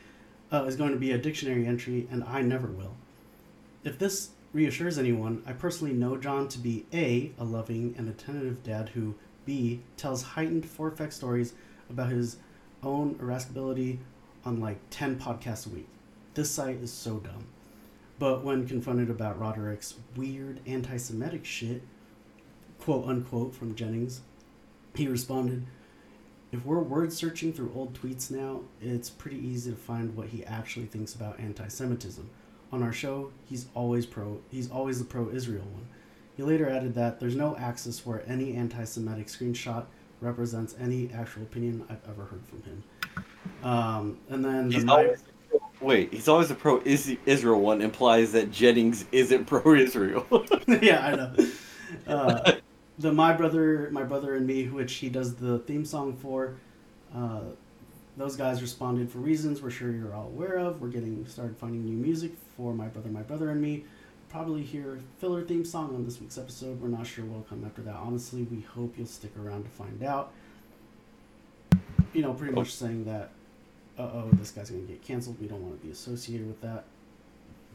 uh, 0.52 0.64
is 0.64 0.76
going 0.76 0.92
to 0.92 0.98
be 0.98 1.12
a 1.12 1.18
dictionary 1.18 1.66
entry, 1.66 2.06
and 2.10 2.24
I 2.24 2.42
never 2.42 2.68
will." 2.68 2.96
If 3.84 3.98
this 3.98 4.30
reassures 4.52 4.98
anyone, 4.98 5.42
I 5.46 5.52
personally 5.52 5.92
know 5.92 6.16
John 6.16 6.48
to 6.48 6.58
be 6.58 6.86
A, 6.92 7.32
a 7.38 7.44
loving 7.44 7.94
and 7.98 8.08
attentive 8.08 8.62
dad 8.62 8.90
who, 8.90 9.14
B, 9.44 9.80
tells 9.96 10.22
heightened 10.22 10.64
four-effect 10.64 11.12
stories 11.12 11.54
about 11.90 12.10
his 12.10 12.36
own 12.82 13.16
irascibility 13.20 13.98
on 14.44 14.60
like 14.60 14.78
10 14.90 15.18
podcasts 15.18 15.66
a 15.66 15.70
week. 15.70 15.88
This 16.34 16.50
site 16.50 16.76
is 16.76 16.92
so 16.92 17.18
dumb. 17.18 17.46
But 18.18 18.44
when 18.44 18.66
confronted 18.66 19.10
about 19.10 19.38
Roderick's 19.38 19.94
weird 20.16 20.60
anti 20.66 20.96
Semitic 20.96 21.44
shit, 21.44 21.82
quote 22.78 23.06
unquote, 23.06 23.54
from 23.54 23.74
Jennings, 23.74 24.20
he 24.94 25.08
responded, 25.08 25.66
If 26.52 26.64
we're 26.64 26.80
word 26.80 27.12
searching 27.12 27.52
through 27.52 27.72
old 27.74 27.98
tweets 28.00 28.30
now, 28.30 28.60
it's 28.80 29.10
pretty 29.10 29.38
easy 29.38 29.70
to 29.70 29.76
find 29.76 30.16
what 30.16 30.28
he 30.28 30.44
actually 30.44 30.86
thinks 30.86 31.14
about 31.14 31.40
anti 31.40 31.68
Semitism. 31.68 32.28
On 32.72 32.82
our 32.82 32.92
show, 32.92 33.30
he's 33.44 33.66
always 33.74 34.06
pro 34.06 34.40
he's 34.50 34.70
always 34.70 34.98
the 34.98 35.04
pro 35.04 35.28
Israel 35.30 35.64
one. 35.64 35.86
He 36.36 36.42
later 36.42 36.68
added 36.68 36.94
that 36.94 37.20
there's 37.20 37.36
no 37.36 37.56
axis 37.56 38.04
where 38.04 38.24
any 38.28 38.54
anti 38.54 38.84
Semitic 38.84 39.26
screenshot 39.26 39.86
represents 40.20 40.74
any 40.80 41.10
actual 41.12 41.42
opinion 41.42 41.84
I've 41.88 42.00
ever 42.08 42.24
heard 42.24 42.44
from 42.46 42.62
him. 42.62 42.84
Um, 43.62 44.18
and 44.28 44.44
then 44.44 44.68
the 44.68 44.74
He's 44.74 44.84
mi- 44.84 44.92
always 44.92 45.22
wait. 45.84 46.12
He's 46.12 46.28
always 46.28 46.50
a 46.50 46.54
pro 46.54 46.82
Israel 46.84 47.60
one. 47.60 47.80
Implies 47.80 48.32
that 48.32 48.50
Jennings 48.50 49.04
isn't 49.12 49.44
pro 49.44 49.74
Israel. 49.74 50.26
yeah, 50.82 51.06
I 51.06 51.14
know. 51.14 51.34
Uh, 52.06 52.52
the 52.98 53.12
my 53.12 53.32
brother, 53.32 53.88
my 53.90 54.02
brother 54.02 54.34
and 54.34 54.46
me, 54.46 54.68
which 54.68 54.94
he 54.94 55.08
does 55.08 55.34
the 55.34 55.58
theme 55.60 55.84
song 55.84 56.16
for. 56.16 56.56
Uh, 57.14 57.40
those 58.16 58.36
guys 58.36 58.62
responded 58.62 59.10
for 59.10 59.18
reasons 59.18 59.60
we're 59.60 59.70
sure 59.70 59.90
you're 59.90 60.14
all 60.14 60.26
aware 60.26 60.58
of. 60.58 60.80
We're 60.80 60.88
getting 60.88 61.26
started 61.26 61.56
finding 61.56 61.84
new 61.84 61.96
music 61.96 62.32
for 62.56 62.72
my 62.72 62.86
brother, 62.86 63.08
my 63.08 63.22
brother 63.22 63.50
and 63.50 63.60
me. 63.60 63.84
Probably 64.28 64.62
hear 64.62 65.00
filler 65.18 65.42
theme 65.42 65.64
song 65.64 65.94
on 65.94 66.04
this 66.04 66.20
week's 66.20 66.38
episode. 66.38 66.80
We're 66.80 66.88
not 66.88 67.06
sure 67.06 67.24
what'll 67.24 67.42
come 67.44 67.64
after 67.64 67.82
that. 67.82 67.94
Honestly, 67.94 68.42
we 68.44 68.60
hope 68.60 68.94
you'll 68.96 69.06
stick 69.06 69.32
around 69.36 69.64
to 69.64 69.70
find 69.70 70.02
out. 70.02 70.32
You 72.12 72.22
know, 72.22 72.32
pretty 72.32 72.54
much 72.54 72.72
saying 72.72 73.04
that, 73.04 73.30
uh 73.98 74.02
oh, 74.02 74.28
this 74.32 74.50
guy's 74.50 74.70
gonna 74.70 74.82
get 74.82 75.02
canceled. 75.02 75.40
We 75.40 75.46
don't 75.46 75.62
want 75.62 75.80
to 75.80 75.86
be 75.86 75.92
associated 75.92 76.46
with 76.46 76.60
that. 76.62 76.84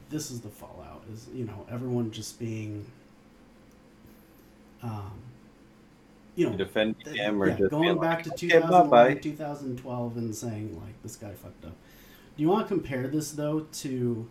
This 0.10 0.32
is 0.32 0.42
the 0.42 0.50
fallout. 0.50 1.04
Is 1.14 1.28
you 1.34 1.46
know 1.46 1.66
everyone 1.70 2.12
just 2.12 2.40
being 2.40 2.86
um, 4.82 5.12
you 6.36 6.50
know, 6.50 6.56
Defending 6.56 6.96
th- 7.04 7.18
him 7.18 7.42
or 7.42 7.50
yeah, 7.50 7.56
just 7.58 7.72
going 7.72 8.00
back 8.00 8.26
like, 8.26 8.26
to 8.26 8.32
"Okay, 8.32 8.48
2011, 8.48 8.90
bye-bye." 8.90 9.14
2012 9.16 10.18
and 10.18 10.36
saying 10.36 10.80
like 10.80 11.02
this 11.04 11.16
guy 11.16 11.32
fucked 11.34 11.66
up. 11.66 11.76
Do 12.38 12.44
you 12.44 12.50
want 12.50 12.68
to 12.68 12.74
compare 12.74 13.08
this 13.08 13.32
though 13.32 13.62
to 13.74 14.28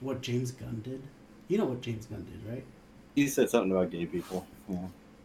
what 0.00 0.20
James 0.20 0.50
Gunn 0.50 0.80
did? 0.84 1.02
You 1.46 1.58
know 1.58 1.64
what 1.64 1.80
James 1.80 2.06
Gunn 2.06 2.26
did, 2.26 2.52
right? 2.52 2.64
He 3.14 3.28
said 3.28 3.50
something 3.50 3.70
about 3.70 3.90
gay 3.90 4.06
people. 4.06 4.46
Yeah. 4.68 4.78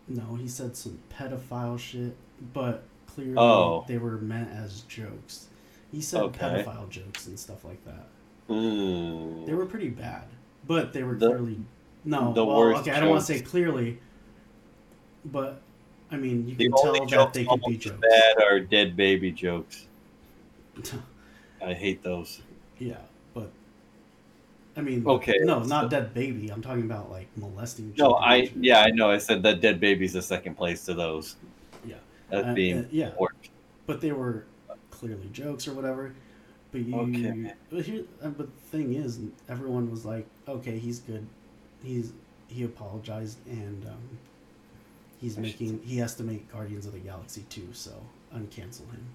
No, 0.07 0.35
he 0.35 0.47
said 0.47 0.75
some 0.75 0.99
pedophile 1.11 1.79
shit, 1.79 2.15
but 2.53 2.83
clearly 3.13 3.35
Oh. 3.37 3.85
they 3.87 3.97
were 3.97 4.17
meant 4.17 4.49
as 4.51 4.81
jokes. 4.81 5.47
He 5.91 6.01
said 6.01 6.21
Okay. 6.23 6.63
pedophile 6.65 6.89
jokes 6.89 7.27
and 7.27 7.37
stuff 7.39 7.63
like 7.63 7.83
that. 7.85 8.07
Ooh. 8.53 9.43
They 9.45 9.53
were 9.53 9.65
pretty 9.65 9.89
bad, 9.89 10.23
but 10.67 10.91
they 10.93 11.03
were 11.03 11.15
The- 11.15 11.27
clearly 11.29 11.57
no. 12.03 12.33
the 12.33 12.43
well, 12.43 12.57
worst 12.57 12.81
okay, 12.81 12.91
I 12.91 12.99
don't 12.99 13.09
want 13.09 13.21
to 13.21 13.25
say 13.27 13.39
clearly, 13.41 13.99
but 15.25 15.61
I 16.11 16.17
mean 16.17 16.47
you 16.47 16.55
the 16.55 16.65
can 16.69 16.73
tell 16.77 16.93
that 16.93 17.33
they 17.33 17.45
could 17.45 17.61
be 17.67 17.77
jokes. 17.77 17.97
bad 18.01 18.43
are 18.43 18.59
dead 18.59 18.95
baby 18.95 19.31
jokes. 19.31 19.87
I 21.63 21.73
hate 21.73 22.03
those. 22.03 22.41
yeah, 22.79 22.97
but 23.33 23.51
I 24.75 24.81
mean, 24.81 25.05
Okay, 25.07 25.37
no, 25.43 25.61
so- 25.61 25.67
not 25.69 25.89
dead 25.89 26.13
baby. 26.13 26.49
I'm 26.49 26.61
talking 26.61 26.83
about 26.83 27.09
like 27.11 27.27
molesting. 27.37 27.93
No, 27.97 28.15
I 28.15 28.51
yeah 28.59 28.81
I 28.81 28.89
know. 28.89 29.09
I 29.11 29.19
said 29.19 29.43
that 29.43 29.61
dead 29.61 29.79
baby's 29.79 30.13
the 30.13 30.21
second 30.21 30.55
place 30.55 30.83
to 30.85 30.93
those. 30.93 31.35
That's 32.29 32.47
Uh, 32.47 32.53
being 32.53 32.77
uh, 32.79 32.87
yeah, 32.91 33.11
worked. 33.19 33.49
but 33.85 34.01
they 34.01 34.11
were 34.11 34.45
clearly 34.91 35.29
jokes 35.31 35.67
or 35.67 35.73
whatever. 35.73 36.13
But 36.71 36.81
you, 36.81 36.95
Okay. 36.99 37.53
but 37.69 37.85
here, 37.85 38.03
uh, 38.23 38.29
but 38.29 38.47
the 38.47 38.61
thing 38.77 38.93
is, 38.95 39.19
everyone 39.47 39.91
was 39.91 40.05
like, 40.05 40.25
okay, 40.47 40.79
he's 40.79 40.99
good. 40.99 41.25
He's 41.83 42.13
he 42.47 42.63
apologized 42.63 43.37
and 43.47 43.85
um, 43.85 44.17
he's 45.19 45.37
I 45.37 45.41
making 45.41 45.81
he 45.83 45.97
has 45.97 46.15
to 46.15 46.23
make 46.23 46.51
Guardians 46.51 46.85
of 46.85 46.93
the 46.93 46.99
Galaxy 46.99 47.43
too, 47.49 47.67
so 47.73 47.91
uncancel 48.35 48.89
him. 48.91 49.05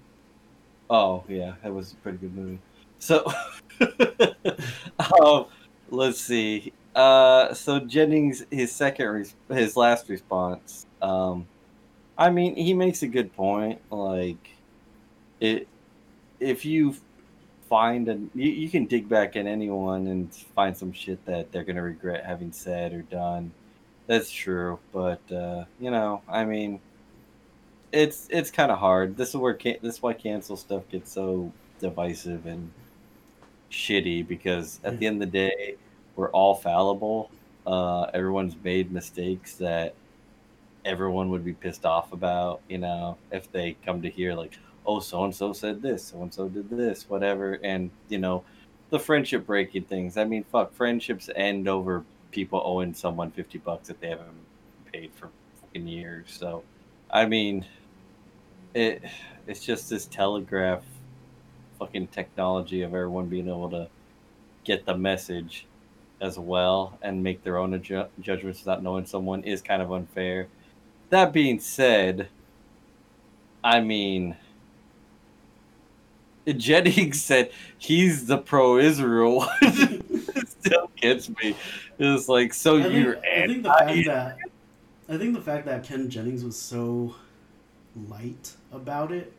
Oh 0.89 1.23
yeah, 1.27 1.55
that 1.63 1.73
was 1.73 1.93
a 1.93 1.95
pretty 1.97 2.17
good 2.19 2.33
movie. 2.35 2.59
So, 2.99 3.25
um, 5.21 5.45
let's 5.89 6.19
see. 6.21 6.73
Uh, 6.95 7.53
so 7.53 7.79
Jennings, 7.79 8.43
his 8.51 8.71
second, 8.71 9.07
res- 9.07 9.35
his 9.49 9.75
last 9.77 10.09
response. 10.09 10.85
Um, 11.01 11.47
I 12.19 12.29
mean, 12.29 12.57
he 12.57 12.73
makes 12.73 13.01
a 13.01 13.07
good 13.07 13.33
point. 13.33 13.79
Like, 13.89 14.49
it, 15.39 15.69
if 16.41 16.65
you 16.65 16.95
find 17.69 18.09
a, 18.09 18.15
you, 18.35 18.51
you 18.51 18.69
can 18.69 18.85
dig 18.85 19.07
back 19.07 19.37
at 19.37 19.45
anyone 19.47 20.05
and 20.07 20.33
find 20.53 20.75
some 20.75 20.91
shit 20.91 21.25
that 21.25 21.51
they're 21.53 21.63
gonna 21.63 21.81
regret 21.81 22.25
having 22.25 22.51
said 22.51 22.93
or 22.93 23.03
done. 23.03 23.51
That's 24.05 24.29
true, 24.29 24.79
but 24.91 25.21
uh, 25.31 25.63
you 25.79 25.91
know, 25.91 26.21
I 26.27 26.43
mean, 26.43 26.81
it's 27.93 28.27
it's 28.29 28.51
kind 28.51 28.71
of 28.71 28.79
hard. 28.79 29.15
This 29.15 29.29
is 29.29 29.35
where 29.37 29.53
can- 29.53 29.77
this 29.81 29.95
is 29.95 30.01
why 30.01 30.13
cancel 30.13 30.57
stuff 30.57 30.89
gets 30.89 31.13
so 31.13 31.53
divisive 31.79 32.45
and 32.45 32.69
shitty 33.71 34.27
because 34.27 34.81
at 34.83 34.99
the 34.99 35.07
end 35.07 35.23
of 35.23 35.31
the 35.31 35.37
day, 35.37 35.75
we're 36.17 36.31
all 36.31 36.55
fallible. 36.55 37.31
Uh, 37.65 38.03
everyone's 38.13 38.55
made 38.63 38.91
mistakes 38.91 39.53
that 39.55 39.93
everyone 40.85 41.29
would 41.29 41.45
be 41.45 41.53
pissed 41.53 41.85
off 41.85 42.13
about. 42.13 42.61
You 42.69 42.79
know, 42.79 43.17
if 43.31 43.51
they 43.51 43.75
come 43.85 44.01
to 44.01 44.09
hear 44.09 44.33
like, 44.33 44.57
oh, 44.85 44.99
so 44.99 45.23
and 45.23 45.35
so 45.35 45.53
said 45.53 45.81
this, 45.81 46.03
so 46.05 46.21
and 46.21 46.33
so 46.33 46.49
did 46.49 46.69
this, 46.69 47.09
whatever, 47.09 47.59
and 47.63 47.89
you 48.09 48.17
know, 48.17 48.43
the 48.89 48.99
friendship 48.99 49.45
breaking 49.45 49.83
things. 49.83 50.17
I 50.17 50.25
mean, 50.25 50.43
fuck, 50.51 50.73
friendships 50.73 51.29
end 51.35 51.67
over 51.67 52.03
people 52.31 52.61
owing 52.63 52.93
someone 52.93 53.31
fifty 53.31 53.57
bucks 53.57 53.87
that 53.87 53.99
they 54.01 54.09
haven't 54.09 54.27
paid 54.91 55.11
for 55.15 55.29
fucking 55.61 55.87
years. 55.87 56.27
So, 56.31 56.63
I 57.11 57.25
mean, 57.25 57.65
it 58.73 59.03
it's 59.47 59.65
just 59.65 59.89
this 59.89 60.05
telegraph 60.05 60.83
fucking 61.79 62.07
technology 62.07 62.81
of 62.81 62.93
everyone 62.93 63.27
being 63.27 63.47
able 63.47 63.69
to 63.69 63.87
get 64.63 64.85
the 64.85 64.95
message 64.95 65.65
as 66.21 66.37
well 66.37 66.97
and 67.01 67.23
make 67.23 67.43
their 67.43 67.57
own 67.57 67.71
adju- 67.71 68.09
judgments 68.19 68.59
without 68.59 68.83
knowing 68.83 69.05
someone 69.05 69.43
is 69.43 69.61
kind 69.61 69.81
of 69.81 69.91
unfair. 69.91 70.47
That 71.09 71.33
being 71.33 71.59
said, 71.59 72.29
I 73.63 73.79
mean, 73.81 74.37
Jennings 76.47 77.21
said 77.23 77.51
he's 77.77 78.27
the 78.27 78.37
pro-Israel 78.37 79.37
one. 79.61 80.25
still 80.47 80.91
gets 80.95 81.29
me. 81.29 81.55
It's 81.97 82.29
like, 82.29 82.53
so 82.53 82.77
I 82.77 82.83
think, 82.83 82.93
you're 82.95 83.17
I 83.19 83.47
think 83.47 83.63
the 83.63 83.69
fact 83.69 84.05
that 84.05 84.37
I 85.09 85.17
think 85.17 85.33
the 85.33 85.41
fact 85.41 85.65
that 85.65 85.83
Ken 85.83 86.09
Jennings 86.09 86.43
was 86.43 86.57
so 86.57 87.15
light 88.07 88.53
about 88.71 89.11
it 89.11 89.33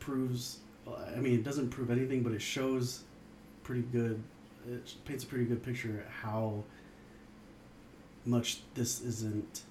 proves. 0.00 0.60
I 0.88 1.18
mean, 1.18 1.34
it 1.34 1.44
doesn't 1.44 1.70
prove 1.70 1.90
anything, 1.90 2.22
but 2.22 2.32
it 2.32 2.40
shows 2.40 3.04
pretty 3.64 3.82
good. 3.82 4.22
It 4.68 4.94
paints 5.04 5.24
a 5.24 5.26
pretty 5.26 5.44
good 5.44 5.62
picture 5.62 6.06
how 6.22 6.64
much 8.24 8.60
this 8.74 9.00
isn't 9.02 9.62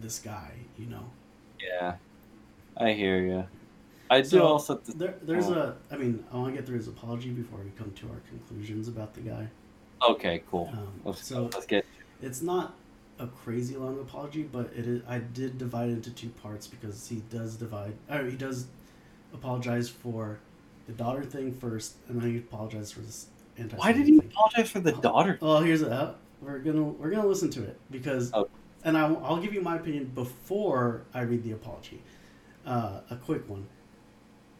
this 0.00 0.18
guy. 0.18 0.52
You 0.78 0.86
know. 0.86 1.04
Yeah, 1.60 1.94
I 2.76 2.92
hear 2.92 3.20
you. 3.22 3.44
I 4.10 4.20
do 4.20 4.28
So, 4.28 4.42
also. 4.46 4.76
th- 4.76 4.98
There, 4.98 5.14
there's 5.22 5.48
Oh. 5.48 5.54
a. 5.90 5.94
I 5.94 5.96
mean, 5.96 6.24
I 6.32 6.36
want 6.36 6.54
to 6.54 6.58
get 6.60 6.66
through 6.66 6.76
his 6.76 6.88
apology 6.88 7.30
before 7.30 7.58
we 7.60 7.70
come 7.70 7.90
to 7.92 8.06
our 8.08 8.20
conclusions 8.28 8.86
about 8.88 9.14
the 9.14 9.20
guy. 9.22 9.48
Okay, 10.08 10.42
cool. 10.50 10.68
Um, 10.72 10.88
Let's, 11.04 11.24
so 11.26 11.44
let's 11.54 11.64
get. 11.66 11.86
it's 12.20 12.42
not 12.42 12.74
a 13.18 13.26
crazy 13.28 13.76
long 13.76 13.98
apology, 14.00 14.42
but 14.42 14.66
it 14.76 14.86
is, 14.86 15.02
I 15.08 15.18
did 15.20 15.56
divide 15.56 15.88
it 15.88 15.92
into 15.92 16.10
two 16.10 16.28
parts 16.28 16.66
because 16.66 17.08
he 17.08 17.22
does 17.30 17.56
divide. 17.56 17.94
Or 18.10 18.24
he 18.26 18.36
does 18.36 18.66
apologize 19.32 19.88
for 19.88 20.38
the 20.86 20.92
daughter 20.92 21.24
thing 21.24 21.54
first, 21.54 21.94
and 22.08 22.20
then 22.20 22.30
he 22.30 22.38
apologizes 22.38 22.92
for 22.92 23.00
this 23.00 23.28
anti. 23.56 23.76
Why 23.76 23.92
did 23.92 24.06
he 24.06 24.18
apologize 24.18 24.70
for 24.70 24.80
the 24.80 24.92
daughter? 24.92 25.38
Well, 25.40 25.62
here's 25.62 25.80
a. 25.82 26.16
We're 26.42 26.58
gonna 26.58 26.82
we're 26.84 27.10
gonna 27.10 27.26
listen 27.26 27.48
to 27.50 27.62
it 27.62 27.78
because, 27.90 28.30
Oh. 28.34 28.48
And 28.84 28.96
I, 28.96 29.06
I'll 29.06 29.40
give 29.40 29.54
you 29.54 29.60
my 29.60 29.76
opinion 29.76 30.12
before 30.14 31.02
I 31.12 31.22
read 31.22 31.42
the 31.42 31.52
apology. 31.52 32.02
Uh, 32.66 33.00
a 33.10 33.16
quick 33.16 33.48
one. 33.48 33.66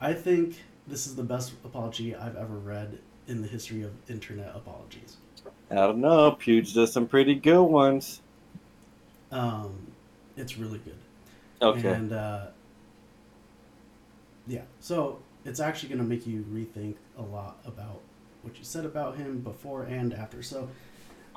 I 0.00 0.12
think 0.12 0.62
this 0.86 1.06
is 1.06 1.16
the 1.16 1.22
best 1.22 1.52
apology 1.64 2.14
I've 2.14 2.36
ever 2.36 2.58
read 2.58 2.98
in 3.26 3.42
the 3.42 3.48
history 3.48 3.82
of 3.82 3.92
internet 4.08 4.52
apologies. 4.54 5.16
I 5.70 5.76
don't 5.76 5.98
know. 5.98 6.32
Puge 6.32 6.74
does 6.74 6.92
some 6.92 7.06
pretty 7.06 7.34
good 7.34 7.62
ones. 7.62 8.20
Um, 9.30 9.92
it's 10.36 10.58
really 10.58 10.78
good. 10.78 10.98
Okay. 11.62 11.88
And 11.88 12.12
uh, 12.12 12.46
yeah, 14.46 14.62
so 14.80 15.20
it's 15.44 15.60
actually 15.60 15.88
going 15.90 16.00
to 16.00 16.04
make 16.04 16.26
you 16.26 16.44
rethink 16.50 16.96
a 17.18 17.22
lot 17.22 17.58
about 17.66 18.00
what 18.42 18.58
you 18.58 18.64
said 18.64 18.84
about 18.84 19.16
him 19.16 19.40
before 19.40 19.84
and 19.84 20.12
after. 20.12 20.42
So 20.42 20.68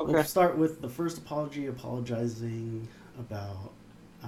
we'll 0.04 0.16
Okay. 0.16 0.24
start 0.24 0.58
with 0.58 0.82
the 0.82 0.89
first 0.89 1.18
apology, 1.18 1.68
apologizing 1.68 2.88
about 3.20 3.72
uh, 4.24 4.28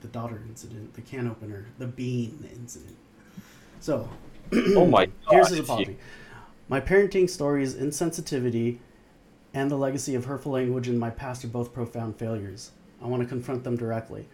the 0.00 0.08
daughter 0.08 0.40
incident, 0.48 0.94
the 0.94 1.00
can 1.02 1.28
opener, 1.28 1.66
the 1.78 1.86
bean 1.86 2.48
incident. 2.54 2.96
So, 3.80 4.08
Oh 4.74 4.86
my 4.86 5.06
here's 5.28 5.48
God, 5.48 5.50
his 5.50 5.58
it's 5.58 5.68
apology. 5.68 5.96
My 6.68 6.80
parenting 6.80 7.28
stories, 7.28 7.74
insensitivity, 7.74 8.78
and 9.54 9.70
the 9.70 9.76
legacy 9.76 10.14
of 10.14 10.24
hurtful 10.24 10.52
language 10.52 10.88
in 10.88 10.98
my 10.98 11.10
past 11.10 11.44
are 11.44 11.48
both 11.48 11.72
profound 11.72 12.16
failures. 12.16 12.72
I 13.02 13.06
want 13.06 13.22
to 13.22 13.28
confront 13.28 13.64
them 13.64 13.76
directly. 13.76 14.26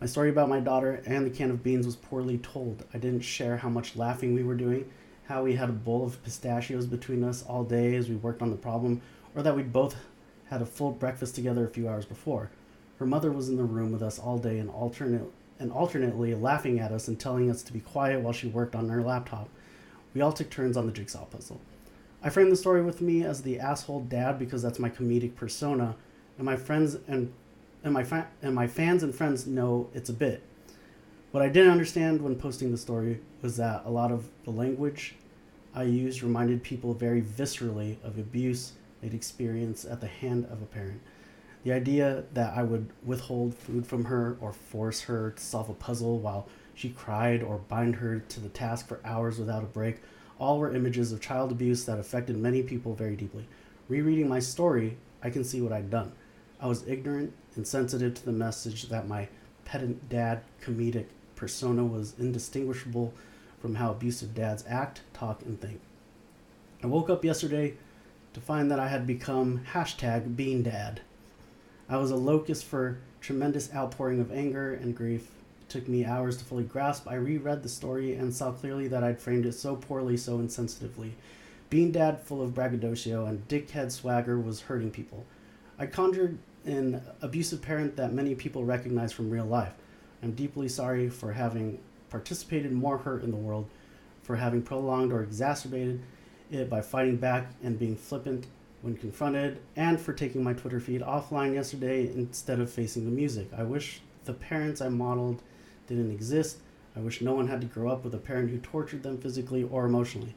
My 0.00 0.06
story 0.06 0.30
about 0.30 0.48
my 0.48 0.60
daughter 0.60 1.02
and 1.06 1.26
the 1.26 1.30
can 1.30 1.50
of 1.50 1.62
beans 1.62 1.86
was 1.86 1.96
poorly 1.96 2.38
told. 2.38 2.84
I 2.94 2.98
didn't 2.98 3.22
share 3.22 3.56
how 3.56 3.68
much 3.68 3.96
laughing 3.96 4.34
we 4.34 4.42
were 4.44 4.54
doing, 4.54 4.90
how 5.26 5.42
we 5.44 5.54
had 5.56 5.68
a 5.68 5.72
bowl 5.72 6.04
of 6.04 6.22
pistachios 6.24 6.86
between 6.86 7.24
us 7.24 7.42
all 7.44 7.64
day 7.64 7.96
as 7.96 8.08
we 8.08 8.16
worked 8.16 8.42
on 8.42 8.50
the 8.50 8.56
problem, 8.56 9.00
or 9.34 9.42
that 9.42 9.56
we'd 9.56 9.72
both 9.72 9.96
had 10.50 10.62
a 10.62 10.66
full 10.66 10.90
breakfast 10.90 11.34
together 11.34 11.66
a 11.66 11.70
few 11.70 11.88
hours 11.88 12.04
before. 12.04 12.50
Her 12.98 13.06
mother 13.06 13.32
was 13.32 13.48
in 13.48 13.56
the 13.56 13.64
room 13.64 13.90
with 13.90 14.02
us 14.02 14.18
all 14.18 14.38
day 14.38 14.58
and 14.58 14.70
alternate 14.70 15.30
and 15.58 15.70
alternately 15.70 16.34
laughing 16.34 16.80
at 16.80 16.90
us 16.90 17.08
and 17.08 17.18
telling 17.18 17.48
us 17.48 17.62
to 17.62 17.72
be 17.72 17.80
quiet 17.80 18.20
while 18.20 18.32
she 18.32 18.48
worked 18.48 18.74
on 18.74 18.88
her 18.88 19.02
laptop. 19.02 19.48
We 20.12 20.20
all 20.20 20.32
took 20.32 20.50
turns 20.50 20.76
on 20.76 20.86
the 20.86 20.92
jigsaw 20.92 21.24
puzzle. 21.26 21.60
I 22.22 22.30
framed 22.30 22.52
the 22.52 22.56
story 22.56 22.82
with 22.82 23.00
me 23.00 23.24
as 23.24 23.42
the 23.42 23.58
asshole 23.58 24.00
dad 24.00 24.38
because 24.38 24.62
that's 24.62 24.78
my 24.78 24.90
comedic 24.90 25.34
persona, 25.36 25.96
and 26.36 26.44
my 26.44 26.56
friends 26.56 26.96
and 27.08 27.32
and 27.84 27.92
my 27.92 28.04
fa- 28.04 28.28
and 28.42 28.54
my 28.54 28.66
fans 28.66 29.02
and 29.02 29.14
friends 29.14 29.46
know 29.46 29.88
it's 29.94 30.08
a 30.08 30.12
bit. 30.12 30.42
What 31.32 31.42
I 31.42 31.48
didn't 31.48 31.72
understand 31.72 32.20
when 32.20 32.36
posting 32.36 32.70
the 32.70 32.76
story 32.76 33.20
was 33.40 33.56
that 33.56 33.82
a 33.84 33.90
lot 33.90 34.12
of 34.12 34.28
the 34.44 34.50
language 34.50 35.14
I 35.74 35.84
used 35.84 36.22
reminded 36.22 36.62
people 36.62 36.92
very 36.92 37.22
viscerally 37.22 37.96
of 38.04 38.18
abuse 38.18 38.72
they'd 39.02 39.12
experienced 39.12 39.84
at 39.84 40.00
the 40.00 40.06
hand 40.06 40.46
of 40.46 40.62
a 40.62 40.66
parent. 40.66 41.02
The 41.64 41.72
idea 41.72 42.24
that 42.32 42.56
I 42.56 42.62
would 42.62 42.88
withhold 43.04 43.54
food 43.54 43.86
from 43.86 44.06
her 44.06 44.38
or 44.40 44.52
force 44.52 45.02
her 45.02 45.32
to 45.32 45.42
solve 45.42 45.68
a 45.68 45.74
puzzle 45.74 46.18
while 46.18 46.48
she 46.74 46.88
cried 46.88 47.42
or 47.42 47.58
bind 47.58 47.96
her 47.96 48.20
to 48.20 48.40
the 48.40 48.48
task 48.48 48.88
for 48.88 49.00
hours 49.04 49.38
without 49.38 49.62
a 49.62 49.66
break 49.66 50.00
all 50.42 50.58
were 50.58 50.74
images 50.74 51.12
of 51.12 51.20
child 51.20 51.52
abuse 51.52 51.84
that 51.84 52.00
affected 52.00 52.36
many 52.36 52.62
people 52.64 52.94
very 52.94 53.14
deeply. 53.14 53.46
Rereading 53.88 54.28
my 54.28 54.40
story, 54.40 54.96
I 55.22 55.30
can 55.30 55.44
see 55.44 55.60
what 55.60 55.72
I'd 55.72 55.88
done. 55.88 56.12
I 56.60 56.66
was 56.66 56.86
ignorant, 56.88 57.32
and 57.54 57.58
insensitive 57.58 58.14
to 58.14 58.24
the 58.24 58.32
message 58.32 58.88
that 58.88 59.06
my 59.06 59.28
pedant 59.64 60.08
dad 60.08 60.42
comedic 60.60 61.06
persona 61.36 61.84
was 61.84 62.14
indistinguishable 62.18 63.14
from 63.60 63.76
how 63.76 63.92
abusive 63.92 64.34
dads 64.34 64.64
act, 64.66 65.02
talk, 65.12 65.42
and 65.42 65.60
think. 65.60 65.80
I 66.82 66.88
woke 66.88 67.08
up 67.08 67.24
yesterday 67.24 67.74
to 68.34 68.40
find 68.40 68.70
that 68.70 68.80
I 68.80 68.88
had 68.88 69.06
become 69.06 69.62
hashtag 69.72 70.36
bean 70.36 70.62
dad. 70.62 71.00
I 71.88 71.96
was 71.98 72.10
a 72.10 72.16
locust 72.16 72.64
for 72.64 72.98
tremendous 73.20 73.72
outpouring 73.74 74.20
of 74.20 74.32
anger 74.32 74.72
and 74.72 74.96
grief. 74.96 75.30
It 75.62 75.68
took 75.68 75.88
me 75.88 76.04
hours 76.04 76.36
to 76.38 76.44
fully 76.44 76.64
grasp. 76.64 77.06
I 77.08 77.14
reread 77.14 77.62
the 77.62 77.68
story 77.68 78.14
and 78.14 78.34
saw 78.34 78.52
clearly 78.52 78.88
that 78.88 79.04
I'd 79.04 79.20
framed 79.20 79.46
it 79.46 79.52
so 79.52 79.76
poorly, 79.76 80.16
so 80.16 80.38
insensitively. 80.38 81.12
Bean 81.70 81.92
Dad, 81.92 82.20
full 82.20 82.42
of 82.42 82.54
braggadocio 82.54 83.24
and 83.24 83.46
dickhead 83.48 83.90
swagger, 83.92 84.38
was 84.38 84.62
hurting 84.62 84.90
people. 84.90 85.24
I 85.78 85.86
conjured 85.86 86.38
an 86.64 87.02
abusive 87.20 87.62
parent 87.62 87.96
that 87.96 88.12
many 88.12 88.34
people 88.34 88.64
recognize 88.64 89.12
from 89.12 89.30
real 89.30 89.46
life. 89.46 89.72
I'm 90.22 90.32
deeply 90.32 90.68
sorry 90.68 91.08
for 91.08 91.32
having 91.32 91.78
participated 92.10 92.72
more 92.72 92.98
hurt 92.98 93.22
in 93.22 93.30
the 93.30 93.36
world, 93.36 93.68
for 94.22 94.36
having 94.36 94.62
prolonged 94.62 95.12
or 95.12 95.22
exacerbated 95.22 96.02
by 96.68 96.80
fighting 96.80 97.16
back 97.16 97.50
and 97.62 97.78
being 97.78 97.96
flippant 97.96 98.46
when 98.82 98.96
confronted, 98.96 99.58
and 99.76 100.00
for 100.00 100.12
taking 100.12 100.42
my 100.42 100.52
Twitter 100.52 100.80
feed 100.80 101.00
offline 101.02 101.54
yesterday 101.54 102.06
instead 102.06 102.60
of 102.60 102.70
facing 102.70 103.04
the 103.04 103.10
music. 103.10 103.48
I 103.56 103.62
wish 103.62 104.00
the 104.24 104.32
parents 104.32 104.80
I 104.80 104.88
modeled 104.88 105.42
didn't 105.86 106.10
exist. 106.10 106.58
I 106.96 107.00
wish 107.00 107.22
no 107.22 107.32
one 107.32 107.48
had 107.48 107.60
to 107.60 107.66
grow 107.66 107.90
up 107.90 108.04
with 108.04 108.14
a 108.14 108.18
parent 108.18 108.50
who 108.50 108.58
tortured 108.58 109.02
them 109.02 109.18
physically 109.18 109.62
or 109.62 109.86
emotionally. 109.86 110.34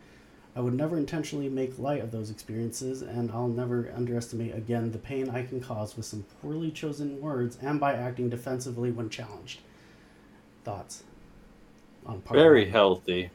I 0.55 0.61
would 0.61 0.73
never 0.73 0.95
intentionally 0.95 1.49
make 1.49 1.77
light 1.77 2.01
of 2.01 2.11
those 2.11 2.29
experiences, 2.29 3.01
and 3.01 3.29
I'll 3.31 3.49
never 3.49 3.91
underestimate 3.93 4.55
again 4.55 4.91
the 4.91 4.97
pain 4.97 5.29
I 5.29 5.43
can 5.43 5.59
cause 5.59 5.97
with 5.97 6.05
some 6.05 6.25
poorly 6.41 6.71
chosen 6.71 7.19
words 7.19 7.57
and 7.61 7.77
by 7.77 7.93
acting 7.93 8.29
defensively 8.29 8.89
when 8.89 9.09
challenged. 9.09 9.59
Thoughts 10.63 11.03
on 12.05 12.21
part 12.21 12.39
Very 12.39 12.69
healthy. 12.69 13.31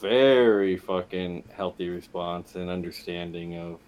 Very 0.00 0.76
fucking 0.76 1.44
healthy 1.54 1.88
response 1.88 2.54
and 2.54 2.70
understanding 2.70 3.56
of 3.56 3.80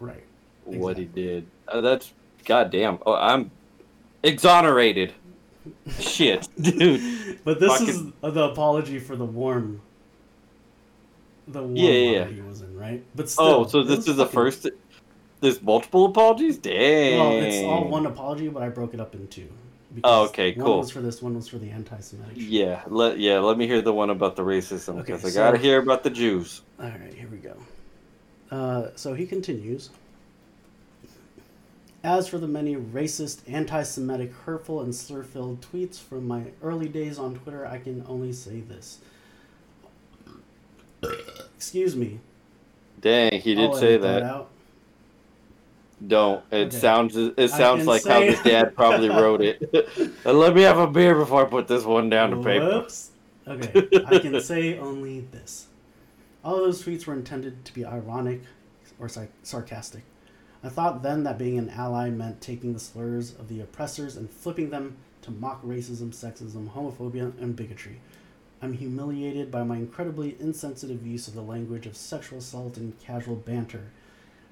right. 0.00 0.24
what 0.64 0.96
he 0.98 1.04
did. 1.04 1.46
Uh, 1.68 1.80
that's 1.80 2.12
goddamn. 2.44 2.98
Oh, 3.06 3.14
I'm 3.14 3.50
exonerated. 4.22 5.12
Shit, 6.00 6.48
dude. 6.60 7.44
But 7.44 7.60
this 7.60 7.70
Fucking- 7.70 8.12
is 8.24 8.34
the 8.34 8.44
apology 8.44 8.98
for 8.98 9.14
the 9.14 9.24
warm, 9.24 9.80
the 11.46 11.62
warm 11.62 11.76
Yeah, 11.76 11.90
yeah, 11.90 12.24
he 12.26 12.40
was 12.40 12.62
in, 12.62 12.76
right? 12.76 13.04
But 13.14 13.30
still, 13.30 13.44
Oh, 13.46 13.66
so 13.66 13.84
this 13.84 14.08
is 14.08 14.16
the 14.16 14.26
first. 14.26 14.68
There's 15.40 15.62
multiple 15.62 16.06
apologies. 16.06 16.58
Dang. 16.58 17.18
Well, 17.18 17.32
it's 17.42 17.64
all 17.64 17.88
one 17.88 18.06
apology, 18.06 18.48
but 18.48 18.62
I 18.62 18.68
broke 18.68 18.94
it 18.94 19.00
up 19.00 19.14
in 19.14 19.28
two. 19.28 19.48
Oh, 20.04 20.24
okay, 20.26 20.54
One 20.54 20.64
cool. 20.64 20.78
was 20.78 20.90
for 20.90 21.00
this, 21.00 21.20
one 21.20 21.34
was 21.34 21.48
for 21.48 21.58
the 21.58 21.70
anti-Semitic. 21.70 22.34
Yeah, 22.36 22.82
let 22.86 23.18
yeah. 23.18 23.38
Let 23.40 23.58
me 23.58 23.66
hear 23.66 23.82
the 23.82 23.92
one 23.92 24.10
about 24.10 24.36
the 24.36 24.42
racism 24.42 24.94
Okay, 25.00 25.12
because 25.12 25.24
I 25.24 25.30
gotta 25.38 25.58
hear 25.58 25.78
about 25.80 26.02
the 26.02 26.10
Jews. 26.10 26.62
All 26.80 26.86
right, 26.86 27.12
here 27.12 27.28
we 27.28 27.38
go. 27.38 27.56
Uh, 28.50 28.90
so 28.96 29.14
he 29.14 29.26
continues. 29.26 29.90
As 32.04 32.26
for 32.26 32.38
the 32.38 32.48
many 32.48 32.74
racist, 32.74 33.42
anti 33.46 33.82
Semitic, 33.82 34.32
hurtful, 34.32 34.80
and 34.80 34.94
slur 34.94 35.22
filled 35.22 35.60
tweets 35.60 35.98
from 36.00 36.26
my 36.26 36.44
early 36.62 36.88
days 36.88 37.18
on 37.18 37.34
Twitter, 37.36 37.64
I 37.66 37.78
can 37.78 38.04
only 38.08 38.32
say 38.32 38.60
this. 38.60 38.98
Excuse 41.56 41.94
me. 41.94 42.18
Dang, 43.00 43.40
he 43.40 43.54
did 43.54 43.70
I'll 43.70 43.74
say 43.76 43.94
edit 43.94 44.02
that. 44.02 44.46
Don't. 46.06 46.42
It 46.50 46.68
Okay. 46.68 46.76
sounds. 46.78 47.16
It 47.16 47.48
sounds 47.50 47.86
like 47.86 48.04
how 48.04 48.20
his 48.22 48.40
dad 48.42 48.74
probably 48.74 49.08
wrote 49.08 49.42
it. 49.42 49.60
Let 50.24 50.54
me 50.54 50.62
have 50.62 50.78
a 50.78 50.86
beer 50.86 51.14
before 51.14 51.46
I 51.46 51.48
put 51.48 51.68
this 51.68 51.84
one 51.84 52.08
down 52.08 52.30
to 52.30 52.36
paper. 52.36 52.64
Whoops. 52.80 53.10
Okay, 53.46 53.88
I 54.06 54.18
can 54.18 54.40
say 54.42 54.78
only 54.78 55.20
this. 55.20 55.66
All 56.44 56.56
of 56.56 56.62
those 56.62 56.84
tweets 56.84 57.06
were 57.06 57.14
intended 57.14 57.64
to 57.64 57.74
be 57.74 57.84
ironic 57.84 58.40
or 58.98 59.08
sarcastic. 59.42 60.02
I 60.64 60.68
thought 60.68 61.02
then 61.02 61.24
that 61.24 61.38
being 61.38 61.58
an 61.58 61.70
ally 61.70 62.08
meant 62.10 62.40
taking 62.40 62.72
the 62.72 62.78
slurs 62.80 63.34
of 63.34 63.48
the 63.48 63.60
oppressors 63.60 64.16
and 64.16 64.30
flipping 64.30 64.70
them 64.70 64.96
to 65.22 65.30
mock 65.30 65.62
racism, 65.64 66.10
sexism, 66.10 66.70
homophobia, 66.72 67.32
and 67.40 67.54
bigotry. 67.56 68.00
I'm 68.60 68.72
humiliated 68.74 69.50
by 69.50 69.64
my 69.64 69.76
incredibly 69.76 70.36
insensitive 70.38 71.04
use 71.04 71.26
of 71.26 71.34
the 71.34 71.42
language 71.42 71.86
of 71.86 71.96
sexual 71.96 72.38
assault 72.38 72.76
and 72.76 72.98
casual 73.00 73.34
banter. 73.34 73.90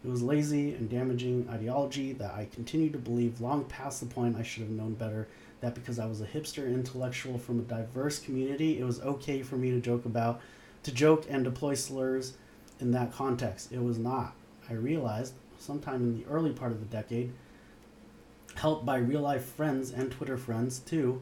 It 0.03 0.09
was 0.09 0.23
lazy 0.23 0.75
and 0.75 0.89
damaging 0.89 1.47
ideology 1.51 2.13
that 2.15 2.33
I 2.33 2.49
continue 2.53 2.91
to 2.91 2.99
believe 2.99 3.41
long 3.41 3.65
past 3.65 4.01
the 4.01 4.07
point 4.07 4.37
I 4.37 4.43
should 4.43 4.63
have 4.63 4.71
known 4.71 4.95
better 4.95 5.29
that 5.61 5.75
because 5.75 5.99
I 5.99 6.07
was 6.07 6.23
a 6.23 6.27
hipster 6.27 6.67
intellectual 6.67 7.39
from 7.39 7.59
a 7.59 7.63
diverse 7.63 8.19
community, 8.19 8.79
it 8.79 8.85
was 8.85 9.01
okay 9.03 9.43
for 9.43 9.57
me 9.57 9.71
to 9.71 9.81
joke 9.81 10.07
about, 10.07 10.41
to 10.85 10.93
joke 10.93 11.27
and 11.29 11.45
deploy 11.45 11.75
slurs 11.75 12.35
in 12.81 12.93
that 12.93 13.13
context. 13.13 13.73
It 13.73 13.83
was 13.83 13.99
not. 13.99 14.35
I 14.71 14.73
realized 14.73 15.35
sometime 15.59 16.03
in 16.03 16.19
the 16.19 16.27
early 16.27 16.53
part 16.53 16.73
of 16.73 16.81
the 16.81 16.87
decade, 16.87 17.33
helped 18.55 18.87
by 18.87 18.97
real 18.97 19.21
life 19.21 19.45
friends 19.45 19.91
and 19.91 20.11
Twitter 20.11 20.39
friends 20.39 20.79
too, 20.79 21.21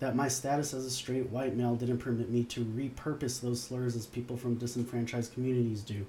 that 0.00 0.14
my 0.14 0.28
status 0.28 0.74
as 0.74 0.84
a 0.84 0.90
straight 0.90 1.30
white 1.30 1.56
male 1.56 1.74
didn't 1.74 1.98
permit 1.98 2.30
me 2.30 2.44
to 2.44 2.64
repurpose 2.64 3.40
those 3.40 3.62
slurs 3.62 3.96
as 3.96 4.06
people 4.06 4.36
from 4.36 4.54
disenfranchised 4.54 5.32
communities 5.32 5.82
do. 5.82 6.06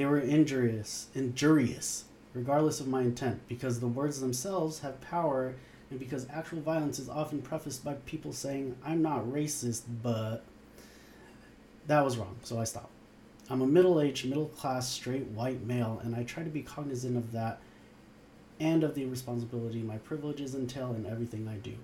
They 0.00 0.06
were 0.06 0.18
injurious, 0.18 1.08
injurious, 1.14 2.04
regardless 2.32 2.80
of 2.80 2.88
my 2.88 3.02
intent, 3.02 3.46
because 3.48 3.80
the 3.80 3.86
words 3.86 4.18
themselves 4.18 4.78
have 4.78 4.98
power 5.02 5.56
and 5.90 5.98
because 5.98 6.26
actual 6.32 6.62
violence 6.62 6.98
is 6.98 7.10
often 7.10 7.42
prefaced 7.42 7.84
by 7.84 7.92
people 8.06 8.32
saying, 8.32 8.76
I'm 8.82 9.02
not 9.02 9.26
racist, 9.26 9.82
but. 10.02 10.42
That 11.86 12.02
was 12.02 12.16
wrong, 12.16 12.34
so 12.42 12.58
I 12.58 12.64
stopped. 12.64 12.88
I'm 13.50 13.60
a 13.60 13.66
middle 13.66 14.00
aged, 14.00 14.26
middle 14.26 14.46
class, 14.46 14.88
straight 14.88 15.26
white 15.26 15.66
male, 15.66 16.00
and 16.02 16.16
I 16.16 16.22
try 16.22 16.44
to 16.44 16.48
be 16.48 16.62
cognizant 16.62 17.18
of 17.18 17.32
that 17.32 17.60
and 18.58 18.82
of 18.82 18.94
the 18.94 19.04
responsibility 19.04 19.82
my 19.82 19.98
privileges 19.98 20.54
entail 20.54 20.94
in 20.94 21.04
everything 21.04 21.46
I 21.46 21.56
do. 21.56 21.74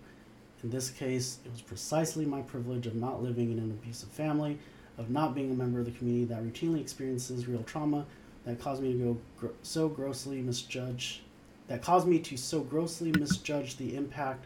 In 0.62 0.70
this 0.70 0.88
case, 0.88 1.40
it 1.44 1.52
was 1.52 1.60
precisely 1.60 2.24
my 2.24 2.40
privilege 2.40 2.86
of 2.86 2.94
not 2.94 3.22
living 3.22 3.52
in 3.52 3.58
an 3.58 3.72
abusive 3.72 4.08
family, 4.08 4.58
of 4.98 5.10
not 5.10 5.34
being 5.34 5.50
a 5.50 5.54
member 5.54 5.78
of 5.78 5.84
the 5.84 5.90
community 5.92 6.24
that 6.24 6.42
routinely 6.42 6.80
experiences 6.80 7.46
real 7.46 7.62
trauma, 7.64 8.04
that 8.44 8.60
caused 8.60 8.82
me 8.82 8.92
to 8.92 8.98
go 8.98 9.16
gr- 9.38 9.46
so 9.62 9.88
grossly 9.88 10.40
misjudge, 10.40 11.22
that 11.68 11.82
caused 11.82 12.06
me 12.06 12.18
to 12.20 12.36
so 12.36 12.60
grossly 12.60 13.12
misjudge 13.12 13.76
the 13.76 13.94
impact 13.96 14.44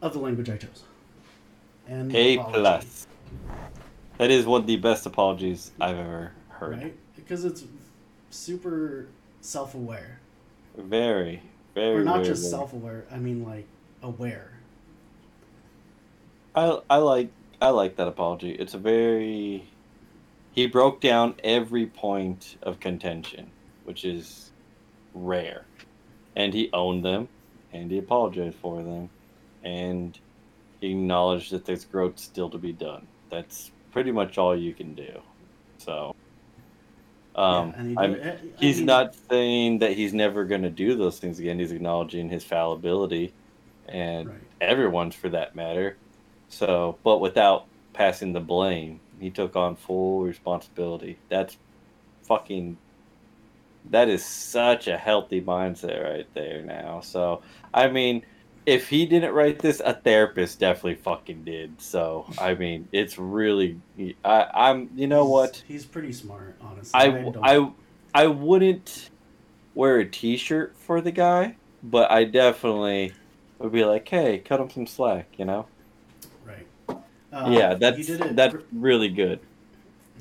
of 0.00 0.12
the 0.12 0.18
language 0.18 0.48
I 0.48 0.56
chose. 0.56 0.84
And 1.88 2.14
A 2.14 2.36
apology, 2.36 2.58
plus. 2.60 3.06
That 4.18 4.30
is 4.30 4.46
one 4.46 4.60
of 4.62 4.66
the 4.66 4.76
best 4.76 5.06
apologies 5.06 5.70
I've 5.80 5.96
ever 5.96 6.32
heard. 6.48 6.78
right? 6.78 6.96
Because 7.16 7.44
it's 7.44 7.64
super 8.30 9.08
self-aware, 9.40 10.18
Very, 10.76 11.42
very. 11.74 11.96
or 11.96 12.04
not 12.04 12.16
very, 12.16 12.26
just 12.26 12.42
very- 12.42 12.50
self-aware. 12.50 13.04
I 13.10 13.18
mean, 13.18 13.44
like 13.44 13.66
aware. 14.02 14.50
I 16.54 16.80
I 16.90 16.96
like 16.98 17.30
I 17.60 17.70
like 17.70 17.96
that 17.96 18.08
apology. 18.08 18.50
It's 18.52 18.74
a 18.74 18.78
very. 18.78 19.68
He 20.52 20.66
broke 20.66 21.00
down 21.00 21.34
every 21.44 21.86
point 21.86 22.56
of 22.62 22.80
contention, 22.80 23.50
which 23.84 24.04
is 24.04 24.50
rare, 25.14 25.66
and 26.36 26.52
he 26.54 26.70
owned 26.72 27.04
them, 27.04 27.28
and 27.72 27.90
he 27.90 27.98
apologized 27.98 28.56
for 28.56 28.82
them, 28.82 29.10
and 29.62 30.18
he 30.80 30.90
acknowledged 30.92 31.52
that 31.52 31.64
there's 31.64 31.84
growth 31.84 32.18
still 32.18 32.50
to 32.50 32.58
be 32.58 32.72
done. 32.72 33.06
That's 33.30 33.70
pretty 33.92 34.12
much 34.12 34.38
all 34.38 34.56
you 34.56 34.74
can 34.74 34.94
do. 34.94 35.20
So. 35.78 36.14
Um, 37.34 37.68
yeah, 37.68 37.80
and 37.80 37.90
he 37.90 37.96
I'm, 37.98 38.12
did- 38.14 38.26
I 38.26 38.38
he's 38.58 38.76
mean, 38.78 38.86
not 38.86 39.14
saying 39.30 39.78
that 39.80 39.92
he's 39.92 40.12
never 40.12 40.44
going 40.44 40.62
to 40.62 40.70
do 40.70 40.96
those 40.96 41.20
things 41.20 41.38
again. 41.38 41.58
He's 41.60 41.70
acknowledging 41.70 42.28
his 42.28 42.42
fallibility, 42.42 43.32
and 43.86 44.28
Right. 44.28 44.40
everyone's 44.60 45.14
for 45.14 45.28
that 45.28 45.54
matter. 45.54 46.00
So, 46.48 46.98
but 47.04 47.18
without 47.20 47.66
passing 47.92 48.32
the 48.32 48.40
blame, 48.40 49.00
he 49.20 49.30
took 49.30 49.56
on 49.56 49.76
full 49.76 50.22
responsibility. 50.22 51.18
That's 51.28 51.56
fucking. 52.22 52.76
That 53.90 54.08
is 54.08 54.24
such 54.24 54.86
a 54.86 54.96
healthy 54.98 55.40
mindset 55.40 56.02
right 56.04 56.26
there 56.34 56.62
now. 56.62 57.00
So, 57.00 57.42
I 57.72 57.88
mean, 57.88 58.22
if 58.66 58.88
he 58.88 59.06
didn't 59.06 59.32
write 59.32 59.60
this, 59.60 59.80
a 59.82 59.94
therapist 59.94 60.58
definitely 60.58 60.96
fucking 60.96 61.44
did. 61.44 61.80
So, 61.80 62.26
I 62.38 62.54
mean, 62.54 62.88
it's 62.92 63.18
really. 63.18 63.80
I, 64.24 64.46
I'm. 64.54 64.90
You 64.94 65.06
know 65.06 65.22
he's- 65.22 65.30
what? 65.32 65.62
He's 65.66 65.84
pretty 65.86 66.12
smart, 66.12 66.56
honestly. 66.60 66.98
I, 67.00 67.08
don't- 67.08 67.36
I, 67.42 67.70
I 68.14 68.26
wouldn't 68.26 69.10
wear 69.74 69.98
a 70.00 70.04
T-shirt 70.08 70.76
for 70.76 71.00
the 71.00 71.12
guy, 71.12 71.56
but 71.82 72.10
I 72.10 72.24
definitely 72.24 73.12
would 73.58 73.72
be 73.72 73.84
like, 73.84 74.08
"Hey, 74.08 74.38
cut 74.38 74.60
him 74.60 74.68
some 74.70 74.86
slack," 74.86 75.28
you 75.38 75.44
know? 75.44 75.66
Uh, 77.46 77.50
yeah, 77.50 77.74
that's 77.74 78.08
it 78.08 78.34
that's 78.36 78.56
really 78.72 79.08
good. 79.08 79.40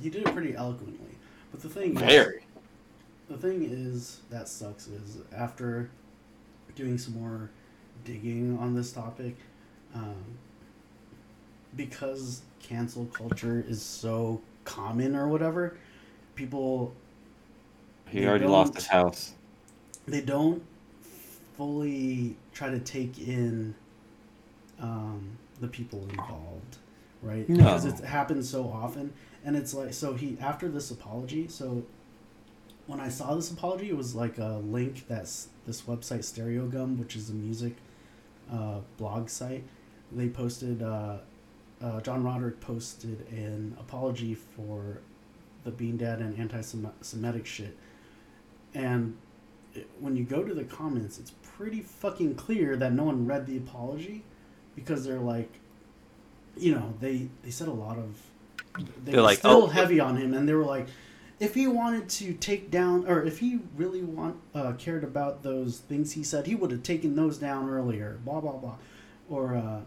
he 0.02 0.10
did 0.10 0.28
it 0.28 0.34
pretty 0.34 0.56
eloquently. 0.56 1.16
But 1.52 1.62
the 1.62 1.70
thing 1.70 1.96
is, 1.96 2.02
Very. 2.02 2.44
the 3.30 3.38
thing 3.38 3.64
is 3.64 4.22
that 4.30 4.48
sucks 4.48 4.88
is 4.88 5.18
after 5.36 5.90
doing 6.76 6.98
some 6.98 7.20
more 7.20 7.50
digging 8.06 8.58
on 8.60 8.76
this 8.76 8.92
topic, 8.92 9.36
um, 9.96 10.16
because 11.76 12.42
cancel 12.62 13.06
culture 13.08 13.64
is 13.68 13.82
so 13.82 14.42
common 14.66 15.16
or 15.16 15.28
whatever, 15.28 15.78
people 16.36 16.94
He 18.10 18.26
already 18.28 18.46
lost 18.46 18.76
his 18.76 18.86
house. 18.88 19.34
they 20.08 20.22
don't 20.22 20.62
fully 21.58 22.36
try 22.54 22.70
to 22.70 22.80
take 22.80 23.18
in 23.28 23.74
um, 24.80 25.28
the 25.60 25.68
people 25.68 26.06
involved, 26.10 26.78
right? 27.22 27.48
No. 27.50 27.58
Because 27.58 27.86
it 27.86 28.00
happens 28.06 28.50
so 28.50 28.66
often, 28.70 29.14
and 29.44 29.56
it's 29.56 29.74
like 29.74 29.94
so 29.94 30.14
he 30.14 30.38
after 30.40 30.68
this 30.70 30.92
apology. 30.92 31.48
So 31.48 31.84
when 32.86 33.00
I 33.00 33.10
saw 33.10 33.36
this 33.36 33.52
apology, 33.52 33.90
it 33.90 33.98
was 33.98 34.16
like 34.16 34.38
a 34.38 34.62
link 34.64 35.08
that's 35.08 35.50
this 35.66 35.82
website 35.84 36.20
Stereogum, 36.20 36.98
which 36.98 37.16
is 37.16 37.30
a 37.30 37.34
music 37.34 37.76
uh, 38.52 38.80
blog 38.98 39.30
site. 39.30 39.64
They 40.12 40.30
posted 40.30 40.82
uh, 40.82 41.18
uh, 41.82 42.02
John 42.02 42.24
Roderick 42.24 42.60
posted 42.62 43.28
an 43.32 43.76
apology 43.80 44.34
for 44.36 45.00
the 45.66 45.72
Bean 45.72 45.98
Dad 45.98 46.20
and 46.20 46.38
anti-Semitic 46.40 47.46
shit, 47.46 47.76
and 48.74 49.18
it- 49.74 49.90
when 50.00 50.16
you 50.16 50.24
go 50.24 50.44
to 50.44 50.54
the 50.54 50.64
comments, 50.64 51.20
it's 51.20 51.32
pretty 51.44 51.82
fucking 51.82 52.36
clear 52.36 52.78
that 52.78 52.94
no 52.94 53.04
one 53.04 53.26
read 53.28 53.46
the 53.48 53.58
apology 53.58 54.24
because 54.76 55.04
they're 55.06 55.20
like, 55.20 55.52
you 56.60 56.74
know, 56.76 56.94
they 57.00 57.30
they 57.44 57.52
said 57.52 57.68
a 57.68 57.72
lot 57.74 57.98
of 57.98 58.16
they 59.06 59.12
They're 59.12 59.22
were 59.22 59.22
like, 59.22 59.40
still 59.40 59.64
"Oh." 59.64 59.68
heavy 59.68 60.00
on 60.00 60.18
him, 60.18 60.34
and 60.34 60.48
they 60.48 60.54
were 60.54 60.66
like, 60.66 60.88
if 61.40 61.56
he 61.56 61.68
wanted 61.68 62.10
to 62.10 62.34
take 62.34 62.72
down, 62.72 63.06
or 63.08 63.24
if 63.24 63.40
he 63.40 63.60
really 63.76 64.02
want 64.04 64.38
uh, 64.56 64.74
cared 64.74 65.04
about 65.04 65.44
those 65.44 65.80
things 65.80 66.14
he 66.14 66.24
said, 66.24 66.48
he 66.48 66.56
would 66.56 66.72
have 66.72 66.84
taken 66.84 67.16
those 67.16 67.38
down 67.38 67.70
earlier. 67.70 68.20
Blah 68.26 68.42
blah 68.42 68.54
blah, 68.54 68.76
or 69.30 69.56
uh, 69.56 69.82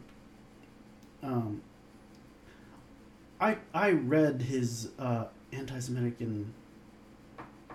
um, 1.23 1.62
I 3.41 3.59
I 3.75 3.91
read 3.93 4.43
his 4.43 4.91
uh, 4.99 5.25
anti-Semitic 5.53 6.21
and 6.21 6.53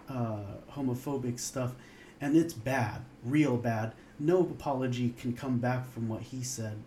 uh, 0.10 0.39
homophobic 0.74 1.39
stuff, 1.39 1.74
and 2.22 2.36
it's 2.38 2.54
bad, 2.54 3.02
real 3.24 3.58
bad. 3.58 3.93
No 4.20 4.39
apology 4.41 5.14
can 5.20 5.34
come 5.34 5.58
back 5.58 5.91
from 5.91 6.08
what 6.08 6.22
he 6.22 6.43
said, 6.43 6.78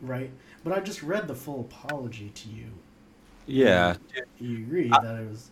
right? 0.00 0.30
But 0.64 0.72
I 0.72 0.80
just 0.80 1.02
read 1.02 1.28
the 1.28 1.34
full 1.34 1.60
apology 1.60 2.30
to 2.30 2.48
you. 2.48 2.66
Yeah, 3.46 3.96
You 4.38 4.58
agree 4.58 4.90
I- 4.92 5.00
that 5.02 5.20
it 5.22 5.28
was 5.28 5.50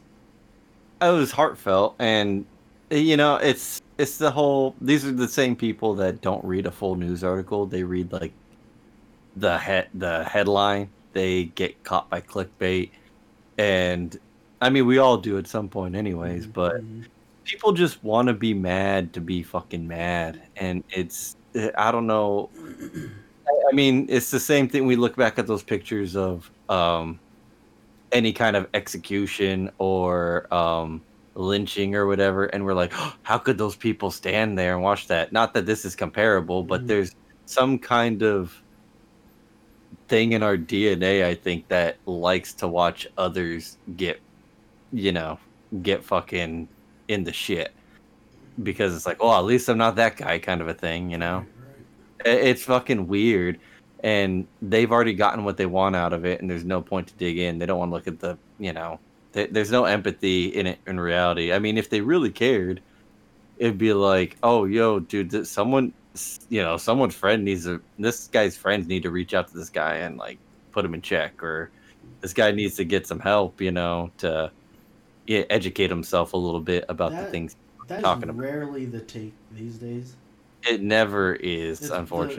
it 1.03 1.11
was 1.11 1.30
heartfelt, 1.32 1.97
and 1.99 2.47
you 2.90 3.16
know, 3.16 3.36
it's 3.36 3.80
it's 3.99 4.18
the 4.18 4.30
whole. 4.30 4.74
These 4.80 5.05
are 5.05 5.12
the 5.12 5.28
same 5.28 5.57
people 5.57 5.94
that 5.94 6.20
don't 6.20 6.44
read 6.44 6.66
a 6.66 6.70
full 6.70 6.94
news 6.97 7.24
article. 7.24 7.66
They 7.66 7.82
read 7.82 8.12
like 8.12 8.32
the 9.36 9.59
head 9.59 9.88
the 9.94 10.24
headline. 10.24 10.88
They 11.12 11.44
get 11.44 11.82
caught 11.84 12.09
by 12.11 12.20
clickbait, 12.20 12.90
and 13.59 14.18
I 14.61 14.70
mean, 14.70 14.86
we 14.86 14.99
all 14.99 15.16
do 15.18 15.36
at 15.38 15.47
some 15.47 15.68
point, 15.68 15.94
anyways. 15.94 16.47
But 16.47 16.76
Mhm. 16.76 17.05
people 17.44 17.72
just 17.72 18.03
want 18.05 18.28
to 18.28 18.34
be 18.34 18.53
mad 18.55 19.12
to 19.14 19.20
be 19.20 19.42
fucking 19.42 19.86
mad 19.86 20.42
and 20.57 20.82
it's 20.90 21.36
i 21.78 21.92
don't 21.92 22.07
know 22.09 22.51
i 23.49 23.74
mean 23.74 24.07
it's 24.09 24.30
the 24.30 24.40
same 24.40 24.68
thing 24.68 24.86
we 24.86 24.97
look 24.97 25.16
back 25.16 25.38
at 25.38 25.47
those 25.47 25.62
pictures 25.62 26.16
of 26.16 26.51
um 26.68 27.18
any 28.12 28.32
kind 28.32 28.57
of 28.57 28.68
execution 28.74 29.70
or 29.78 30.53
um 30.55 31.03
lynching 31.34 31.94
or 31.94 32.07
whatever 32.07 32.47
and 32.47 32.64
we're 32.64 32.74
like 32.74 32.92
how 33.22 33.36
could 33.38 33.59
those 33.59 33.76
people 33.76 34.11
stand 34.11 34.59
there 34.59 34.74
and 34.74 34.82
watch 34.82 35.07
that 35.09 35.32
not 35.32 35.53
that 35.55 35.66
this 35.66 35.84
is 35.84 35.94
comparable 35.94 36.62
but 36.62 36.82
Mhm. 36.82 36.86
there's 36.88 37.11
some 37.47 37.78
kind 37.78 38.22
of 38.22 38.62
thing 40.09 40.32
in 40.32 40.42
our 40.42 40.57
DNA, 40.57 41.24
I 41.24 41.34
think, 41.34 41.68
that 41.68 41.99
likes 42.07 42.55
to 42.55 42.68
watch 42.68 43.07
others 43.16 43.78
get, 43.97 44.20
you 44.92 45.12
know, 45.12 45.38
get 45.82 46.05
fucking 46.05 46.68
in 47.09 47.24
the 47.24 47.32
shit. 47.32 47.72
Because 48.62 48.94
it's 48.94 49.07
like, 49.07 49.18
oh, 49.20 49.36
at 49.36 49.44
least 49.44 49.68
I'm 49.68 49.78
not 49.78 49.97
that 49.97 50.16
guy 50.16 50.38
kind 50.38 50.61
of 50.61 50.68
a 50.68 50.74
thing, 50.74 51.11
you 51.11 51.18
know? 51.18 51.47
It's 52.26 52.62
fucking 52.64 53.06
weird. 53.06 53.58
And 54.02 54.46
they've 54.60 54.92
already 54.92 55.14
gotten 55.14 55.44
what 55.44 55.56
they 55.56 55.66
want 55.66 55.96
out 55.96 56.12
of 56.12 56.24
it, 56.24 56.40
and 56.40 56.50
there's 56.50 56.64
no 56.64 56.82
point 56.82 57.08
to 57.08 57.14
dig 57.14 57.38
in. 57.38 57.58
They 57.58 57.66
don't 57.66 57.78
want 57.78 57.90
to 57.90 57.94
look 57.94 58.06
at 58.06 58.20
the, 58.20 58.36
you 58.58 58.72
know, 58.72 59.00
th- 59.32 59.50
there's 59.52 59.70
no 59.70 59.84
empathy 59.84 60.46
in 60.46 60.66
it 60.66 60.78
in 60.86 61.00
reality. 61.00 61.52
I 61.52 61.58
mean, 61.58 61.78
if 61.78 61.88
they 61.88 62.02
really 62.02 62.30
cared, 62.30 62.82
it'd 63.56 63.78
be 63.78 63.94
like, 63.94 64.36
oh, 64.42 64.64
yo, 64.66 65.00
dude, 65.00 65.46
someone, 65.46 65.92
you 66.50 66.62
know, 66.62 66.76
someone's 66.76 67.14
friend 67.14 67.44
needs 67.44 67.64
to, 67.64 67.80
this 67.98 68.28
guy's 68.28 68.56
friends 68.56 68.86
need 68.86 69.02
to 69.04 69.10
reach 69.10 69.34
out 69.34 69.48
to 69.48 69.56
this 69.56 69.70
guy 69.70 69.96
and 69.96 70.18
like 70.18 70.38
put 70.72 70.84
him 70.84 70.94
in 70.94 71.00
check, 71.00 71.42
or 71.42 71.70
this 72.20 72.34
guy 72.34 72.50
needs 72.52 72.76
to 72.76 72.84
get 72.84 73.06
some 73.06 73.18
help, 73.18 73.60
you 73.60 73.72
know, 73.72 74.10
to 74.18 74.50
yeah, 75.26 75.42
educate 75.50 75.90
himself 75.90 76.34
a 76.34 76.36
little 76.36 76.60
bit 76.60 76.84
about 76.88 77.12
the 77.12 77.30
things. 77.30 77.56
That 77.88 78.02
talking 78.02 78.28
about- 78.28 78.42
rarely 78.42 78.84
the 78.84 79.00
take 79.00 79.32
these 79.52 79.78
days. 79.78 80.16
It 80.68 80.82
never 80.82 81.34
is, 81.34 81.80
It's 81.80 81.90
the- 81.90 81.96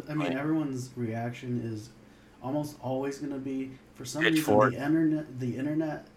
I 0.10 0.14
mean, 0.16 0.34
everyone's 0.34 0.90
reaction 0.96 1.62
is 1.62 1.90
almost 2.44 2.78
always 2.82 3.20
going 3.20 3.34
to 3.34 3.40
be 3.40 3.72
for 3.96 4.06
some 4.06 4.24
Pitchfork. 4.24 4.72
reason 4.72 4.80
the 4.80 4.86
internet. 4.86 5.40
The 5.40 5.58
internet 5.58 6.08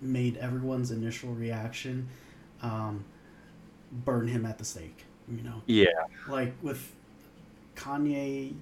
made 0.00 0.36
everyone's 0.38 0.90
initial 0.90 1.32
reaction 1.34 2.08
um, 2.62 3.04
burn 4.04 4.28
him 4.28 4.44
at 4.46 4.58
the 4.58 4.64
stake. 4.64 5.04
You 5.28 5.42
know, 5.42 5.62
yeah, 5.66 5.86
like 6.28 6.52
with 6.62 6.92
Kanye, 7.76 8.54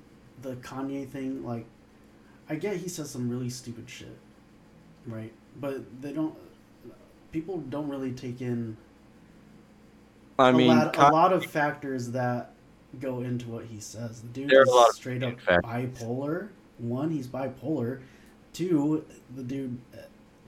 the 0.43 0.55
Kanye 0.57 1.09
thing. 1.09 1.45
Like, 1.45 1.67
I 2.49 2.55
get 2.55 2.77
he 2.77 2.89
says 2.89 3.11
some 3.11 3.29
really 3.29 3.51
stupid 3.51 3.91
shit, 3.91 4.17
right? 5.07 5.33
But 5.61 6.01
they 6.01 6.13
don't. 6.13 6.35
People 7.33 7.59
don't 7.59 7.89
really 7.89 8.13
take 8.13 8.41
in 8.43 8.77
I 10.39 10.53
mean, 10.53 10.69
lot, 10.69 10.93
Ka- 10.93 11.09
a 11.09 11.13
lot 11.13 11.33
of 11.33 11.45
factors 11.45 12.11
that 12.13 12.52
go 13.01 13.21
into 13.21 13.49
what 13.49 13.67
he 13.67 13.81
says. 13.81 14.23
The 14.23 14.29
dude 14.29 14.49
There 14.49 14.61
are 14.61 14.63
is 14.63 14.69
a 14.69 14.75
lot 14.75 14.93
straight 14.93 15.23
up 15.23 15.41
factors. 15.41 15.63
bipolar. 15.63 16.49
One, 16.79 17.11
he's 17.11 17.27
bipolar. 17.27 18.01
Two, 18.53 19.05
the 19.35 19.43
dude 19.43 19.79
uh, 19.95 19.99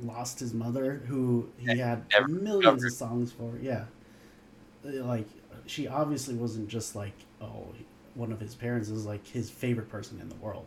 lost 0.01 0.41
his 0.41 0.55
mother, 0.55 1.03
who 1.07 1.49
he 1.59 1.79
had 1.79 2.05
millions 2.27 2.83
recovered. 2.83 2.87
of 2.87 2.93
songs 2.93 3.33
for. 3.33 3.59
Yeah, 3.61 3.87
Uh, 4.85 5.05
like 5.05 5.29
she 5.67 5.87
obviously 5.89 6.35
wasn't 6.35 6.69
just 6.69 6.95
like 6.95 7.15
oh 7.41 7.69
one 8.15 8.31
of 8.33 8.41
his 8.41 8.55
parents 8.55 8.89
is 8.91 9.07
like 9.07 9.27
his 9.27 9.51
favorite 9.51 9.89
person 9.89 10.21
in 10.21 10.29
the 10.29 10.35
world. 10.37 10.67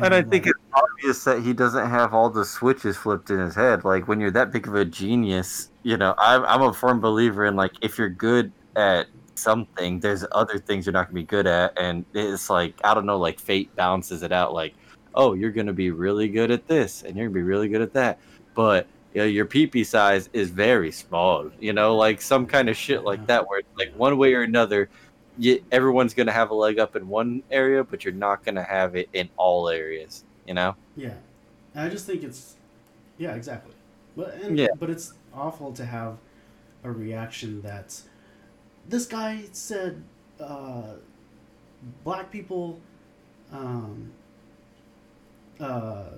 And 0.00 0.14
I 0.14 0.22
think 0.22 0.46
like, 0.46 0.46
it's 0.46 0.58
obvious 0.74 1.24
that 1.24 1.42
he 1.42 1.52
doesn't 1.52 1.88
have 1.88 2.12
all 2.12 2.28
the 2.30 2.44
switches 2.44 2.96
flipped 2.96 3.30
in 3.30 3.38
his 3.38 3.54
head. 3.54 3.84
Like 3.84 4.08
when 4.08 4.20
you're 4.20 4.30
that 4.32 4.52
big 4.52 4.66
of 4.68 4.74
a 4.74 4.84
genius, 4.84 5.70
you 5.82 5.96
know, 5.96 6.14
I'm 6.18 6.44
I'm 6.44 6.62
a 6.62 6.72
firm 6.72 7.00
believer 7.00 7.44
in 7.46 7.56
like 7.56 7.72
if 7.82 7.98
you're 7.98 8.10
good 8.10 8.52
at 8.74 9.06
something, 9.38 10.00
there's 10.00 10.24
other 10.32 10.58
things 10.58 10.86
you're 10.86 10.92
not 10.92 11.06
gonna 11.06 11.14
be 11.14 11.22
good 11.24 11.46
at, 11.46 11.72
and 11.78 12.04
it's 12.14 12.50
like 12.50 12.74
I 12.84 12.94
don't 12.94 13.06
know, 13.06 13.18
like 13.18 13.38
fate 13.40 13.74
balances 13.76 14.22
it 14.22 14.32
out. 14.32 14.52
Like, 14.54 14.74
oh, 15.14 15.34
you're 15.34 15.50
gonna 15.52 15.72
be 15.72 15.90
really 15.90 16.28
good 16.28 16.50
at 16.50 16.66
this, 16.66 17.02
and 17.02 17.16
you're 17.16 17.26
gonna 17.26 17.34
be 17.34 17.42
really 17.42 17.68
good 17.68 17.82
at 17.82 17.92
that, 17.94 18.18
but 18.54 18.86
you 19.14 19.22
know, 19.22 19.26
your 19.26 19.46
PP 19.46 19.86
size 19.86 20.28
is 20.34 20.50
very 20.50 20.92
small. 20.92 21.50
You 21.58 21.72
know, 21.72 21.96
like 21.96 22.20
some 22.20 22.46
kind 22.46 22.68
of 22.68 22.76
shit 22.76 23.02
like 23.04 23.26
that, 23.26 23.48
where 23.48 23.62
like 23.78 23.94
one 23.96 24.18
way 24.18 24.34
or 24.34 24.42
another, 24.42 24.90
you, 25.38 25.62
everyone's 25.72 26.12
gonna 26.12 26.32
have 26.32 26.50
a 26.50 26.54
leg 26.54 26.78
up 26.78 26.96
in 26.96 27.08
one 27.08 27.42
area, 27.50 27.82
but 27.82 28.04
you're 28.04 28.12
not 28.12 28.44
gonna 28.44 28.62
have 28.62 28.94
it 28.96 29.08
in 29.14 29.28
all 29.36 29.68
areas. 29.68 30.24
You 30.46 30.54
know? 30.54 30.76
Yeah, 30.96 31.14
and 31.74 31.84
I 31.84 31.88
just 31.88 32.06
think 32.06 32.22
it's, 32.22 32.54
yeah, 33.18 33.34
exactly. 33.34 33.72
But 34.16 34.34
and, 34.34 34.58
Yeah. 34.58 34.68
but 34.78 34.90
it's 34.90 35.14
awful 35.34 35.72
to 35.72 35.84
have 35.84 36.18
a 36.84 36.90
reaction 36.92 37.60
that's, 37.62 38.04
this 38.88 39.06
guy 39.06 39.44
said, 39.52 40.02
uh, 40.40 40.94
black 42.04 42.30
people, 42.30 42.80
um, 43.52 44.10
uh, 45.60 46.10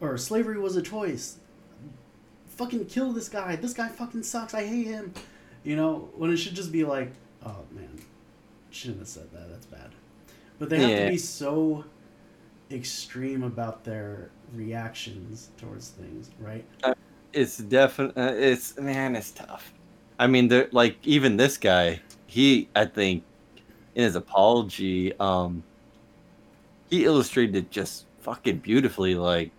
or 0.00 0.16
slavery 0.18 0.58
was 0.58 0.76
a 0.76 0.82
choice. 0.82 1.38
Fucking 2.46 2.86
kill 2.86 3.12
this 3.12 3.28
guy. 3.28 3.56
This 3.56 3.72
guy 3.74 3.88
fucking 3.88 4.22
sucks. 4.22 4.54
I 4.54 4.64
hate 4.66 4.86
him. 4.86 5.12
You 5.64 5.76
know, 5.76 6.08
when 6.16 6.32
it 6.32 6.36
should 6.36 6.54
just 6.54 6.72
be 6.72 6.84
like, 6.84 7.12
oh 7.44 7.64
man, 7.72 7.98
shouldn't 8.70 9.00
have 9.00 9.08
said 9.08 9.30
that. 9.32 9.48
That's 9.48 9.66
bad. 9.66 9.90
But 10.58 10.70
they 10.70 10.78
have 10.80 10.90
Yeah. 10.90 11.04
to 11.06 11.10
be 11.10 11.18
so 11.18 11.84
extreme 12.70 13.42
about 13.42 13.84
their 13.84 14.30
reactions 14.54 15.50
towards 15.56 15.90
things, 15.90 16.30
right? 16.38 16.64
It's 17.32 17.58
definitely 17.58 18.22
uh, 18.22 18.32
it's 18.32 18.78
man, 18.78 19.14
it's 19.14 19.30
tough. 19.30 19.72
I 20.18 20.26
mean, 20.26 20.48
there 20.48 20.68
like 20.72 20.96
even 21.04 21.36
this 21.36 21.56
guy, 21.56 22.00
he 22.26 22.68
I 22.74 22.84
think 22.84 23.22
in 23.94 24.04
his 24.04 24.16
apology, 24.16 25.18
um, 25.18 25.62
he 26.90 27.04
illustrated 27.04 27.56
it 27.56 27.70
just 27.70 28.06
fucking 28.20 28.58
beautifully. 28.58 29.14
Like, 29.14 29.50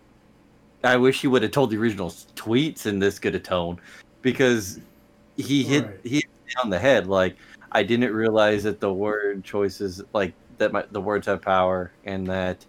I 0.83 0.97
wish 0.97 1.21
he 1.21 1.27
would 1.27 1.43
have 1.43 1.51
told 1.51 1.71
the 1.71 1.77
original 1.77 2.09
tweets 2.35 2.85
in 2.85 2.99
this 2.99 3.19
good 3.19 3.35
a 3.35 3.39
tone, 3.39 3.79
because 4.21 4.79
he 5.37 5.63
hit 5.63 5.85
Right. 5.85 5.99
he 6.03 6.15
hit 6.15 6.25
on 6.63 6.69
the 6.69 6.79
head. 6.79 7.07
Like, 7.07 7.35
I 7.71 7.83
didn't 7.83 8.13
realize 8.13 8.63
that 8.63 8.79
the 8.79 8.91
word 8.93 9.43
choices 9.43 10.01
like 10.13 10.33
that 10.57 10.73
my, 10.73 10.83
the 10.91 11.01
words 11.01 11.27
have 11.27 11.41
power 11.41 11.91
and 12.03 12.27
that 12.27 12.65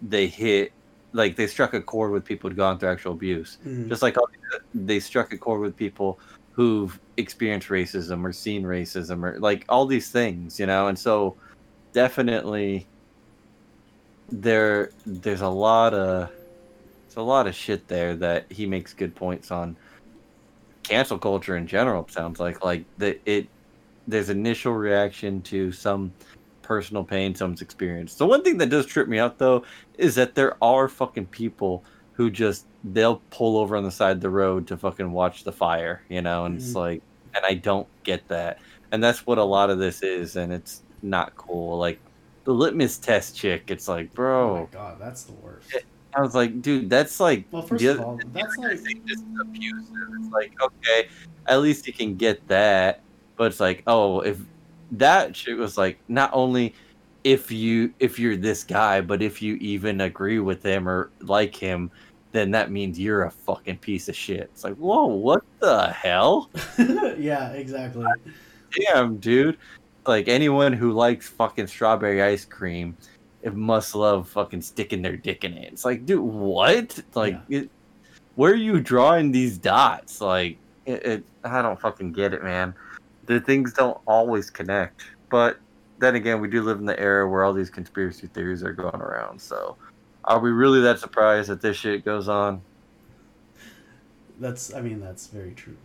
they 0.00 0.26
hit 0.26 0.72
like 1.12 1.36
they 1.36 1.46
struck 1.46 1.74
a 1.74 1.80
chord 1.80 2.12
with 2.12 2.24
people 2.24 2.48
who'd 2.48 2.56
gone 2.56 2.78
through 2.78 2.88
actual 2.88 3.12
abuse 3.12 3.58
Mhm. 3.66 3.88
just 3.88 4.00
like 4.02 4.16
all, 4.16 4.26
they 4.74 4.98
struck 5.00 5.32
a 5.32 5.38
chord 5.38 5.60
with 5.60 5.76
people 5.76 6.18
who've 6.52 6.98
experienced 7.16 7.68
racism 7.68 8.24
or 8.24 8.32
seen 8.32 8.62
racism 8.62 9.22
or 9.22 9.38
like 9.40 9.64
all 9.68 9.86
these 9.86 10.10
things 10.10 10.60
you 10.60 10.66
know? 10.66 10.88
And 10.88 10.98
so 10.98 11.36
definitely 11.92 12.86
there 14.30 14.90
there's 15.04 15.42
a 15.42 15.48
lot 15.48 15.92
of 15.94 16.30
it's 17.06 17.16
a 17.16 17.22
lot 17.22 17.46
of 17.46 17.54
shit 17.54 17.86
there 17.88 18.16
that 18.16 18.50
he 18.50 18.64
makes 18.64 18.94
good 18.94 19.14
points 19.14 19.50
on. 19.50 19.76
Cancel 20.82 21.18
culture 21.18 21.56
in 21.56 21.66
general 21.66 22.08
sounds 22.08 22.40
like 22.40 22.64
like 22.64 22.84
the 22.98 23.18
it 23.30 23.46
there's 24.08 24.30
initial 24.30 24.72
reaction 24.72 25.42
to 25.42 25.70
some 25.70 26.12
personal 26.62 27.04
pain 27.04 27.34
someone's 27.34 27.60
experience. 27.60 28.14
The 28.14 28.26
one 28.26 28.42
thing 28.42 28.56
that 28.58 28.70
does 28.70 28.86
trip 28.86 29.08
me 29.08 29.18
out 29.18 29.38
though 29.38 29.64
is 29.98 30.14
that 30.14 30.34
there 30.34 30.56
are 30.62 30.88
fucking 30.88 31.26
people 31.26 31.84
who 32.12 32.30
just 32.30 32.66
they'll 32.84 33.24
pull 33.30 33.56
over 33.58 33.76
on 33.76 33.84
the 33.84 33.90
side 33.90 34.16
of 34.16 34.20
the 34.22 34.30
road 34.30 34.66
to 34.68 34.76
fucking 34.78 35.10
watch 35.12 35.44
the 35.44 35.52
fire, 35.52 36.04
you 36.08 36.22
know, 36.22 36.44
and 36.46 36.56
it's 36.56 36.72
Mhm. 36.72 36.76
like 36.76 37.02
and 37.34 37.44
I 37.46 37.54
don't 37.54 37.88
get 38.04 38.28
that. 38.28 38.58
And 38.92 39.02
that's 39.02 39.26
what 39.26 39.38
a 39.38 39.44
lot 39.44 39.70
of 39.70 39.78
this 39.78 40.02
is 40.02 40.36
and 40.36 40.52
it's 40.52 40.82
not 41.02 41.34
cool. 41.36 41.78
Like 41.78 42.02
the 42.44 42.52
litmus 42.52 42.98
test 42.98 43.36
chick, 43.36 43.64
it's 43.68 43.88
like, 43.88 44.06
Oh 44.06 44.14
bro, 44.14 44.60
my 44.64 44.70
god, 44.70 45.00
that's 45.00 45.24
the 45.24 45.32
worst. 45.32 45.72
I 46.16 46.20
was 46.20 46.34
like, 46.34 46.60
dude, 46.60 46.90
that's 46.90 47.20
like 47.20 47.48
Well, 47.50 47.62
first 47.62 47.82
the 47.82 47.92
of 47.92 48.00
all, 48.00 48.18
that's 48.32 48.56
like 48.58 48.78
just 49.06 49.24
abusive. 49.40 49.94
It's 50.20 50.30
like, 50.32 50.52
okay, 50.62 51.08
at 51.48 51.60
least 51.62 51.86
you 51.86 51.92
can 51.94 52.16
get 52.16 52.46
that, 52.48 53.00
but 53.38 53.44
it's 53.44 53.60
like, 53.60 53.82
oh, 53.86 54.20
if 54.20 54.38
that 54.92 55.34
shit 55.36 55.56
was 55.56 55.78
like, 55.78 56.00
not 56.08 56.30
only 56.34 56.74
if 57.24 57.50
you 57.50 57.92
if 57.98 58.18
you're 58.18 58.36
this 58.36 58.64
guy, 58.64 59.00
but 59.00 59.22
if 59.22 59.40
you 59.42 59.54
even 59.56 60.00
agree 60.00 60.40
with 60.40 60.62
him 60.62 60.88
or 60.88 61.10
like 61.20 61.54
him, 61.54 61.90
then 62.32 62.50
that 62.50 62.70
means 62.70 62.98
you're 62.98 63.24
a 63.24 63.30
fucking 63.30 63.78
piece 63.78 64.08
of 64.08 64.16
shit. 64.16 64.50
It's 64.52 64.64
like, 64.64 64.74
whoa, 64.76 65.06
what 65.06 65.42
the 65.60 65.88
hell? 65.88 66.50
yeah, 67.18 67.52
exactly. 67.52 68.06
Damn, 68.72 69.18
dude. 69.18 69.58
Like 70.06 70.28
anyone 70.28 70.72
who 70.72 70.92
likes 70.92 71.28
fucking 71.28 71.68
strawberry 71.68 72.22
ice 72.22 72.44
cream, 72.44 72.96
it 73.42 73.54
must 73.54 73.94
love 73.94 74.28
fucking 74.28 74.62
sticking 74.62 75.02
their 75.02 75.16
dick 75.16 75.44
in 75.44 75.52
it. 75.54 75.72
It's 75.72 75.84
like, 75.84 76.06
dude, 76.06 76.20
what? 76.20 76.98
Like, 77.14 77.38
it, 77.48 77.70
where 78.34 78.52
are 78.52 78.56
you 78.56 78.80
drawing 78.80 79.30
these 79.30 79.58
dots? 79.58 80.20
Like, 80.20 80.56
it, 80.86 81.06
it, 81.06 81.24
I 81.44 81.62
don't 81.62 81.80
fucking 81.80 82.12
get 82.12 82.34
it, 82.34 82.42
man. 82.42 82.74
The 83.26 83.40
things 83.40 83.72
don't 83.72 83.98
always 84.06 84.50
connect. 84.50 85.02
But 85.28 85.58
then 86.02 86.16
again, 86.16 86.40
we 86.40 86.48
do 86.48 86.62
live 86.62 86.78
in 86.78 86.84
the 86.84 86.98
era 86.98 87.28
where 87.28 87.44
all 87.44 87.52
these 87.52 87.70
conspiracy 87.70 88.26
theories 88.26 88.62
are 88.62 88.72
going 88.72 89.00
around. 89.00 89.40
So, 89.40 89.76
are 90.24 90.40
we 90.40 90.50
really 90.50 90.80
that 90.80 90.98
surprised 90.98 91.48
that 91.48 91.60
this 91.60 91.76
shit 91.76 92.04
goes 92.04 92.28
on? 92.28 92.60
That's 94.40 94.74
I 94.74 94.80
mean 94.80 95.00
that's 95.00 95.28
very 95.28 95.52
true. 95.52 95.76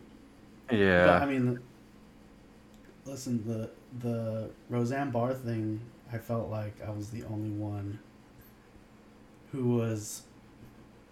Yeah. 0.71 1.05
But 1.05 1.21
I 1.21 1.25
mean, 1.25 1.59
listen 3.05 3.43
the 3.45 3.69
the 3.99 4.49
Roseanne 4.69 5.11
Barr 5.11 5.33
thing. 5.33 5.79
I 6.11 6.17
felt 6.17 6.49
like 6.49 6.73
I 6.85 6.89
was 6.89 7.09
the 7.09 7.23
only 7.25 7.49
one 7.49 7.99
who 9.51 9.75
was 9.75 10.23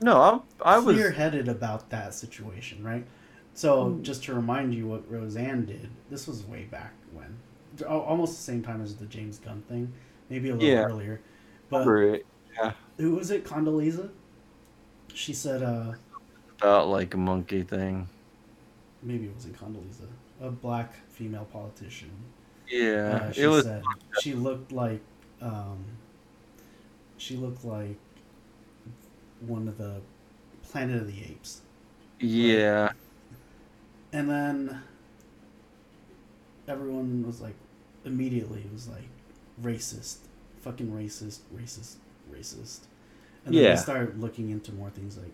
no, 0.02 0.22
I'm, 0.22 0.42
I 0.62 0.78
was. 0.80 0.96
clear-headed 0.96 1.48
about 1.48 1.90
that 1.90 2.14
situation, 2.14 2.84
right? 2.84 3.06
So 3.54 3.90
hmm. 3.90 4.04
just 4.04 4.24
to 4.26 4.34
remind 4.34 4.74
you 4.74 4.88
what 4.88 5.10
Roseanne 5.10 5.66
did, 5.66 5.90
this 6.10 6.28
was 6.28 6.44
way 6.46 6.64
back 6.64 6.94
when, 7.14 7.38
almost 7.84 8.38
the 8.38 8.44
same 8.44 8.62
time 8.64 8.82
as 8.82 8.96
the 8.96 9.06
James 9.06 9.40
Gunn 9.40 9.64
thing, 9.68 9.92
maybe 10.30 10.50
a 10.50 10.56
little 10.56 10.68
Yeah. 10.68 10.84
earlier. 10.84 11.22
But 11.70 11.86
Right. 11.88 12.26
Yeah. 12.58 12.74
Who 12.98 13.16
was 13.16 13.32
it? 13.32 13.44
Condoleezza. 13.44 14.10
She 15.14 15.34
said, 15.34 15.64
uh, 15.64 15.94
About 16.62 16.88
like 16.90 17.14
a 17.14 17.18
monkey 17.18 17.64
thing. 17.64 18.08
maybe 19.04 19.26
it 19.26 19.34
wasn't 19.34 19.58
Condoleezza, 19.60 20.08
a 20.42 20.50
black 20.50 20.94
female 21.10 21.46
politician. 21.52 22.12
Yeah, 22.68 23.28
Uh, 23.28 23.32
she 23.32 23.42
it 23.44 23.48
was. 23.48 23.64
said 23.66 23.84
she 24.20 24.34
looked 24.34 24.72
like 24.72 25.02
um, 25.42 25.84
she 27.18 27.36
looked 27.36 27.64
like 27.64 27.98
one 29.42 29.68
of 29.68 29.78
the 29.78 30.02
Planet 30.64 31.02
of 31.02 31.08
the 31.08 31.22
Apes, 31.24 31.62
Yeah, 32.20 32.92
and 34.12 34.30
then 34.30 34.82
everyone 36.68 37.26
was 37.26 37.42
like, 37.42 37.56
immediately 38.06 38.62
it 38.62 38.72
was 38.72 38.88
like 38.88 39.08
racist, 39.62 40.18
fucking 40.62 40.88
racist, 40.88 41.40
racist, 41.56 41.96
racist, 42.32 42.82
and 43.46 43.56
then 43.56 43.64
Yeah. 43.64 43.70
they 43.72 43.82
started 43.82 44.20
looking 44.20 44.50
into 44.50 44.72
more 44.74 44.90
things 44.90 45.18
like, 45.18 45.34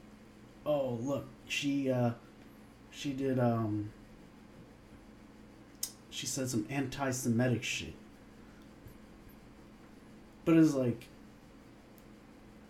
oh 0.65 0.97
look, 1.01 1.25
she 1.47 1.91
uh, 1.91 2.11
she 2.91 3.13
did 3.13 3.39
um, 3.39 3.91
she 6.09 6.25
said 6.25 6.49
some 6.49 6.65
anti-Semitic 6.69 7.63
shit. 7.63 7.93
But 10.43 10.57
it's 10.57 10.73
like, 10.73 11.07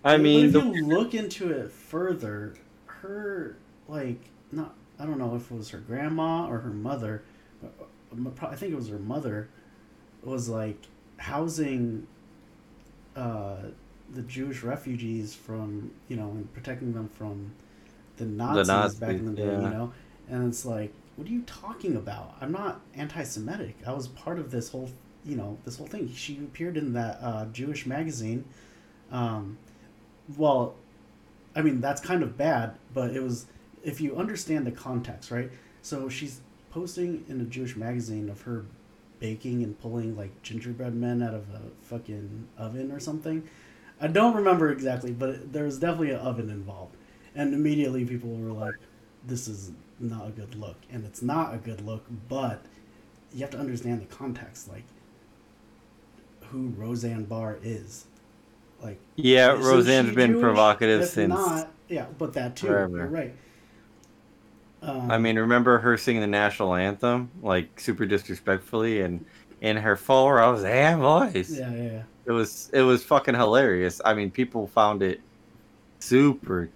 I 0.04 0.18
mean, 0.18 0.46
if 0.48 0.54
the, 0.54 0.60
you 0.60 0.86
look 0.86 1.14
into 1.14 1.52
it 1.52 1.72
further, 1.72 2.56
her 2.86 3.56
like 3.88 4.20
not 4.52 4.76
I 5.00 5.06
don't 5.06 5.18
know 5.18 5.36
if 5.36 5.50
it 5.50 5.56
was 5.56 5.70
her 5.70 5.80
grandma 5.80 6.48
or 6.48 6.60
her 6.60 6.70
mother, 6.70 7.24
but 7.62 7.74
uh, 7.82 8.46
I 8.48 8.56
think 8.56 8.74
it 8.74 8.76
was 8.76 8.90
her 8.90 9.00
mother, 9.00 9.50
was 10.24 10.50
like 10.50 10.78
housing 11.18 12.08
uh, 13.16 13.58
the 14.14 14.22
Jewish 14.24 14.64
refugees 14.64 15.34
from 15.34 15.92
you 16.08 16.16
know 16.16 16.30
and 16.30 16.52
protecting 16.54 16.94
them 16.94 17.10
from 17.10 17.52
the 18.18 18.26
Nazis, 18.26 19.00
back 19.00 19.12
in 19.12 19.26
the 19.26 19.32
Nazis, 19.32 19.46
day, 19.46 19.52
you 19.52 19.70
know, 19.70 19.94
and 20.30 20.48
it's 20.48 20.66
like, 20.66 20.94
what 21.16 21.28
are 21.28 21.32
you 21.32 21.42
talking 21.44 21.96
about? 21.96 22.36
I'm 22.40 22.52
not 22.52 22.82
anti-Semitic. 22.96 23.76
I 23.86 23.94
was 23.94 24.08
part 24.10 24.38
of 24.38 24.52
this 24.52 24.70
whole 24.70 24.90
you 25.26 25.36
know 25.36 25.58
this 25.66 25.78
whole 25.78 25.88
thing. 25.88 26.12
She 26.14 26.38
appeared 26.38 26.78
in 26.78 26.94
that 26.94 27.20
uh, 27.22 27.46
Jewish 27.46 27.86
magazine. 27.86 28.46
Um, 29.12 29.58
well, 30.38 30.76
I 31.56 31.62
mean 31.62 31.82
that's 31.82 32.02
kind 32.02 32.24
of 32.24 32.38
bad, 32.38 32.76
but 32.94 33.12
it 33.12 33.22
was 33.22 33.46
if 33.84 34.00
you 34.02 34.16
understand 34.16 34.66
the 34.66 34.72
context, 34.72 35.32
right? 35.32 35.50
So 35.82 36.10
she's 36.10 36.42
posting 36.70 37.26
in 37.28 37.42
a 37.42 37.44
Jewish 37.44 37.76
magazine 37.76 38.30
of 38.30 38.42
her 38.42 38.66
baking 39.22 39.64
and 39.64 39.80
pulling 39.80 40.18
like 40.18 40.44
gingerbread 40.44 40.94
men 40.94 41.24
out 41.24 41.34
of 41.34 41.44
a 41.52 41.62
fucking 41.84 42.50
oven 42.58 42.92
or 42.92 43.00
something. 43.00 43.48
I 44.02 44.08
don't 44.08 44.36
remember 44.36 44.70
exactly, 44.72 45.12
but 45.14 45.54
there 45.54 45.64
was 45.64 45.80
definitely 45.80 46.12
an 46.12 46.20
oven 46.20 46.50
involved, 46.50 46.98
and 47.36 47.54
immediately 47.54 48.04
people 48.04 48.32
were 48.32 48.52
like, 48.52 48.76
"This 49.26 49.48
is 49.48 49.72
not 50.00 50.28
a 50.28 50.32
good 50.32 50.56
look," 50.56 50.78
and 50.92 51.06
it's 51.06 51.22
not 51.22 51.54
a 51.54 51.58
good 51.58 51.86
look, 51.86 52.04
but 52.28 52.66
you 53.32 53.42
have 53.42 53.52
to 53.52 53.60
understand 53.60 54.02
the 54.02 54.14
context, 54.14 54.68
like 54.68 54.84
who 56.50 56.70
Roseanne 56.70 57.26
Barr 57.26 57.60
is. 57.64 58.06
Like 58.82 59.00
yeah, 59.16 59.52
Roseanne's 59.52 60.16
been 60.16 60.32
Jewish? 60.32 60.42
provocative 60.42 61.02
If 61.02 61.10
since. 61.10 61.30
Not, 61.30 61.72
yeah, 61.88 62.08
but 62.18 62.34
that 62.34 62.56
too. 62.56 62.68
forever. 62.68 62.98
You're 62.98 63.08
right. 63.08 63.36
Um, 64.82 65.12
I 65.12 65.18
mean, 65.18 65.38
remember 65.38 65.78
her 65.78 65.98
singing 65.98 66.22
the 66.22 66.28
national 66.28 66.74
anthem 66.76 67.30
like 67.42 67.80
super 67.80 68.06
disrespectfully 68.06 69.02
and 69.02 69.24
in 69.62 69.78
her 69.78 69.96
full 69.96 70.32
Roseanne 70.32 71.00
voice. 71.00 71.52
yeah, 71.52 71.72
yeah. 71.74 72.02
It 72.26 72.32
was 72.32 72.70
it 72.74 72.82
was 72.82 73.04
fucking 73.04 73.36
hilarious. 73.36 74.02
I 74.04 74.14
mean, 74.14 74.32
people 74.32 74.68
found 74.68 75.04
it 75.04 75.22
super 76.00 76.70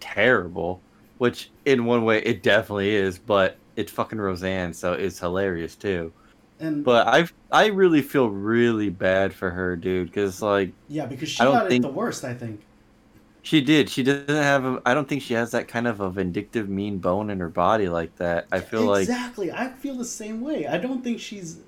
terrible, 0.00 0.80
which 1.18 1.50
in 1.64 1.84
one 1.84 2.04
way 2.04 2.22
it 2.22 2.42
definitely 2.42 2.94
is, 2.94 3.18
but 3.18 3.56
it's 3.76 3.90
fucking 3.92 4.18
Roseanne, 4.20 4.72
so 4.72 4.92
it's 4.92 5.18
hilarious 5.18 5.74
too. 5.76 6.12
And 6.58 6.84
But 6.84 7.06
I 7.08 7.26
I 7.50 7.66
really 7.66 8.02
feel 8.02 8.28
really 8.28 8.90
bad 8.90 9.32
for 9.32 9.50
her, 9.50 9.76
dude, 9.76 10.08
because 10.08 10.42
like 10.42 10.72
yeah, 10.88 11.06
because 11.06 11.28
she 11.28 11.42
got 11.42 11.68
think- 11.68 11.84
it 11.84 11.88
the 11.88 11.92
worst, 11.94 12.24
I 12.24 12.34
think. 12.34 12.60
She 13.42 13.60
did, 13.60 13.88
she 13.88 14.02
doesn't 14.02 14.28
have. 14.28 14.64
A, 14.64 14.82
I 14.84 14.94
don't 14.94 15.08
think 15.08 15.22
she 15.22 15.34
has 15.34 15.50
that 15.52 15.68
kind 15.68 15.86
of 15.86 16.00
a 16.00 16.10
vindictive, 16.10 16.68
mean 16.68 16.98
bone 16.98 17.30
in 17.30 17.40
her 17.40 17.48
body 17.48 17.88
like 17.88 18.14
that. 18.16 18.46
I 18.52 18.60
feel 18.60 18.82
like 18.84 19.02
exactly. 19.02 19.50
I 19.52 19.68
feel 19.68 19.94
the 19.96 20.04
same 20.04 20.40
way. 20.40 20.66
I 20.66 20.78
don't 20.78 21.02
think 21.02 21.20
she's, 21.20 21.58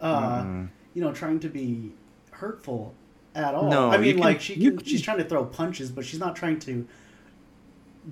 uh, 0.00 0.42
Mm. 0.42 0.68
you 0.94 1.02
know, 1.02 1.12
trying 1.12 1.40
to 1.40 1.48
be 1.48 1.92
hurtful 2.30 2.94
at 3.34 3.54
all. 3.54 3.68
No, 3.70 3.90
I 3.90 3.98
mean, 3.98 4.14
can- 4.14 4.22
like 4.22 4.40
she 4.40 4.54
can, 4.54 4.76
can- 4.78 4.86
she's 4.86 5.02
trying 5.02 5.18
to 5.18 5.24
throw 5.24 5.44
punches, 5.44 5.90
but 5.90 6.04
she's 6.04 6.20
not 6.20 6.34
trying 6.36 6.58
to 6.60 6.86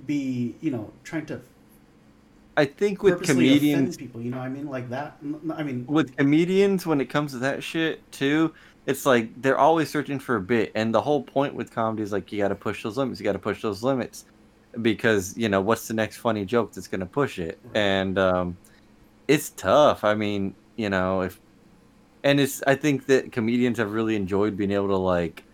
be, 0.05 0.55
you 0.61 0.71
know, 0.71 0.91
trying 1.03 1.25
to 1.27 1.41
I 2.55 2.65
think 2.65 3.03
with 3.03 3.21
comedians, 3.21 3.97
people. 3.97 4.19
You 4.19 4.31
know, 4.31 4.37
what 4.37 4.45
I 4.45 4.49
mean, 4.49 4.67
like 4.67 4.89
that. 4.89 5.17
I 5.53 5.61
mean, 5.63 5.85
with 5.87 6.15
comedians 6.17 6.85
when 6.87 6.99
it 6.99 7.05
comes 7.05 7.31
to 7.33 7.39
that 7.39 7.63
shit 7.63 8.09
too 8.11 8.53
it's 8.87 9.05
like 9.05 9.31
they're 9.41 9.59
always 9.59 9.89
searching 9.91 10.19
for 10.19 10.37
a 10.37 10.41
bit 10.41 10.71
and 10.75 10.95
the 10.95 11.01
whole 11.01 11.23
point 11.23 11.55
with 11.55 11.71
comedy 11.71 12.03
is 12.03 12.13
like 12.13 12.31
you 12.31 12.39
got 12.39 12.49
to 12.49 12.55
push 12.55 12.83
those 12.83 12.97
limits 12.97 13.19
you 13.21 13.25
got 13.25 13.33
to 13.33 13.39
push 13.39 13.61
those 13.61 13.83
limits 13.83 14.25
because 14.81 15.37
you 15.37 15.49
know 15.49 15.61
what's 15.61 15.87
the 15.87 15.95
next 15.95 16.17
funny 16.17 16.45
joke 16.45 16.73
that's 16.73 16.87
going 16.87 17.01
to 17.01 17.07
push 17.07 17.39
it 17.39 17.61
and 17.75 18.19
um 18.19 18.59
it's 19.27 19.51
tough 19.51 20.03
i 20.03 20.13
mean 20.15 20.55
you 20.77 20.89
know 20.89 21.21
if 21.21 21.41
and 22.23 22.39
it's 22.39 22.63
i 22.67 22.75
think 22.75 23.05
that 23.07 23.31
comedians 23.31 23.77
have 23.77 23.93
really 23.93 24.15
enjoyed 24.15 24.57
being 24.57 24.71
able 24.71 24.89
to 24.89 24.97
like 24.97 25.45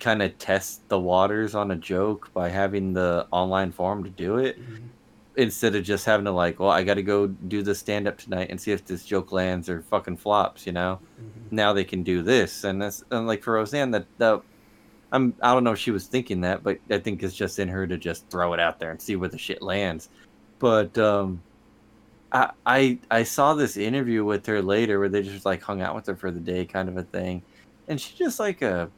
kind 0.00 0.22
of 0.22 0.36
test 0.38 0.88
the 0.88 0.98
waters 0.98 1.54
on 1.54 1.70
a 1.70 1.76
joke 1.76 2.30
by 2.34 2.48
having 2.48 2.92
the 2.92 3.26
online 3.32 3.72
forum 3.72 4.04
to 4.04 4.10
do 4.10 4.38
it 4.38 4.58
mhm. 4.58 4.88
instead 5.36 5.74
of 5.74 5.84
just 5.84 6.04
having 6.06 6.24
to 6.24 6.32
like, 6.32 6.60
well, 6.60 6.70
I 6.70 6.84
got 6.84 6.94
to 6.94 7.02
go 7.02 7.26
do 7.26 7.62
the 7.62 7.74
stand 7.74 8.06
up 8.08 8.18
tonight 8.18 8.48
and 8.50 8.60
see 8.60 8.72
if 8.72 8.84
this 8.84 9.04
joke 9.04 9.32
lands 9.32 9.68
or 9.68 9.82
fucking 9.82 10.16
flops. 10.18 10.66
You 10.66 10.72
know, 10.72 11.00
Mhm. 11.20 11.37
Now 11.52 11.72
they 11.72 11.84
can 11.84 12.02
do 12.02 12.22
this, 12.22 12.64
and 12.64 12.80
that's 12.80 13.04
and 13.10 13.26
like 13.26 13.42
for 13.42 13.54
Roseanne, 13.54 13.90
that 13.92 14.06
that 14.18 14.42
I'm 15.12 15.34
I 15.42 15.54
don't 15.54 15.64
know 15.64 15.72
if 15.72 15.78
she 15.78 15.90
was 15.90 16.06
thinking 16.06 16.42
that, 16.42 16.62
but 16.62 16.78
I 16.90 16.98
think 16.98 17.22
it's 17.22 17.34
just 17.34 17.58
in 17.58 17.68
her 17.68 17.86
to 17.86 17.96
just 17.96 18.28
throw 18.28 18.52
it 18.52 18.60
out 18.60 18.78
there 18.78 18.90
and 18.90 19.00
see 19.00 19.16
where 19.16 19.28
the 19.28 19.38
shit 19.38 19.62
lands. 19.62 20.08
But 20.58 20.96
um, 20.98 21.42
I 22.32 22.50
I 22.66 22.98
I 23.10 23.22
saw 23.22 23.54
this 23.54 23.76
interview 23.76 24.24
with 24.24 24.46
her 24.46 24.62
later 24.62 24.98
where 24.98 25.08
they 25.08 25.22
just 25.22 25.46
like 25.46 25.62
hung 25.62 25.80
out 25.80 25.94
with 25.94 26.06
her 26.06 26.16
for 26.16 26.30
the 26.30 26.40
day, 26.40 26.64
kind 26.66 26.88
of 26.88 26.96
a 26.96 27.02
thing, 27.04 27.42
and 27.88 28.00
she's 28.00 28.18
just 28.18 28.40
like 28.40 28.62
a 28.62 28.90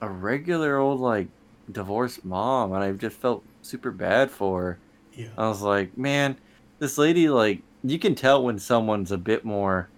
a 0.00 0.08
regular 0.08 0.78
old 0.78 1.00
like 1.00 1.28
divorced 1.70 2.24
mom, 2.24 2.72
and 2.72 2.82
I 2.82 2.92
just 2.92 3.16
felt 3.16 3.44
super 3.62 3.90
bad 3.90 4.30
for 4.30 4.62
her. 4.62 4.78
yeah, 5.12 5.28
I 5.38 5.48
was 5.48 5.62
like, 5.62 5.96
man, 5.96 6.36
this 6.78 6.98
lady, 6.98 7.28
like, 7.28 7.62
you 7.82 7.98
can 7.98 8.14
tell 8.14 8.42
when 8.42 8.58
someone's 8.58 9.12
a 9.12 9.18
bit 9.18 9.44
more 9.44 9.88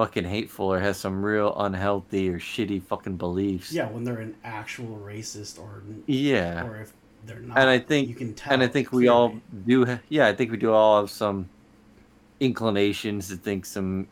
fucking 0.00 0.24
hateful 0.24 0.64
or 0.72 0.80
has 0.80 0.96
some 0.96 1.22
real 1.22 1.54
unhealthy 1.60 2.30
or 2.30 2.38
shitty 2.38 2.82
fucking 2.82 3.18
beliefs. 3.18 3.70
yeah. 3.70 3.86
When 3.86 4.02
they're 4.02 4.20
an 4.20 4.34
actual 4.44 4.98
racist 5.04 5.60
or 5.60 5.82
Yeah. 6.06 6.64
or 6.66 6.76
if 6.76 6.94
they're 7.26 7.40
not, 7.40 7.58
And 7.58 7.68
I 7.68 7.78
think- 7.78 8.08
you 8.08 8.14
can 8.14 8.32
tell. 8.32 8.54
And 8.54 8.62
I 8.62 8.66
think 8.66 8.92
we 8.92 9.08
all 9.08 9.34
do, 9.66 9.98
yeah, 10.08 10.26
I 10.26 10.34
think 10.34 10.52
we 10.52 10.56
do 10.56 10.72
all 10.72 11.02
have 11.02 11.10
some 11.10 11.50
inclinations 12.40 13.28
to 13.28 13.36
think 13.36 13.66
some 13.66 14.06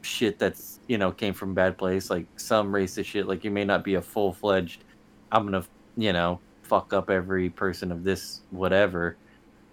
shit 0.00 0.38
that's, 0.38 0.80
you 0.86 0.96
know, 0.96 1.12
came 1.12 1.34
from 1.34 1.50
a 1.50 1.54
bad 1.54 1.76
place, 1.76 2.08
like 2.08 2.24
some 2.36 2.72
racist 2.72 3.04
shit. 3.04 3.26
Like, 3.28 3.44
you 3.44 3.50
may 3.50 3.64
not 3.66 3.84
be 3.84 3.92
a 3.96 4.00
full 4.00 4.32
fledged, 4.32 4.84
I'm 5.30 5.44
gonna, 5.44 5.64
you 5.98 6.14
know, 6.14 6.40
fuck 6.62 6.94
up 6.94 7.10
every 7.10 7.50
person 7.50 7.92
of 7.92 8.04
this, 8.04 8.40
whatever. 8.50 9.16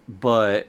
But 0.10 0.68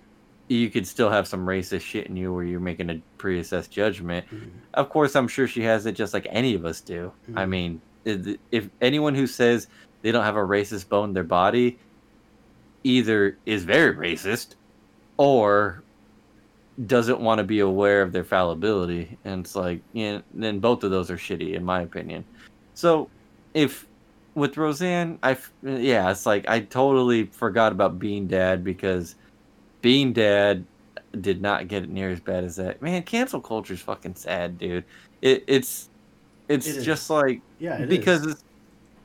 you 0.49 0.71
could 0.71 0.87
still 0.87 1.11
have 1.11 1.27
some 1.27 1.47
racist 1.47 1.81
shit 1.83 2.07
in 2.07 2.17
you 2.17 2.33
where 2.33 2.45
you're 2.45 2.61
making 2.61 2.91
a 2.91 3.01
pre-assessed 3.19 3.71
judgment. 3.71 4.27
Mhm. 4.31 4.51
Of 4.75 4.91
course, 4.91 5.17
I'm 5.17 5.29
sure 5.29 5.47
she 5.49 5.63
has 5.63 5.87
it 5.87 5.93
just 5.93 6.13
like 6.13 6.27
any 6.31 6.55
of 6.55 6.65
us 6.67 6.81
do. 6.81 7.13
I 7.35 7.45
Mhm. 7.45 7.49
mean, 7.49 7.81
if 8.05 8.37
if 8.53 8.69
anyone 8.81 9.15
who 9.15 9.27
says 9.27 9.67
they 10.03 10.13
don't 10.13 10.25
have 10.25 10.37
a 10.37 10.41
racist 10.41 10.89
bone 10.91 11.11
in 11.11 11.15
their 11.15 11.25
body 11.25 11.79
either 12.83 13.39
is 13.47 13.65
very 13.65 13.95
racist 13.95 14.57
or 15.17 15.83
doesn't 16.87 17.21
want 17.21 17.39
to 17.39 17.45
be 17.45 17.61
aware 17.61 18.03
of 18.03 18.13
their 18.13 18.25
fallibility. 18.25 19.17
And 19.25 19.45
it's 19.45 19.55
like, 19.55 19.81
yeah, 19.93 20.21
then 20.35 20.59
both 20.59 20.83
of 20.85 20.91
those 20.91 21.11
are 21.11 21.17
shitty, 21.17 21.55
in 21.55 21.65
my 21.65 21.83
opinion. 21.83 22.25
So 22.75 23.09
if 23.55 23.87
with 24.35 24.57
Roseanne, 24.57 25.19
I 25.23 25.39
yeah, 25.63 26.11
it's 26.11 26.27
like 26.27 26.49
I 26.49 26.61
totally 26.61 27.27
forgot 27.27 27.73
about 27.73 27.99
Bean 27.99 28.27
Dad 28.27 28.65
because 28.65 29.15
Bean 29.85 30.15
Dad 30.15 30.65
did 31.21 31.43
not 31.43 31.69
get 31.69 31.83
it 31.83 31.91
near 31.91 32.09
as 32.09 32.19
bad 32.19 32.43
as 32.43 32.57
that. 32.57 32.81
Man, 32.81 33.03
cancel 33.03 33.39
culture 33.39 33.75
is 33.75 33.83
fucking 33.83 34.15
sad, 34.15 34.57
dude. 34.57 34.85
It, 35.21 35.45
it's 35.47 35.91
it's 36.49 36.67
It 36.67 36.83
just 36.83 37.11
like 37.11 37.43
Yeah, 37.59 37.77
it 37.77 37.91
because 37.91 38.27
it's, 38.27 38.43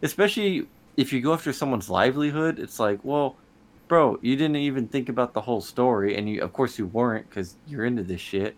especially 0.01 0.67
if 0.95 1.11
you 1.11 1.19
go 1.19 1.33
after 1.33 1.51
someone's 1.51 1.89
livelihood, 1.89 2.59
it's 2.59 2.79
like, 2.79 3.03
well, 3.03 3.35
bro, 3.89 4.19
you 4.21 4.37
didn't 4.37 4.55
even 4.55 4.87
think 4.87 5.09
about 5.09 5.33
the 5.33 5.41
whole 5.41 5.59
story, 5.59 6.15
and 6.15 6.29
you, 6.29 6.41
of 6.41 6.53
course, 6.53 6.79
you 6.79 6.87
weren't 6.87 7.27
because 7.29 7.57
you're 7.67 7.83
into 7.83 8.03
this 8.03 8.21
shit. 8.21 8.55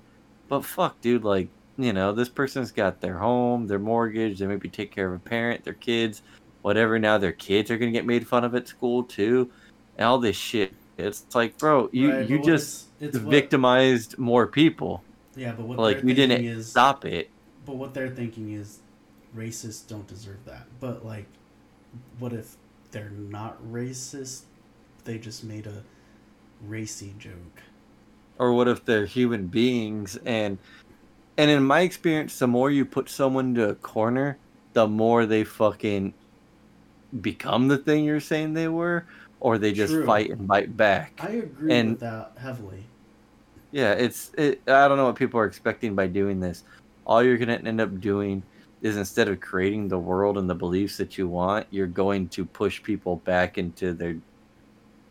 But 0.47 0.63
fuck, 0.63 1.01
dude, 1.01 1.23
like, 1.23 1.49
you 1.77 1.91
know, 1.91 2.13
this 2.13 2.29
person's 2.29 2.71
got 2.71 3.01
their 3.01 3.17
home, 3.17 3.65
their 3.65 3.79
mortgage, 3.79 4.37
they 4.37 4.45
maybe 4.45 4.69
take 4.69 4.91
care 4.91 5.07
of 5.07 5.15
a 5.15 5.19
parent, 5.19 5.63
their 5.63 5.73
kids. 5.73 6.21
whatever. 6.61 6.99
Now 6.99 7.17
their 7.17 7.31
kids 7.31 7.71
are 7.71 7.79
gonna 7.79 7.91
get 7.91 8.05
made 8.05 8.27
fun 8.27 8.43
of 8.43 8.53
at 8.53 8.67
school 8.67 9.03
too, 9.05 9.51
and 9.97 10.05
all 10.05 10.19
this 10.19 10.35
shit. 10.35 10.73
It's 10.97 11.25
like, 11.33 11.57
bro, 11.57 11.89
you 11.91 12.11
Right, 12.11 12.29
you 12.29 12.41
just 12.43 12.87
it's- 12.99 13.15
it's 13.15 13.23
what- 13.23 13.31
victimized 13.31 14.17
more 14.17 14.47
people. 14.47 15.03
Yeah, 15.35 15.53
but 15.53 15.65
what 15.65 15.79
Like 15.79 16.03
we 16.03 16.13
didn't 16.13 16.43
is, 16.45 16.69
stop 16.69 17.05
it. 17.05 17.29
But 17.65 17.77
what 17.77 17.93
they're 17.93 18.09
thinking 18.09 18.51
is, 18.51 18.79
racists 19.35 19.87
don't 19.87 20.07
deserve 20.07 20.43
that. 20.45 20.67
But 20.79 21.05
like, 21.05 21.27
what 22.19 22.33
if 22.33 22.57
they're 22.91 23.11
not 23.11 23.57
racist? 23.71 24.43
They 25.05 25.17
just 25.17 25.43
made 25.43 25.65
a 25.67 25.83
racy 26.67 27.15
joke. 27.17 27.61
or 28.37 28.53
what 28.53 28.67
if 28.67 28.83
they're 28.85 29.05
human 29.05 29.47
beings 29.47 30.17
and 30.25 30.57
and 31.37 31.49
in 31.51 31.63
my 31.63 31.81
experience 31.81 32.37
the 32.39 32.47
more 32.47 32.71
you 32.71 32.83
put 32.85 33.07
someone 33.09 33.53
to 33.53 33.69
a 33.69 33.75
corner 33.75 34.37
the 34.73 34.87
more 34.87 35.25
they 35.27 35.43
fucking 35.43 36.13
become 37.21 37.67
the 37.67 37.77
thing 37.77 38.03
you're 38.05 38.19
saying 38.19 38.53
they 38.53 38.67
were 38.67 39.05
or 39.41 39.57
they 39.57 39.73
just 39.73 39.91
True. 39.91 40.05
fight 40.05 40.29
and 40.29 40.47
bite 40.47 40.75
back 40.77 41.19
I 41.21 41.29
agree 41.31 41.73
And- 41.73 41.91
with 41.91 41.99
that 41.99 42.31
heavily. 42.37 42.85
yeah 43.71 43.91
it's 43.93 44.31
it, 44.37 44.61
i 44.67 44.87
don't 44.87 44.97
know 44.97 45.05
what 45.05 45.15
people 45.17 45.39
are 45.39 45.45
expecting 45.45 45.93
by 45.95 46.07
doing 46.07 46.39
this 46.39 46.63
all 47.05 47.21
you're 47.23 47.37
gonna 47.37 47.55
end 47.55 47.81
up 47.81 47.99
doing 47.99 48.41
is 48.81 48.97
instead 48.97 49.27
of 49.27 49.39
creating 49.39 49.87
the 49.89 49.99
world 49.99 50.37
and 50.37 50.49
the 50.49 50.55
beliefs 50.55 50.97
that 50.97 51.17
you 51.17 51.27
want 51.27 51.67
you're 51.71 51.87
going 51.87 52.27
to 52.29 52.45
push 52.45 52.81
people 52.81 53.17
back 53.17 53.57
into 53.57 53.93
their 53.93 54.15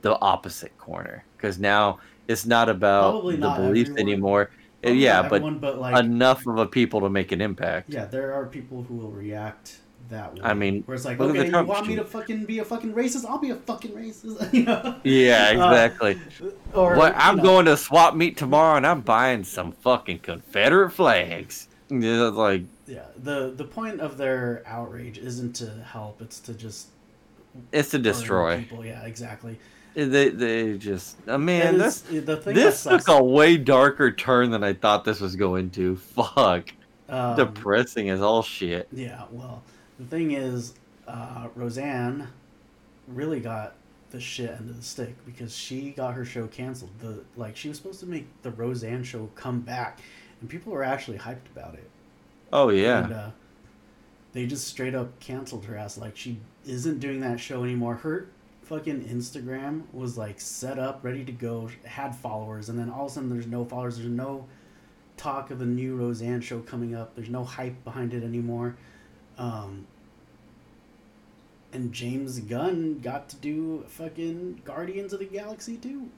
the 0.03 0.18
opposite 0.20 0.76
corner 0.78 1.22
because 1.37 1.59
now 1.59 1.99
it's 2.26 2.47
not 2.47 2.68
about 2.68 3.11
Probably 3.12 3.35
the 3.37 3.41
not 3.43 3.59
beliefs 3.59 3.91
everyone. 3.91 4.09
anymore 4.12 4.51
Probably 4.83 4.99
yeah 5.05 5.20
not 5.22 5.31
but 5.31 5.61
but 5.61 5.78
like, 5.78 6.03
enough 6.05 6.47
of 6.47 6.57
a 6.59 6.66
people 6.66 7.01
to 7.01 7.11
make 7.11 7.33
an 7.33 7.41
impact. 7.43 7.91
yeah, 7.91 8.07
there 8.07 8.33
are 8.33 8.47
people 8.47 8.83
who 8.85 8.95
will 8.95 9.11
react 9.11 9.78
that 10.11 10.34
way. 10.34 10.40
I 10.42 10.54
mean, 10.54 10.82
where 10.84 10.94
it's 10.94 11.04
like, 11.04 11.18
okay, 11.20 11.46
you 11.48 11.64
want 11.64 11.86
me 11.86 11.96
to 11.96 12.04
fucking 12.04 12.44
be 12.44 12.58
a 12.58 12.64
fucking 12.64 12.92
racist? 12.94 13.24
I'll 13.24 13.38
be 13.38 13.50
a 13.50 13.56
fucking 13.56 13.92
racist. 13.92 14.52
you 14.52 14.64
know? 14.64 14.96
Yeah, 15.04 15.48
Uh, 15.56 15.70
exactly. 15.70 16.20
Or 16.74 16.96
what 16.96 17.14
you 17.14 17.20
I'm 17.20 17.36
know, 17.36 17.42
going 17.42 17.66
to 17.66 17.76
swap 17.76 18.14
meet 18.14 18.36
tomorrow 18.36 18.76
and 18.76 18.86
I'm 18.86 19.00
buying 19.00 19.44
some 19.44 19.72
fucking 19.72 20.20
Confederate 20.20 20.90
flags. 20.90 21.68
Yeah, 21.88 22.28
like 22.28 22.62
Yeah, 22.86 23.06
the 23.20 23.52
the 23.56 23.64
point 23.64 24.00
of 24.00 24.16
their 24.16 24.62
outrage 24.66 25.18
isn't 25.18 25.54
to 25.56 25.70
help; 25.84 26.22
it's 26.22 26.38
to 26.40 26.54
just 26.54 26.88
it's 27.72 27.90
to 27.90 27.98
destroy. 27.98 28.58
people. 28.58 28.84
Yeah, 28.84 29.02
exactly. 29.04 29.58
They 29.94 30.28
they 30.28 30.78
just 30.78 31.16
uh, 31.26 31.36
man, 31.36 31.76
this 31.78 32.02
the 32.02 32.36
thing 32.36 32.54
this 32.54 32.84
took 32.84 33.08
a 33.08 33.20
way 33.22 33.56
darker 33.56 34.12
turn 34.12 34.52
than 34.52 34.62
I 34.62 34.72
thought 34.72 35.04
this 35.04 35.20
was 35.20 35.34
going 35.34 35.70
to. 35.70 35.96
Fuck, 36.14 36.70
um, 37.08 37.34
depressing 37.34 38.08
as 38.08 38.20
all 38.20 38.44
shit. 38.44 38.86
Yeah, 38.92 39.24
well, 39.32 39.64
the 40.01 40.07
thing 40.07 40.32
is, 40.32 40.74
uh, 41.07 41.48
Roseanne 41.55 42.28
really 43.07 43.40
got 43.40 43.74
the 44.11 44.20
shit 44.20 44.51
end 44.51 44.70
of 44.70 44.76
the 44.76 44.82
stick 44.82 45.14
because 45.26 45.55
she 45.55 45.90
got 45.90 46.14
her 46.14 46.24
show 46.24 46.46
canceled. 46.46 46.90
The 47.01 47.22
like 47.36 47.57
she 47.57 47.68
was 47.68 47.76
supposed 47.76 48.01
to 48.01 48.07
make 48.07 48.26
the 48.42 48.51
Roseanne 48.51 49.05
show 49.05 49.28
come 49.34 49.61
back, 49.61 50.01
and 50.40 50.48
people 50.48 50.72
were 50.72 50.82
actually 50.82 51.18
hyped 51.18 51.46
about 51.55 51.74
it. 51.74 51.88
Oh 52.53 52.70
yeah, 52.70 53.05
And, 53.05 53.12
uh, 53.12 53.30
they 54.32 54.46
just 54.46 54.66
straight 54.66 54.94
up 54.94 55.20
canceled 55.20 55.66
her 55.66 55.76
ass. 55.76 55.98
Like 55.98 56.16
she 56.16 56.38
isn't 56.66 56.98
doing 56.98 57.20
that 57.20 57.38
show 57.38 57.62
anymore. 57.62 57.96
Her 57.96 58.28
fucking 58.62 59.05
Instagram 59.05 59.82
was 59.92 60.16
like 60.16 60.40
set 60.40 60.78
up, 60.78 61.05
ready 61.05 61.24
to 61.24 61.32
go, 61.32 61.68
had 61.84 62.16
followers, 62.16 62.70
and 62.70 62.78
then 62.78 62.88
all 62.88 63.07
of 63.07 63.12
a 63.12 63.14
sudden 63.14 63.28
there's 63.28 63.46
no 63.46 63.64
followers. 63.66 63.96
There's 63.96 64.09
no 64.09 64.46
talk 65.18 65.51
of 65.51 65.59
the 65.59 65.66
new 65.66 65.96
Roseanne 65.96 66.40
show 66.40 66.61
coming 66.61 66.94
up. 66.94 67.14
There's 67.14 67.28
no 67.28 67.44
hype 67.44 67.84
behind 67.84 68.14
it 68.14 68.24
anymore. 68.24 68.76
Um, 69.41 69.86
and 71.72 71.93
James 71.93 72.38
Gunn 72.41 73.01
got 73.01 73.30
to 73.30 73.36
do 73.36 73.84
fucking 73.88 74.62
Guardians 74.64 75.12
of 75.12 75.20
the 75.20 75.24
Galaxy 75.24 75.78
too. 75.78 76.11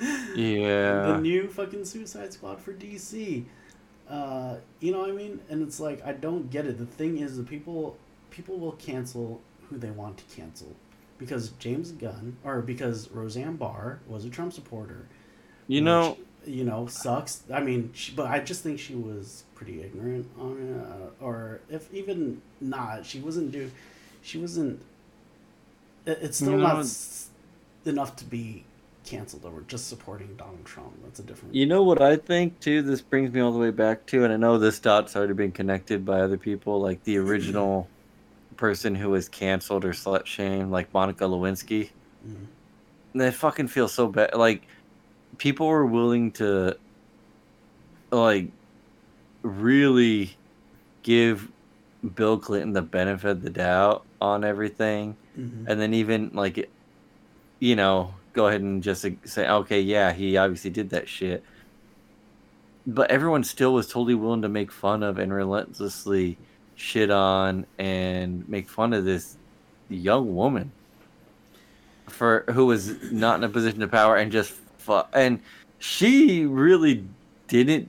yeah. 0.36 1.06
the 1.06 1.18
new 1.18 1.48
fucking 1.48 1.86
Suicide 1.86 2.32
Squad 2.32 2.60
for 2.60 2.72
DC. 2.74 3.44
Uh, 4.08 4.56
you 4.80 4.92
know 4.92 5.00
what 5.00 5.08
I 5.08 5.12
mean? 5.12 5.40
And 5.48 5.62
it's 5.62 5.80
like 5.80 6.04
I 6.04 6.12
don't 6.12 6.50
get 6.50 6.66
it. 6.66 6.78
The 6.78 6.86
thing 6.86 7.18
is, 7.18 7.36
the 7.36 7.44
people 7.44 7.96
people 8.30 8.58
will 8.58 8.72
cancel 8.72 9.40
who 9.68 9.78
they 9.78 9.90
want 9.90 10.18
to 10.18 10.36
cancel 10.36 10.74
because 11.16 11.50
James 11.58 11.92
Gunn 11.92 12.36
or 12.44 12.60
because 12.60 13.10
Roseanne 13.10 13.56
Barr 13.56 14.00
was 14.06 14.24
a 14.24 14.30
Trump 14.30 14.52
supporter. 14.52 15.06
you 15.66 15.80
know, 15.80 16.18
which, 16.44 16.54
you 16.54 16.64
know, 16.64 16.86
sucks. 16.88 17.44
I 17.52 17.60
mean, 17.60 17.90
she, 17.94 18.12
but 18.12 18.26
I 18.26 18.40
just 18.40 18.62
think 18.62 18.80
she 18.80 18.96
was 18.96 19.44
pretty 19.60 19.82
ignorant 19.82 20.26
on 20.38 20.56
it, 20.56 20.80
uh, 20.80 21.24
or 21.24 21.60
if 21.68 21.92
even 21.92 22.40
not, 22.62 23.04
she 23.04 23.20
wasn't 23.20 23.52
do, 23.52 23.70
she 24.22 24.38
wasn't. 24.38 24.80
it- 26.06 26.18
It's 26.22 26.38
still 26.38 26.52
You 26.52 26.58
not 26.58 26.78
s- 26.78 27.28
enough 27.84 28.16
to 28.16 28.24
be 28.24 28.64
canceled 29.04 29.44
over 29.44 29.60
just 29.68 29.86
supporting 29.88 30.34
Donald 30.36 30.64
Trump. 30.64 30.94
That's 31.04 31.20
a 31.20 31.22
different. 31.22 31.54
You 31.54 31.66
know 31.66 31.82
what 31.82 32.00
I 32.00 32.16
think 32.16 32.58
too? 32.60 32.80
This 32.80 33.02
brings 33.02 33.32
me 33.34 33.40
all 33.40 33.52
the 33.52 33.58
way 33.58 33.70
back 33.70 34.06
to, 34.06 34.24
and 34.24 34.32
I 34.32 34.36
know 34.38 34.56
this 34.56 34.78
dot's 34.78 35.14
already 35.14 35.34
been 35.34 35.52
connected 35.52 36.06
by 36.06 36.20
other 36.22 36.38
people, 36.38 36.80
like 36.80 37.04
the 37.04 37.18
original 37.18 37.86
person 38.56 38.94
who 38.94 39.10
was 39.10 39.28
canceled 39.28 39.84
or 39.84 39.92
slut 39.92 40.24
shamed, 40.24 40.70
like 40.70 40.92
Monica 40.94 41.24
Lewinsky. 41.24 41.90
Mhm. 42.26 42.46
And 43.12 43.22
I 43.22 43.30
fucking 43.30 43.68
feel 43.68 43.88
so 43.88 44.06
bad. 44.08 44.34
Like 44.34 44.62
people 45.36 45.66
were 45.66 45.84
willing 45.86 46.32
to, 46.32 46.76
like, 48.10 48.48
really 49.42 50.36
give 51.02 51.50
Bill 52.14 52.38
Clinton 52.38 52.72
the 52.72 52.82
benefit 52.82 53.30
of 53.30 53.42
the 53.42 53.50
doubt 53.50 54.04
on 54.20 54.44
everything 54.44 55.16
Mhm. 55.38 55.66
and 55.68 55.80
then 55.80 55.94
even 55.94 56.30
like 56.34 56.68
you 57.58 57.76
know 57.76 58.14
go 58.32 58.46
ahead 58.48 58.60
and 58.60 58.82
just 58.82 59.04
say 59.24 59.48
okay 59.48 59.80
yeah 59.80 60.12
he 60.12 60.36
obviously 60.36 60.70
did 60.70 60.90
that 60.90 61.08
shit 61.08 61.42
but 62.86 63.10
everyone 63.10 63.44
still 63.44 63.72
was 63.74 63.86
totally 63.86 64.14
willing 64.14 64.42
to 64.42 64.48
make 64.48 64.70
fun 64.72 65.02
of 65.02 65.18
and 65.18 65.32
relentlessly 65.32 66.36
shit 66.74 67.10
on 67.10 67.66
and 67.78 68.48
make 68.48 68.68
fun 68.68 68.92
of 68.92 69.04
this 69.04 69.36
young 69.88 70.34
woman 70.34 70.72
for 72.08 72.44
who 72.50 72.66
was 72.66 73.00
not 73.12 73.38
in 73.38 73.44
a 73.44 73.48
position 73.48 73.82
of 73.82 73.90
power 73.90 74.16
and 74.16 74.32
just 74.32 74.52
fu- 74.78 75.02
and 75.12 75.40
she 75.78 76.44
really 76.46 77.04
didn't 77.48 77.88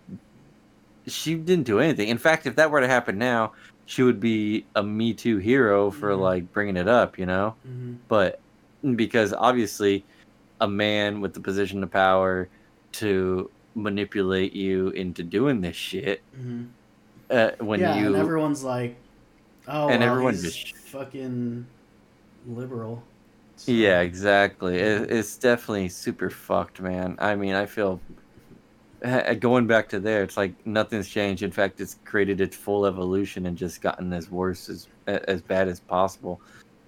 she 1.12 1.36
didn't 1.36 1.66
do 1.66 1.80
anything 1.80 2.08
in 2.08 2.18
fact 2.18 2.46
if 2.48 2.56
that 2.56 2.72
were 2.72 2.80
to 2.82 2.88
happen 2.88 3.18
now 3.18 3.52
she 3.86 4.04
would 4.04 4.20
be 4.20 4.66
a 4.76 4.84
me 4.84 5.14
too 5.14 5.38
hero 5.38 5.92
for 5.92 6.12
Mhm. 6.12 6.20
like 6.20 6.54
bringing 6.54 6.78
it 6.78 6.88
up 6.88 7.18
you 7.20 7.26
know 7.26 7.56
Mhm. 7.68 7.98
but 8.08 8.40
because 8.96 9.34
obviously 9.34 10.04
a 10.62 10.68
man 10.68 11.22
with 11.22 11.34
the 11.34 11.40
position 11.40 11.84
of 11.84 11.92
power 11.92 12.48
to 12.94 13.50
manipulate 13.76 14.54
you 14.54 14.90
into 14.90 15.24
doing 15.24 15.62
this 15.62 15.76
shit 15.76 16.22
Mhm. 16.40 16.68
uh, 17.30 17.52
when 17.60 17.80
yeah, 17.80 17.96
you 18.00 18.08
and 18.08 18.16
everyone's 18.18 18.64
like, 18.64 18.96
"Oh, 19.68 19.88
And 19.90 20.02
well, 20.02 20.10
everyone 20.12 20.34
just- 20.36 20.76
fucking 20.76 21.66
liberal." 22.48 23.04
So- 23.56 23.72
yeah 23.72 24.00
exactly 24.02 24.78
it, 24.78 25.12
it's 25.12 25.38
definitely 25.38 25.88
super 25.90 26.30
fucked 26.32 26.82
man 26.82 27.16
i 27.20 27.36
mean 27.36 27.54
i 27.54 27.66
feel 27.68 28.00
going 29.40 29.68
back 29.68 29.90
to 29.90 30.00
there 30.00 30.24
it's 30.24 30.38
like 30.38 30.54
nothing's 30.66 31.08
changed 31.10 31.44
in 31.44 31.52
fact 31.52 31.80
it's 31.82 31.98
created 32.06 32.40
its 32.40 32.56
full 32.56 32.86
evolution 32.86 33.46
and 33.48 33.58
just 33.58 33.82
gotten 33.82 34.14
as 34.14 34.30
worse 34.30 34.70
as 34.70 34.88
as 35.08 35.42
bad 35.42 35.68
as 35.68 35.80
possible 35.80 36.40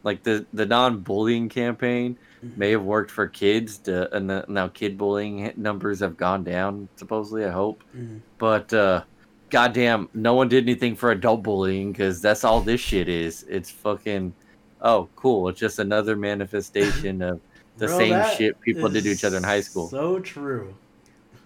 like 0.03 0.21
the 0.23 0.45
the 0.53 0.65
non-bullying 0.65 1.49
campaign 1.49 2.17
Mhm. 2.43 2.57
may 2.57 2.71
have 2.71 2.83
worked 2.83 3.09
for 3.09 3.27
kids 3.27 3.77
to 3.79 4.13
and 4.15 4.29
the, 4.29 4.45
now 4.47 4.67
kid 4.67 4.97
bullying 4.97 5.53
numbers 5.55 6.01
have 6.01 6.17
gone 6.17 6.43
down 6.43 6.87
supposedly 6.97 7.45
i 7.45 7.49
hope 7.51 7.83
Mhm. 7.97 8.19
but 8.37 8.71
uh 8.73 9.03
goddamn 9.49 10.09
no 10.13 10.33
one 10.33 10.49
did 10.49 10.63
anything 10.65 10.95
for 10.95 11.11
adult 11.11 11.41
bullying 11.43 11.91
because 11.91 12.21
that's 12.21 12.43
all 12.43 12.61
this 12.61 12.81
shit 12.81 13.07
is 13.07 13.43
it's 13.49 13.71
fucking 13.71 14.33
oh 14.81 15.07
cool 15.15 15.47
it's 15.49 15.59
just 15.59 15.79
another 15.79 16.15
manifestation 16.15 17.21
of 17.29 17.39
the 17.77 17.87
Bro, 17.87 17.97
same 17.97 18.23
shit 18.37 18.59
people 18.61 18.89
did 18.89 19.03
to 19.05 19.09
each 19.11 19.23
other 19.23 19.37
in 19.37 19.43
high 19.43 19.61
school 19.61 19.89
So 19.89 20.19
true. 20.19 20.75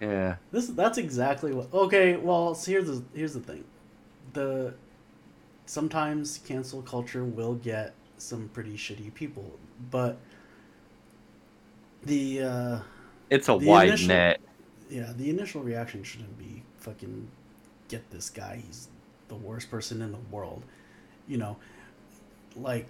Yeah 0.00 0.36
This 0.52 0.68
that's 0.68 0.98
exactly 0.98 1.52
what. 1.52 1.72
Okay, 1.72 2.16
well, 2.16 2.54
so 2.54 2.70
here's 2.70 2.86
the 2.86 3.02
here's 3.14 3.34
the 3.34 3.40
thing. 3.40 3.64
The 4.32 4.74
sometimes 5.66 6.38
cancel 6.46 6.82
culture 6.82 7.24
will 7.24 7.54
get 7.54 7.94
some 8.16 8.48
pretty 8.52 8.76
shitty 8.76 9.12
people, 9.14 9.58
but 9.90 10.18
the 12.04 12.42
uh 12.42 12.78
it's 13.30 13.48
a 13.48 13.54
wide 13.56 13.88
initial- 13.88 14.08
net 14.08 14.40
yeah, 14.90 15.12
the 15.14 15.28
initial 15.28 15.62
reaction 15.62 16.02
shouldn't 16.02 16.38
be 16.38 16.62
fucking 16.78 17.28
get 17.88 18.10
this 18.10 18.30
guy. 18.30 18.62
He's 18.64 18.88
the 19.28 19.34
worst 19.34 19.70
person 19.70 20.00
in 20.00 20.12
the 20.12 20.18
world. 20.30 20.62
You 21.26 21.36
know, 21.36 21.56
like 22.56 22.86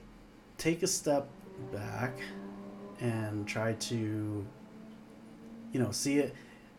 take 0.59 0.82
a 0.84 0.86
step 0.86 1.28
back 1.72 2.16
and 3.00 3.48
try 3.48 3.72
to 3.72 4.46
you 5.72 5.80
know, 5.80 5.90
see 5.90 6.18
it 6.18 6.34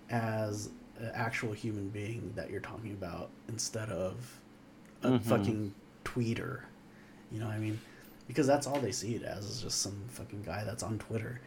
as 0.10 0.70
an 1.00 1.12
actual 1.14 1.54
human 1.54 1.90
being 1.90 2.32
that 2.36 2.50
you're 2.50 2.60
talking 2.62 2.92
about 2.92 3.30
instead 3.48 3.90
of 3.90 4.40
a 5.04 5.10
Mhm. 5.12 5.22
fucking 5.22 5.74
tweeter. 6.04 6.62
You 7.32 7.40
know 7.40 7.46
what 7.48 7.56
I 7.56 7.60
mean? 7.60 7.80
because 8.28 8.46
that's 8.46 8.68
all 8.68 8.80
they 8.80 8.92
see 8.92 9.16
it 9.16 9.24
as 9.24 9.44
is 9.46 9.60
just 9.64 9.82
some 9.82 10.04
fucking 10.10 10.44
guy 10.44 10.64
that's 10.64 10.84
on 10.84 11.00
Twitter, 11.00 11.42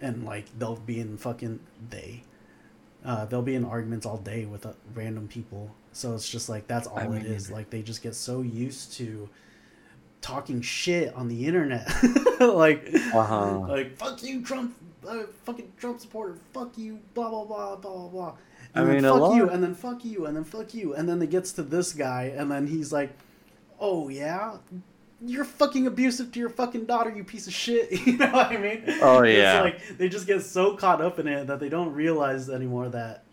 and 0.00 0.24
like 0.24 0.46
they'll 0.58 0.76
be 0.76 0.98
in 0.98 1.18
fucking 1.18 1.60
they, 1.90 2.22
uh, 3.04 3.26
they'll 3.26 3.42
be 3.42 3.54
in 3.54 3.66
arguments 3.66 4.06
all 4.06 4.16
day 4.16 4.46
with 4.46 4.64
uh, 4.64 4.72
random 4.94 5.28
people. 5.28 5.74
So 5.92 6.14
it's 6.14 6.26
just 6.26 6.48
like 6.48 6.66
that's 6.68 6.86
all 6.86 6.98
I 7.00 7.06
mean- 7.08 7.26
is. 7.26 7.50
Like 7.50 7.68
they 7.68 7.82
just 7.82 8.02
get 8.02 8.14
so 8.14 8.40
used 8.40 8.94
to 8.94 9.28
talking 10.22 10.62
shit 10.62 11.14
on 11.14 11.28
the 11.28 11.44
internet, 11.46 11.86
like 12.40 12.88
Uh-huh. 13.12 13.58
like 13.68 13.96
fuck 13.98 14.22
you 14.22 14.42
Trump, 14.42 14.74
uh, 15.06 15.26
fucking 15.44 15.72
Trump 15.78 16.00
supporter, 16.00 16.36
fuck 16.52 16.76
you, 16.78 16.98
blah 17.14 17.28
blah 17.30 17.44
blah 17.44 17.76
blah 17.76 17.92
blah 17.92 18.08
blah. 18.08 18.34
I 18.74 18.80
And 18.80 18.88
then 18.88 18.94
mean, 18.96 19.04
fuck 19.04 19.20
lot- 19.20 19.36
you, 19.36 19.48
and 19.48 19.62
then 19.62 19.74
fuck 19.74 20.04
you, 20.04 20.26
and 20.26 20.36
then 20.36 20.44
fuck 20.44 20.74
you, 20.74 20.94
and 20.94 21.08
then 21.08 21.20
it 21.22 21.30
gets 21.30 21.52
to 21.52 21.62
this 21.62 21.92
guy, 21.92 22.32
and 22.36 22.50
then 22.50 22.66
he's 22.66 22.92
like, 22.92 23.16
"Oh 23.80 24.08
yeah, 24.08 24.56
you're 25.24 25.44
fucking 25.46 25.86
abusive 25.86 26.30
to 26.32 26.38
your 26.40 26.50
fucking 26.50 26.84
daughter, 26.84 27.10
you 27.10 27.24
piece 27.24 27.46
of 27.46 27.52
shit." 27.54 27.90
you 28.06 28.18
know 28.18 28.30
what 28.32 28.46
I 28.52 28.56
mean? 28.58 28.82
Oh, 29.00 29.22
yeah. 29.22 29.64
It's 29.64 29.88
like 29.88 29.98
they 29.98 30.08
just 30.08 30.26
get 30.26 30.42
so 30.42 30.76
caught 30.76 31.00
up 31.00 31.18
in 31.18 31.26
it 31.28 31.46
that 31.46 31.58
they 31.60 31.68
don't 31.70 31.92
realize 31.94 32.50
anymore 32.50 32.88
that, 32.90 33.24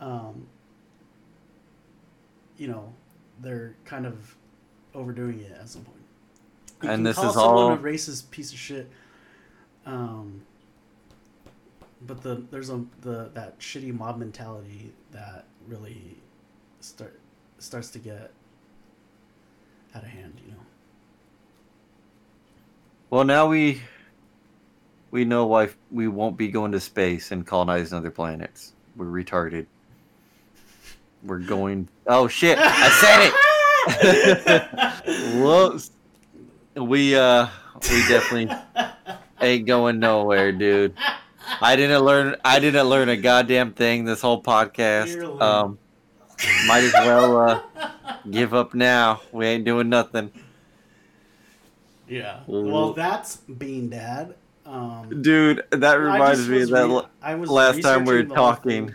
um, 0.00 0.46
you 2.56 2.68
know, 2.68 2.92
they're 3.40 3.74
kind 3.84 4.06
of 4.06 4.36
overdoing 4.94 5.40
it 5.40 5.52
at 5.58 5.68
some 5.68 5.82
point. 5.82 5.98
You 6.82 6.90
And 6.90 7.04
this 7.06 7.16
is 7.16 7.32
someone 7.34 7.38
all- 7.64 7.72
a 7.72 7.78
racist 7.78 8.30
piece 8.30 8.52
of 8.52 8.58
shit. 8.58 8.88
Um, 9.86 10.42
but 12.06 12.22
the 12.22 12.42
there's 12.50 12.70
a 12.70 12.84
the 13.00 13.30
that 13.34 13.58
shitty 13.58 13.96
mob 13.96 14.18
mentality 14.18 14.92
that 15.12 15.44
really 15.66 16.16
start 16.80 17.18
starts 17.58 17.90
to 17.90 17.98
get 17.98 18.32
out 19.94 20.02
of 20.02 20.08
hand, 20.08 20.40
you 20.44 20.52
know. 20.52 20.58
Well, 23.10 23.24
now 23.24 23.46
we 23.46 23.82
we 25.10 25.24
know 25.24 25.46
why 25.46 25.68
we 25.90 26.08
won't 26.08 26.36
be 26.36 26.48
going 26.48 26.72
to 26.72 26.80
space 26.80 27.30
and 27.30 27.46
colonizing 27.46 27.96
other 27.96 28.10
planets. 28.10 28.72
We're 28.96 29.06
retarded. 29.06 29.66
We're 31.22 31.38
going. 31.38 31.88
Oh 32.06 32.26
shit! 32.26 32.58
I 32.60 32.88
said 33.00 33.32
it. 35.06 35.34
Whoops. 35.42 35.90
We 36.74 37.14
uh, 37.14 37.48
we 37.90 38.08
definitely 38.08 38.56
ain't 39.42 39.66
going 39.66 39.98
nowhere, 39.98 40.52
dude. 40.52 40.94
I 41.60 41.76
didn't 41.76 42.02
learn. 42.04 42.36
I 42.44 42.58
didn't 42.60 42.86
learn 42.88 43.08
a 43.08 43.16
goddamn 43.16 43.72
thing 43.72 44.04
this 44.04 44.20
whole 44.20 44.42
podcast. 44.42 45.40
Um, 45.40 45.78
might 46.66 46.84
as 46.84 46.92
well 46.92 47.36
uh, 47.38 47.60
give 48.30 48.54
up 48.54 48.74
now. 48.74 49.20
We 49.32 49.46
ain't 49.46 49.64
doing 49.64 49.88
nothing, 49.88 50.30
Yeah. 52.08 52.40
Ooh. 52.48 52.68
Well, 52.68 52.92
that's 52.92 53.36
Bean 53.36 53.90
Dad. 53.90 54.34
Um, 54.64 55.22
dude. 55.22 55.64
That 55.70 55.94
reminds 55.94 56.48
me 56.48 56.62
of 56.62 56.68
that. 56.70 56.84
re- 56.84 56.90
l- 56.90 57.10
I 57.20 57.34
was 57.34 57.50
last 57.50 57.82
time 57.82 58.04
we 58.04 58.12
were 58.14 58.18
researching 58.20 58.28
the 58.28 58.34
whole 58.34 58.54
talking. 58.54 58.94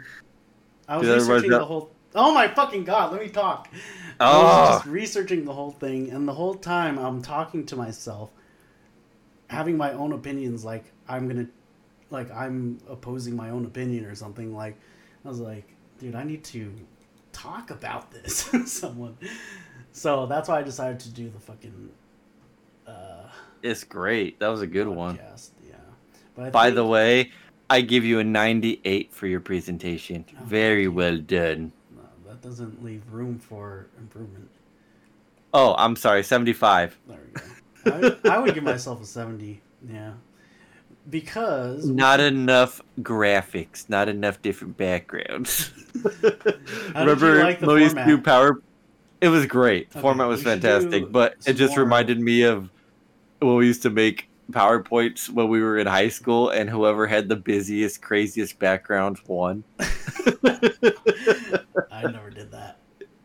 I 0.87 0.97
was 0.97 1.07
Dude, 1.07 1.17
researching 1.19 1.49
the 1.51 1.65
whole. 1.65 1.91
Oh 2.15 2.33
my 2.33 2.47
fucking 2.47 2.85
god! 2.85 3.11
Let 3.11 3.21
me 3.21 3.27
talk. 3.29 3.67
I 4.19 4.31
Oh, 4.31 4.41
was 4.43 4.69
just 4.77 4.85
researching 4.87 5.45
the 5.45 5.53
whole 5.53 5.71
thing, 5.71 6.09
and 6.11 6.27
the 6.27 6.33
whole 6.33 6.55
time 6.55 6.97
I'm 6.97 7.21
talking 7.21 7.65
to 7.67 7.75
myself, 7.75 8.31
having 9.47 9.77
my 9.77 9.93
own 9.93 10.13
opinions. 10.13 10.63
Like 10.65 10.85
I'm 11.07 11.27
gonna, 11.27 11.47
like 12.09 12.31
I'm 12.31 12.79
opposing 12.89 13.35
my 13.35 13.49
own 13.49 13.65
opinion 13.65 14.05
or 14.05 14.15
something. 14.15 14.55
Like 14.55 14.75
I 15.25 15.29
was 15.29 15.39
like, 15.39 15.65
dude, 15.99 16.15
I 16.15 16.23
need 16.23 16.43
to 16.45 16.73
talk 17.33 17.69
about 17.71 18.11
this 18.11 18.49
someone. 18.65 19.17
So 19.91 20.25
that's 20.27 20.47
why 20.49 20.59
I 20.59 20.63
decided 20.63 20.99
to 21.01 21.09
do 21.09 21.29
the 21.29 21.39
fucking. 21.39 21.89
Uh, 22.85 23.23
it's 23.63 23.83
great. 23.83 24.39
That 24.39 24.47
was 24.49 24.61
a 24.61 24.67
good 24.67 24.87
one. 24.87 25.17
podcast. 25.17 25.49
Yeah. 25.67 25.75
But 26.35 26.45
I 26.45 26.49
By 26.51 26.65
think- 26.65 26.75
the 26.75 26.85
way, 26.85 27.31
I 27.69 27.81
give 27.81 28.05
you 28.05 28.19
a 28.19 28.23
98 28.23 29.11
for 29.13 29.27
your 29.27 29.39
presentation. 29.41 30.23
Oh, 30.39 30.43
Very 30.45 30.87
well 30.87 31.17
done. 31.17 31.71
no, 31.95 32.03
that 32.29 32.41
doesn't 32.41 32.81
leave 32.83 33.01
room 33.11 33.39
for 33.39 33.87
improvement. 33.97 34.49
Oh, 35.53 35.75
I'm 35.77 35.95
sorry, 35.95 36.23
75. 36.23 36.97
There 37.07 37.17
we 37.25 37.41
go. 37.41 37.47
I, 37.87 38.15
I 38.29 38.39
would 38.39 38.53
give 38.53 38.63
myself 38.63 39.01
a 39.01 39.05
70. 39.05 39.61
Yeah. 39.89 40.13
Because. 41.09 41.85
Not 41.89 42.19
enough 42.19 42.81
graphics, 43.01 43.89
not 43.89 44.09
enough 44.09 44.41
different 44.41 44.77
backgrounds. 44.77 45.71
How 46.03 46.09
did 46.09 46.23
you 46.23 46.31
Remember 46.95 47.43
like 47.43 47.59
the 47.59 47.67
when 47.67 47.75
we 47.77 47.83
used 47.83 47.95
to 47.95 48.05
do 48.05 48.17
power? 48.19 48.61
It 49.21 49.29
was 49.29 49.45
great. 49.45 49.87
Okay, 49.91 50.01
format 50.01 50.27
was 50.27 50.43
fantastic, 50.43 51.11
but 51.11 51.35
it 51.47 51.53
just 51.53 51.71
more- 51.71 51.83
reminded 51.83 52.19
me 52.19 52.43
of 52.43 52.69
when 53.39 53.55
we 53.55 53.67
used 53.67 53.81
to 53.83 53.89
make 53.89 54.29
PowerPoints 54.51 55.29
when 55.29 55.47
we 55.49 55.61
were 55.61 55.77
in 55.77 55.87
high 55.87 56.09
school, 56.09 56.49
and 56.49 56.69
whoever 56.69 57.07
had 57.07 57.29
the 57.29 57.35
busiest, 57.35 58.01
craziest 58.01 58.59
background 58.59 59.19
won. 59.27 59.63
I 59.79 59.85
never 62.03 62.29
did 62.29 62.51
that. 62.51 62.76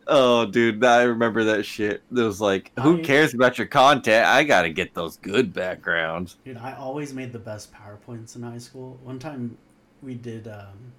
Oh, 0.07 0.45
dude, 0.45 0.83
I 0.83 1.03
remember 1.03 1.43
that 1.45 1.63
shit. 1.65 2.03
It 2.11 2.15
was 2.21 2.41
like, 2.41 2.71
who 2.79 2.97
I- 2.99 3.01
cares 3.01 3.33
about 3.33 3.57
your 3.57 3.67
content? 3.67 4.25
I 4.25 4.43
gotta 4.43 4.69
get 4.69 4.93
those 4.93 5.17
good 5.17 5.53
backgrounds. 5.53 6.37
Dude, 6.43 6.57
I 6.57 6.73
always 6.73 7.13
made 7.13 7.31
the 7.31 7.39
best 7.39 7.71
PowerPoints 7.73 8.35
in 8.35 8.43
high 8.43 8.57
school. 8.57 8.99
One 9.03 9.19
time 9.19 9.57
we 10.01 10.15
did. 10.15 10.47
Um, 10.47 10.93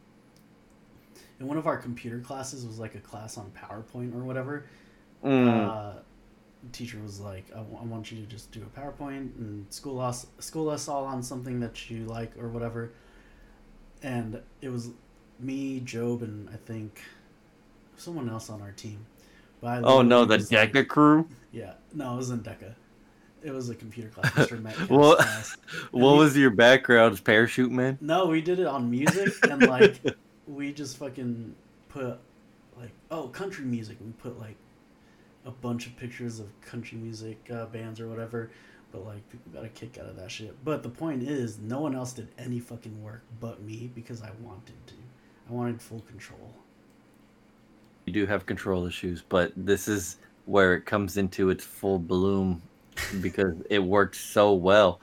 in 1.40 1.46
one 1.48 1.56
of 1.58 1.66
our 1.66 1.76
computer 1.76 2.20
classes 2.20 2.64
was 2.66 2.78
like 2.78 2.94
a 2.94 3.00
class 3.00 3.36
on 3.36 3.50
PowerPoint 3.52 4.14
or 4.14 4.22
whatever. 4.24 4.66
Mm. 5.24 5.68
uh, 5.68 5.98
teacher 6.72 6.98
was 7.02 7.18
like, 7.20 7.44
I, 7.52 7.58
w- 7.58 7.78
I 7.80 7.84
want 7.84 8.12
you 8.12 8.20
to 8.20 8.26
just 8.26 8.52
do 8.52 8.62
a 8.62 8.80
PowerPoint 8.80 9.36
and 9.38 9.66
school 9.72 10.00
us 10.00 10.26
school 10.38 10.68
us 10.70 10.86
all 10.88 11.04
on 11.04 11.22
something 11.22 11.60
that 11.60 11.90
you 11.90 12.04
like 12.06 12.36
or 12.38 12.48
whatever. 12.48 12.92
And 14.02 14.40
it 14.60 14.68
was 14.68 14.90
me, 15.40 15.80
Job, 15.80 16.22
and 16.22 16.48
I 16.50 16.56
think 16.56 17.00
someone 17.96 18.28
else 18.28 18.50
on 18.50 18.60
our 18.62 18.72
team. 18.72 19.04
But 19.60 19.82
oh 19.84 20.02
no, 20.02 20.24
the 20.24 20.36
was 20.36 20.52
like- 20.52 20.72
DECA 20.72 20.88
crew. 20.88 21.26
yeah, 21.52 21.74
no, 21.94 22.12
it 22.14 22.16
wasn't 22.16 22.44
DECA. 22.44 22.74
It 23.42 23.50
was 23.52 23.68
a 23.68 23.74
computer 23.74 24.08
class, 24.08 24.50
Well- 24.90 25.16
class. 25.16 25.56
What 25.90 26.12
we- 26.14 26.18
was 26.18 26.36
your 26.36 26.50
background? 26.50 27.22
Parachute 27.24 27.70
man. 27.70 27.98
No, 28.00 28.26
we 28.26 28.40
did 28.40 28.58
it 28.58 28.66
on 28.66 28.90
music 28.90 29.34
and 29.50 29.62
like 29.66 30.00
we 30.46 30.72
just 30.72 30.96
fucking 30.98 31.54
put 31.88 32.18
like 32.78 32.90
oh 33.10 33.28
country 33.28 33.64
music. 33.64 33.96
We 34.04 34.12
put 34.12 34.38
like 34.38 34.56
a 35.46 35.50
bunch 35.50 35.86
of 35.86 35.96
pictures 35.96 36.40
of 36.40 36.46
country 36.62 36.96
music 36.98 37.38
uh, 37.52 37.66
bands 37.66 38.00
or 38.00 38.08
whatever. 38.08 38.50
But 38.92 39.04
like 39.06 39.28
people 39.28 39.50
got 39.52 39.64
a 39.64 39.68
kick 39.68 39.98
out 39.98 40.06
of 40.06 40.16
that 40.16 40.30
shit. 40.30 40.56
But 40.64 40.82
the 40.82 40.88
point 40.88 41.22
is, 41.22 41.58
no 41.58 41.80
one 41.80 41.94
else 41.96 42.12
did 42.12 42.28
any 42.38 42.60
fucking 42.60 43.02
work 43.02 43.22
but 43.40 43.60
me 43.62 43.90
because 43.94 44.22
I 44.22 44.30
wanted 44.42 44.74
to. 44.86 44.94
I 45.48 45.52
wanted 45.52 45.82
full 45.82 46.00
control. 46.00 46.54
You 48.06 48.12
do 48.12 48.26
have 48.26 48.46
control 48.46 48.86
issues, 48.86 49.22
but 49.28 49.52
this 49.56 49.88
is 49.88 50.18
where 50.46 50.74
it 50.74 50.84
comes 50.84 51.16
into 51.16 51.50
its 51.50 51.64
full 51.64 51.98
bloom 51.98 52.62
because 53.20 53.54
it 53.70 53.78
worked 53.78 54.16
so 54.16 54.52
well. 54.52 55.00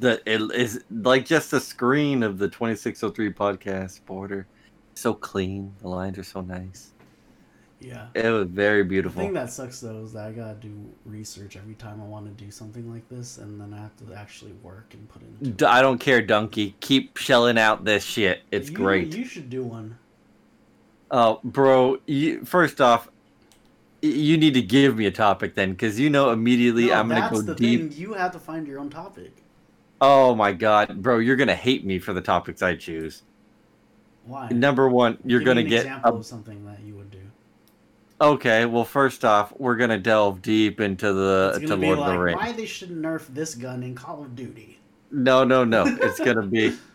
That 0.00 0.22
it 0.26 0.40
is 0.52 0.84
like 0.90 1.24
just 1.24 1.52
a 1.52 1.60
screen 1.60 2.22
of 2.22 2.38
the 2.38 2.48
2603 2.48 3.32
podcast 3.32 4.04
border. 4.04 4.46
So 4.94 5.14
clean. 5.14 5.72
The 5.80 5.88
lines 5.88 6.18
are 6.18 6.24
so 6.24 6.40
nice. 6.40 6.90
Yeah. 7.80 8.06
It 8.14 8.28
was 8.30 8.48
very 8.48 8.82
beautiful. 8.82 9.20
The 9.20 9.26
thing 9.26 9.34
that 9.34 9.52
sucks 9.52 9.80
though 9.80 10.02
is 10.02 10.12
that 10.14 10.28
I 10.28 10.32
gotta 10.32 10.54
do 10.54 10.72
research 11.04 11.56
every 11.56 11.74
time 11.74 12.00
I 12.00 12.04
want 12.04 12.26
to 12.26 12.44
do 12.44 12.50
something 12.50 12.90
like 12.90 13.08
this, 13.08 13.38
and 13.38 13.60
then 13.60 13.74
I 13.74 13.78
have 13.82 13.96
to 13.98 14.14
actually 14.14 14.52
work 14.62 14.94
and 14.94 15.08
put 15.08 15.22
in. 15.22 15.66
I 15.66 15.82
don't 15.82 15.98
care, 15.98 16.22
Donkey. 16.22 16.76
Keep 16.80 17.16
shelling 17.18 17.58
out 17.58 17.84
this 17.84 18.04
shit. 18.04 18.42
It's 18.50 18.70
You- 18.70 18.76
great. 18.76 19.14
You 19.14 19.24
should 19.24 19.50
do 19.50 19.64
one. 19.64 19.98
Oh, 21.10 21.40
bro. 21.44 21.98
You, 22.06 22.44
first 22.44 22.80
off, 22.80 23.08
you 24.02 24.36
need 24.36 24.54
to 24.54 24.62
give 24.62 24.96
me 24.96 25.06
a 25.06 25.10
topic 25.10 25.54
then, 25.54 25.70
because 25.72 25.98
you 25.98 26.10
know 26.10 26.30
immediately 26.30 26.86
No, 26.86 26.94
I'm 26.94 27.08
gonna 27.08 27.28
go 27.30 27.40
the 27.40 27.54
deep. 27.54 27.92
thing. 27.92 28.00
You 28.00 28.14
have 28.14 28.32
to 28.32 28.38
find 28.38 28.66
your 28.66 28.78
own 28.80 28.90
topic. 28.90 29.32
Oh 30.00 30.34
my 30.34 30.52
god, 30.52 31.00
bro, 31.02 31.18
you're 31.18 31.36
gonna 31.36 31.54
hate 31.54 31.86
me 31.86 31.98
for 31.98 32.12
the 32.12 32.20
topics 32.20 32.60
I 32.62 32.74
choose. 32.76 33.22
Why? 34.24 34.48
Number 34.48 34.88
one, 34.88 35.18
you're 35.24 35.40
gonna 35.40 35.60
an 35.60 35.68
get. 35.68 35.80
example 35.86 36.16
A, 36.16 36.18
of 36.18 36.26
something 36.26 36.64
that 36.66 36.80
you 36.80 36.96
would 36.96 37.10
do. 37.10 37.20
okay, 38.20 38.66
well, 38.66 38.84
first 38.84 39.24
off, 39.24 39.52
we're 39.58 39.76
gonna 39.76 39.98
delve 39.98 40.42
deep 40.42 40.80
into 40.80 41.12
the 41.12 41.62
to 41.66 41.76
Lord 41.76 41.98
like 41.98 42.08
of 42.08 42.12
the 42.14 42.18
Rings. 42.18 42.36
why 42.40 42.52
they 42.52 42.66
should 42.66 42.90
nerf 42.90 43.26
this 43.28 43.54
gun 43.54 43.82
in 43.82 43.94
Call 43.94 44.22
of 44.22 44.34
Duty. 44.36 44.80
No, 45.10 45.44
no, 45.44 45.64
no. 45.64 45.84
It's 45.86 46.18
gonna 46.20 46.42
be. 46.46 46.76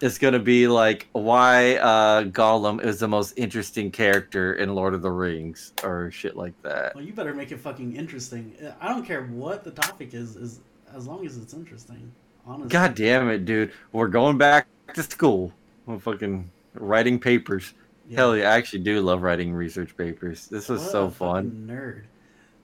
It's 0.00 0.18
gonna 0.18 0.38
be 0.38 0.66
like 0.68 1.08
why 1.12 1.76
uh, 1.76 2.24
Gollum 2.24 2.84
is 2.84 2.98
the 2.98 3.08
most 3.08 3.32
interesting 3.36 3.90
character 3.90 4.54
in 4.54 4.74
Lord 4.74 4.92
of 4.92 5.02
the 5.02 5.10
Rings, 5.10 5.72
or 5.82 6.10
shit 6.10 6.36
like 6.36 6.60
that. 6.62 6.94
Well, 6.94 7.04
you 7.04 7.12
better 7.12 7.32
make 7.34 7.52
it 7.52 7.60
fucking 7.60 7.94
interesting. 7.96 8.54
I 8.80 8.88
don't 8.88 9.04
care 9.04 9.24
what 9.26 9.64
the 9.64 9.70
topic 9.70 10.12
is, 10.12 10.36
is 10.36 10.60
as 10.94 11.06
long 11.06 11.24
as 11.26 11.38
it's 11.38 11.54
interesting. 11.54 12.12
Honestly. 12.46 12.68
God 12.68 12.94
damn 12.94 13.30
it, 13.30 13.44
dude. 13.46 13.72
We're 13.92 14.08
going 14.08 14.36
back 14.36 14.66
to 14.92 15.02
school. 15.02 15.52
We're 15.86 15.98
fucking 15.98 16.50
writing 16.74 17.18
papers. 17.18 17.72
Yeah. 18.08 18.16
Hell 18.16 18.36
yeah, 18.36 18.50
I 18.50 18.56
actually 18.56 18.80
do 18.82 19.00
love 19.00 19.22
writing 19.22 19.54
research 19.54 19.96
papers. 19.96 20.46
This 20.48 20.68
was 20.68 20.82
What 20.82 20.90
so 20.90 21.08
fun. 21.10 21.66
Nerd. 21.70 22.02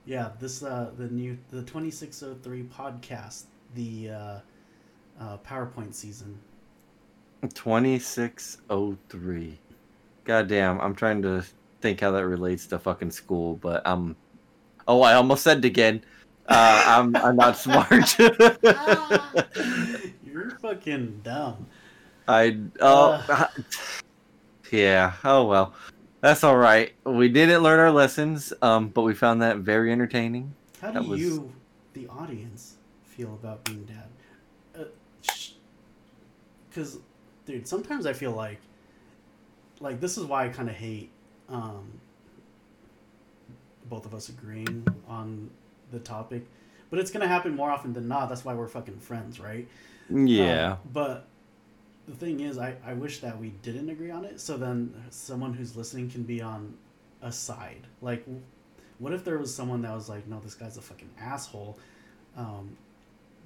yeah, 0.05 0.31
this 0.39 0.61
uh 0.61 0.91
the 0.97 1.07
new 1.07 1.37
the 1.49 1.63
twenty 1.63 1.89
six 1.89 2.21
oh 2.21 2.35
three 2.43 2.63
podcast, 2.63 3.45
the 3.73 4.09
uh, 4.11 4.39
uh 5.19 5.37
PowerPoint 5.37 5.95
season. 5.95 6.37
2603. 7.49 9.59
Goddamn, 10.23 10.79
I'm 10.81 10.95
trying 10.95 11.21
to 11.23 11.43
think 11.81 11.99
how 11.99 12.11
that 12.11 12.25
relates 12.25 12.65
to 12.67 12.79
fucking 12.79 13.11
school, 13.11 13.55
but 13.55 13.85
um 13.85 14.15
Oh, 14.87 15.01
I 15.03 15.13
almost 15.13 15.43
said 15.43 15.59
it 15.59 15.65
again. 15.65 16.03
Uh, 16.47 16.83
I'm 16.87 17.15
I'm 17.15 17.35
not 17.35 17.55
smart. 17.57 18.17
You're 20.25 20.49
fucking 20.61 21.21
dumb. 21.23 21.67
I 22.27 22.57
oh 22.81 23.47
yeah. 24.71 25.13
Oh 25.23 25.45
well, 25.45 25.73
that's 26.19 26.43
all 26.43 26.57
right. 26.57 26.93
We 27.05 27.29
didn't 27.29 27.61
learn 27.63 27.79
our 27.79 27.91
lessons, 27.91 28.51
um, 28.61 28.89
but 28.89 29.03
we 29.03 29.13
found 29.13 29.41
that 29.43 29.57
very 29.57 29.91
entertaining. 29.91 30.53
How 30.81 30.91
That 30.91 31.03
do 31.03 31.09
was- 31.09 31.19
you, 31.21 31.51
the 31.93 32.07
audience, 32.07 32.77
feel 33.05 33.33
about 33.41 33.63
Bean 33.65 33.85
Dad? 33.85 34.07
Because, 36.69 36.99
dude, 37.51 37.67
sometimes 37.67 38.05
I 38.05 38.13
feel 38.13 38.31
like, 38.31 38.59
like 39.79 39.99
this 39.99 40.17
is 40.17 40.25
why 40.25 40.45
I 40.45 40.49
kind 40.49 40.69
of 40.69 40.75
hate 40.75 41.09
um, 41.49 41.99
both 43.85 44.05
of 44.05 44.13
us 44.13 44.29
agreeing 44.29 44.87
on 45.07 45.49
the 45.91 45.99
topic, 45.99 46.45
but 46.89 46.99
it's 46.99 47.11
gonna 47.11 47.27
happen 47.27 47.55
more 47.55 47.69
often 47.69 47.93
than 47.93 48.07
not. 48.07 48.29
That's 48.29 48.45
why 48.45 48.53
we're 48.53 48.67
fucking 48.67 48.99
friends, 48.99 49.39
right? 49.39 49.67
Yeah. 50.09 50.73
Um, 50.73 50.77
but 50.93 51.27
the 52.07 52.13
thing 52.13 52.39
is, 52.41 52.57
I, 52.57 52.75
I 52.85 52.93
wish 52.93 53.19
that 53.19 53.37
we 53.39 53.49
didn't 53.61 53.89
agree 53.89 54.11
on 54.11 54.25
it, 54.25 54.39
so 54.39 54.57
then 54.57 54.93
someone 55.09 55.53
who's 55.53 55.75
listening 55.75 56.09
can 56.09 56.23
be 56.23 56.41
on 56.41 56.73
a 57.21 57.31
side. 57.31 57.87
Like, 58.01 58.25
what 58.99 59.13
if 59.13 59.23
there 59.23 59.37
was 59.37 59.53
someone 59.53 59.81
that 59.81 59.93
was 59.93 60.09
like, 60.09 60.27
no, 60.27 60.39
this 60.39 60.53
guy's 60.53 60.77
a 60.77 60.81
fucking 60.81 61.09
asshole. 61.19 61.77
Um, 62.37 62.77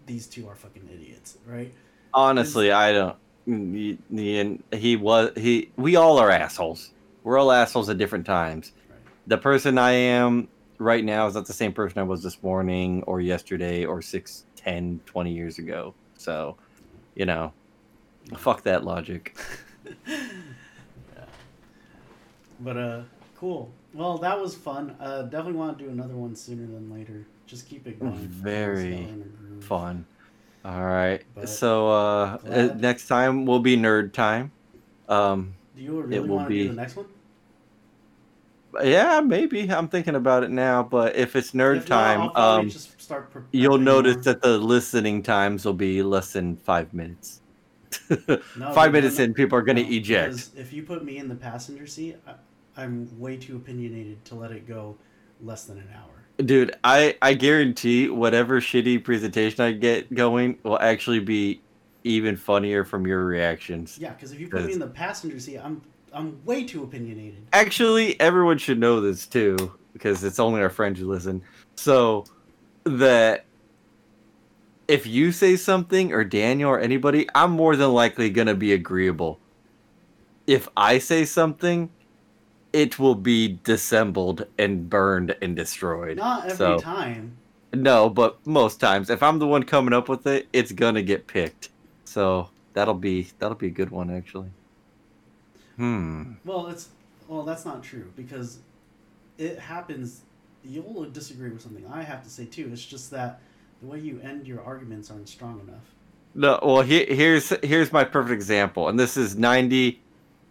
these 0.05 0.27
two 0.27 0.47
are 0.47 0.55
fucking 0.55 0.87
idiots, 0.93 1.37
right? 1.45 1.73
Honestly, 2.13 2.71
I 2.71 2.91
don't. 2.91 3.15
He, 3.45 3.97
he 4.11 4.59
he 4.73 4.95
was 4.95 5.31
he. 5.35 5.71
We 5.77 5.95
all 5.95 6.17
are 6.17 6.31
assholes. 6.31 6.91
We're 7.23 7.37
all 7.37 7.51
assholes 7.51 7.89
at 7.89 7.97
different 7.97 8.25
times. 8.25 8.71
Right. 8.89 8.99
The 9.27 9.37
person 9.37 9.77
I 9.77 9.91
am 9.91 10.47
right 10.77 11.03
now 11.03 11.27
is 11.27 11.35
not 11.35 11.45
the 11.45 11.53
same 11.53 11.73
person 11.73 11.99
I 11.99 12.03
was 12.03 12.23
this 12.23 12.41
morning 12.43 13.03
or 13.03 13.21
yesterday 13.21 13.85
or 13.85 14.01
six, 14.01 14.45
ten, 14.55 14.99
twenty 15.05 15.31
years 15.31 15.59
ago. 15.59 15.93
So, 16.17 16.57
you 17.15 17.25
know, 17.25 17.53
fuck 18.37 18.63
that 18.63 18.83
logic. 18.83 19.37
But 22.59 22.77
uh, 22.77 23.01
cool. 23.37 23.71
Well, 23.93 24.17
that 24.19 24.39
was 24.39 24.55
fun. 24.55 24.95
Uh, 24.99 25.23
definitely 25.23 25.59
want 25.59 25.77
to 25.77 25.83
do 25.83 25.89
another 25.89 26.15
one 26.15 26.35
sooner 26.35 26.65
than 26.65 26.91
later. 26.91 27.25
Just 27.45 27.67
keep 27.67 27.87
it 27.87 27.99
going. 27.99 28.13
Very 28.13 28.91
Let's 28.91 29.05
go 29.05 29.13
in 29.13 29.21
a 29.21 29.47
groove. 29.47 29.63
Fun. 29.63 30.05
All 30.65 30.83
right. 30.83 31.23
But 31.35 31.47
so 31.47 31.87
uh, 31.89 31.93
uh, 31.93 32.37
glad- 32.37 32.81
next 32.81 33.07
time 33.07 33.45
will 33.45 33.59
be 33.59 33.77
nerd 33.77 34.13
time. 34.13 34.51
Um, 35.07 35.53
Do 35.75 35.83
you 35.83 36.01
really 36.01 36.19
will 36.19 36.35
want 36.37 36.45
to 36.47 36.49
be- 36.49 36.63
do 36.63 36.69
the 36.69 36.75
next 36.75 36.95
one? 36.95 37.05
yeah, 38.83 39.21
maybe 39.21 39.71
I'm 39.71 39.87
thinking 39.87 40.15
about 40.15 40.43
it 40.43 40.49
now. 40.49 40.83
But 40.83 41.15
if 41.15 41.35
it's 41.35 41.51
nerd 41.51 41.77
If 41.77 41.85
time, 41.85 42.31
I'll 42.35 42.59
um, 42.59 42.69
just 42.69 42.99
start 42.99 43.29
pre- 43.31 43.43
you'll 43.51 43.77
notice 43.77 44.15
more. 44.15 44.23
that 44.23 44.41
the 44.41 44.57
listening 44.57 45.21
times 45.23 45.63
will 45.65 45.73
be 45.73 46.01
less 46.03 46.33
than 46.33 46.57
five 46.57 46.93
minutes. 46.93 47.41
No, 48.57 48.73
five 48.73 48.91
minutes 48.91 49.19
in, 49.19 49.33
people 49.33 49.57
are 49.57 49.61
going 49.61 49.77
to 49.77 49.83
no, 49.83 49.89
eject. 49.89 50.49
If 50.57 50.73
you 50.73 50.83
put 50.83 51.05
me 51.05 51.17
in 51.17 51.29
the 51.29 51.35
passenger 51.35 51.87
seat, 51.87 52.17
I, 52.27 52.33
I'm 52.75 53.07
way 53.19 53.37
too 53.37 53.55
opinionated 53.55 54.23
to 54.25 54.35
let 54.35 54.51
it 54.51 54.67
go 54.67 54.97
less 55.41 55.63
than 55.65 55.77
an 55.77 55.87
hour. 55.95 56.14
Dude, 56.37 56.75
I 56.83 57.17
I 57.21 57.33
guarantee 57.33 58.09
whatever 58.09 58.59
shitty 58.59 59.03
presentation 59.03 59.63
I 59.63 59.71
get 59.71 60.13
going 60.13 60.57
will 60.63 60.79
actually 60.79 61.19
be 61.19 61.61
even 62.03 62.35
funnier 62.35 62.83
from 62.83 63.07
your 63.07 63.25
reactions. 63.25 63.97
Yeah, 63.99 64.13
because 64.13 64.31
if 64.31 64.39
you 64.39 64.49
put 64.49 64.65
me 64.65 64.73
in 64.73 64.79
the 64.79 64.87
passenger 64.87 65.39
seat, 65.39 65.57
I'm 65.57 65.81
I'm 66.13 66.43
way 66.45 66.63
too 66.63 66.83
opinionated. 66.83 67.47
Actually, 67.53 68.19
everyone 68.19 68.57
should 68.57 68.79
know 68.79 69.01
this 69.01 69.25
too 69.27 69.73
because 69.93 70.23
it's 70.23 70.39
only 70.39 70.61
our 70.61 70.69
friends 70.69 70.99
who 70.99 71.07
listen. 71.07 71.41
So 71.75 72.25
that 72.83 73.45
if 74.87 75.07
you 75.07 75.31
say 75.31 75.55
something 75.55 76.13
or 76.13 76.23
Daniel 76.23 76.69
or 76.69 76.79
anybody, 76.79 77.27
I'm 77.33 77.51
more 77.51 77.75
than 77.75 77.91
likely 77.91 78.29
going 78.29 78.47
to 78.47 78.55
be 78.55 78.73
agreeable. 78.73 79.39
If 80.47 80.69
I 80.77 80.99
say 80.99 81.25
something, 81.25 81.89
it 82.75 82.99
will 82.99 83.15
be 83.15 83.57
dissembled 83.63 84.45
and 84.59 84.89
burned 84.89 85.33
and 85.41 85.55
destroyed. 85.55 86.17
Not 86.17 86.43
every 86.43 86.57
So- 86.57 86.77
time. 86.77 87.37
No, 87.73 88.09
but 88.09 88.45
most 88.45 88.79
times, 88.79 89.09
if 89.09 89.23
I'm 89.23 89.39
the 89.39 89.47
one 89.47 89.63
coming 89.63 89.93
up 89.93 90.07
with 90.09 90.27
it, 90.27 90.47
it's 90.53 90.71
gonna 90.71 91.01
get 91.01 91.27
picked. 91.27 91.69
So 92.03 92.49
that'll 92.73 92.93
be 92.93 93.27
that'll 93.39 93.57
be 93.57 93.67
a 93.67 93.71
good 93.71 93.89
one 93.89 94.09
actually. 94.09 94.49
Hmm. 95.77 96.33
Well, 96.43 96.67
it's 96.67 96.89
well, 97.27 97.43
that's 97.43 97.65
not 97.65 97.83
true 97.83 98.11
because 98.15 98.59
it 99.37 99.59
happens. 99.59 100.21
You'll 100.63 101.05
disagree 101.05 101.49
with 101.49 101.61
something 101.61 101.85
I 101.87 102.03
have 102.03 102.23
to 102.23 102.29
say 102.29 102.45
too. 102.45 102.69
It's 102.71 102.85
just 102.85 103.11
that 103.11 103.39
the 103.81 103.87
way 103.87 103.99
you 103.99 104.19
end 104.21 104.47
your 104.47 104.63
arguments 104.63 105.11
aren't 105.11 105.27
strong 105.29 105.59
enough. 105.67 105.83
No, 106.33 106.59
well 106.61 106.81
here, 106.81 107.05
here's 107.07 107.49
here's 107.63 107.91
my 107.91 108.03
perfect 108.03 108.33
example, 108.33 108.89
and 108.89 108.99
this 108.99 109.15
is 109.17 109.37
90, 109.37 110.01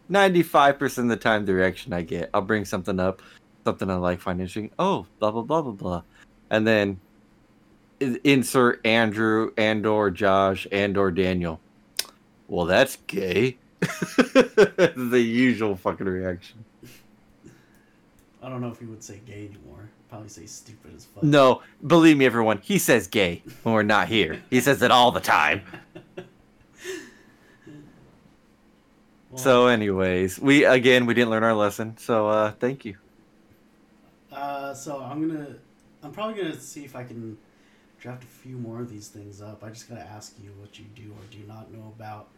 95 0.08 0.78
percent 0.78 1.10
of 1.10 1.18
the 1.18 1.22
time 1.22 1.44
the 1.44 1.54
reaction 1.54 1.92
I 1.92 2.02
get. 2.02 2.30
I'll 2.34 2.42
bring 2.42 2.64
something 2.64 3.00
up, 3.00 3.22
something 3.64 3.90
I 3.90 3.94
like, 3.94 4.20
find 4.20 4.40
interesting. 4.40 4.70
Oh, 4.78 5.06
blah 5.18 5.30
blah 5.30 5.42
blah 5.42 5.62
blah 5.62 5.72
blah, 5.72 6.02
and 6.50 6.66
then 6.66 7.00
insert 8.24 8.84
Andrew 8.84 9.52
and 9.56 9.86
or 9.86 10.10
Josh 10.10 10.66
and 10.70 10.96
or 10.96 11.10
Daniel. 11.10 11.60
Well, 12.48 12.66
that's 12.66 12.96
gay. 13.06 13.56
the 13.80 15.22
usual 15.24 15.76
fucking 15.76 16.06
reaction. 16.06 16.64
I 18.42 18.48
don't 18.48 18.60
know 18.60 18.68
if 18.68 18.78
he 18.78 18.86
would 18.86 19.02
say 19.02 19.20
gay 19.26 19.48
anymore. 19.50 19.88
Probably 20.10 20.28
say 20.28 20.46
stupid 20.46 20.94
as 20.94 21.06
fuck. 21.06 21.22
No, 21.22 21.62
believe 21.86 22.16
me, 22.18 22.26
everyone. 22.26 22.58
He 22.62 22.78
says 22.78 23.06
gay 23.06 23.42
when 23.62 23.74
we're 23.74 23.82
not 23.82 24.08
here. 24.08 24.42
He 24.50 24.60
says 24.60 24.82
it 24.82 24.90
all 24.90 25.10
the 25.10 25.20
time. 25.20 25.62
Well, 29.23 29.23
So, 29.36 29.66
anyways, 29.66 30.38
we 30.38 30.64
again 30.64 31.06
we 31.06 31.14
didn't 31.14 31.30
learn 31.30 31.44
our 31.44 31.54
lesson. 31.54 31.96
So, 31.96 32.28
uh, 32.28 32.52
thank 32.52 32.84
you. 32.84 32.96
Uh, 34.30 34.74
so 34.74 35.00
I'm 35.00 35.26
gonna, 35.26 35.56
I'm 36.02 36.12
probably 36.12 36.34
gonna 36.42 36.58
see 36.58 36.84
if 36.84 36.96
I 36.96 37.04
can 37.04 37.38
draft 38.00 38.24
a 38.24 38.26
few 38.26 38.56
more 38.56 38.80
of 38.80 38.90
these 38.90 39.08
things 39.08 39.40
up. 39.40 39.62
I 39.62 39.70
just 39.70 39.88
gotta 39.88 40.02
ask 40.02 40.34
you 40.42 40.50
what 40.58 40.78
you 40.78 40.84
do 40.94 41.10
or 41.12 41.22
do 41.30 41.38
not 41.46 41.72
know 41.72 41.92
about. 41.96 42.28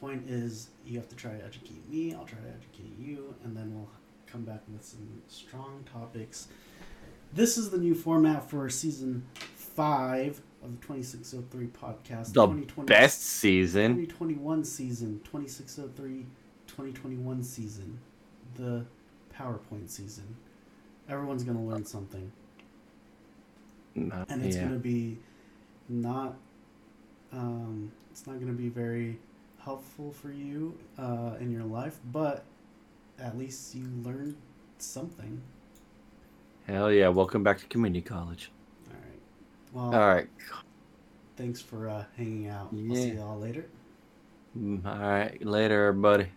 Point 0.00 0.28
is, 0.28 0.68
you 0.86 0.98
have 0.98 1.08
to 1.08 1.16
try 1.16 1.32
to 1.32 1.44
educate 1.44 1.88
me. 1.90 2.14
I'll 2.14 2.24
try 2.24 2.38
to 2.38 2.48
educate 2.48 2.96
you, 2.98 3.34
and 3.44 3.56
then 3.56 3.74
we'll 3.74 3.88
come 4.26 4.42
back 4.42 4.60
with 4.72 4.84
some 4.84 5.22
strong 5.26 5.84
topics. 5.92 6.48
This 7.32 7.58
is 7.58 7.70
the 7.70 7.78
new 7.78 7.94
format 7.94 8.48
for 8.48 8.68
season 8.68 9.24
five 9.56 10.40
of 10.62 10.80
the 10.80 10.86
2603 10.86 11.66
podcast. 11.68 12.32
The 12.32 12.82
best 12.84 13.22
season. 13.22 13.92
2021 14.06 14.64
season, 14.64 15.20
2603 15.24 16.26
2021 16.68 17.42
season, 17.42 17.98
the 18.54 18.84
PowerPoint 19.34 19.88
season. 19.88 20.36
Everyone's 21.08 21.42
going 21.42 21.56
to 21.56 21.62
learn 21.62 21.84
something. 21.84 22.30
No, 23.94 24.24
And 24.28 24.44
it's 24.44 24.54
yeah. 24.56 24.62
going 24.62 24.74
to 24.74 24.78
be 24.78 25.18
not, 25.88 26.36
um, 27.32 27.90
it's 28.10 28.26
not 28.26 28.34
going 28.34 28.46
to 28.46 28.52
be 28.52 28.68
very 28.68 29.18
helpful 29.58 30.12
for 30.12 30.30
you 30.30 30.78
uh, 30.98 31.32
in 31.40 31.50
your 31.50 31.64
life, 31.64 31.98
but 32.12 32.44
at 33.18 33.36
least 33.36 33.74
you 33.74 33.84
learned 34.04 34.36
something. 34.78 35.40
Hell 36.66 36.92
yeah! 36.92 37.08
Welcome 37.08 37.42
back 37.42 37.58
to 37.58 37.66
community 37.66 38.02
college. 38.02 38.50
All 39.74 39.80
right. 39.90 39.92
Well, 39.92 40.00
All 40.00 40.08
right, 40.08 40.28
thanks 41.36 41.60
for 41.60 41.88
uh, 41.88 42.04
hanging 42.16 42.48
out. 42.48 42.74
I'll 42.88 42.96
see 42.96 43.14
y'all 43.14 43.38
later. 43.38 43.66
Mm, 44.56 44.84
all 44.84 44.98
right. 44.98 45.44
Later, 45.44 45.86
everybody. 45.88 46.28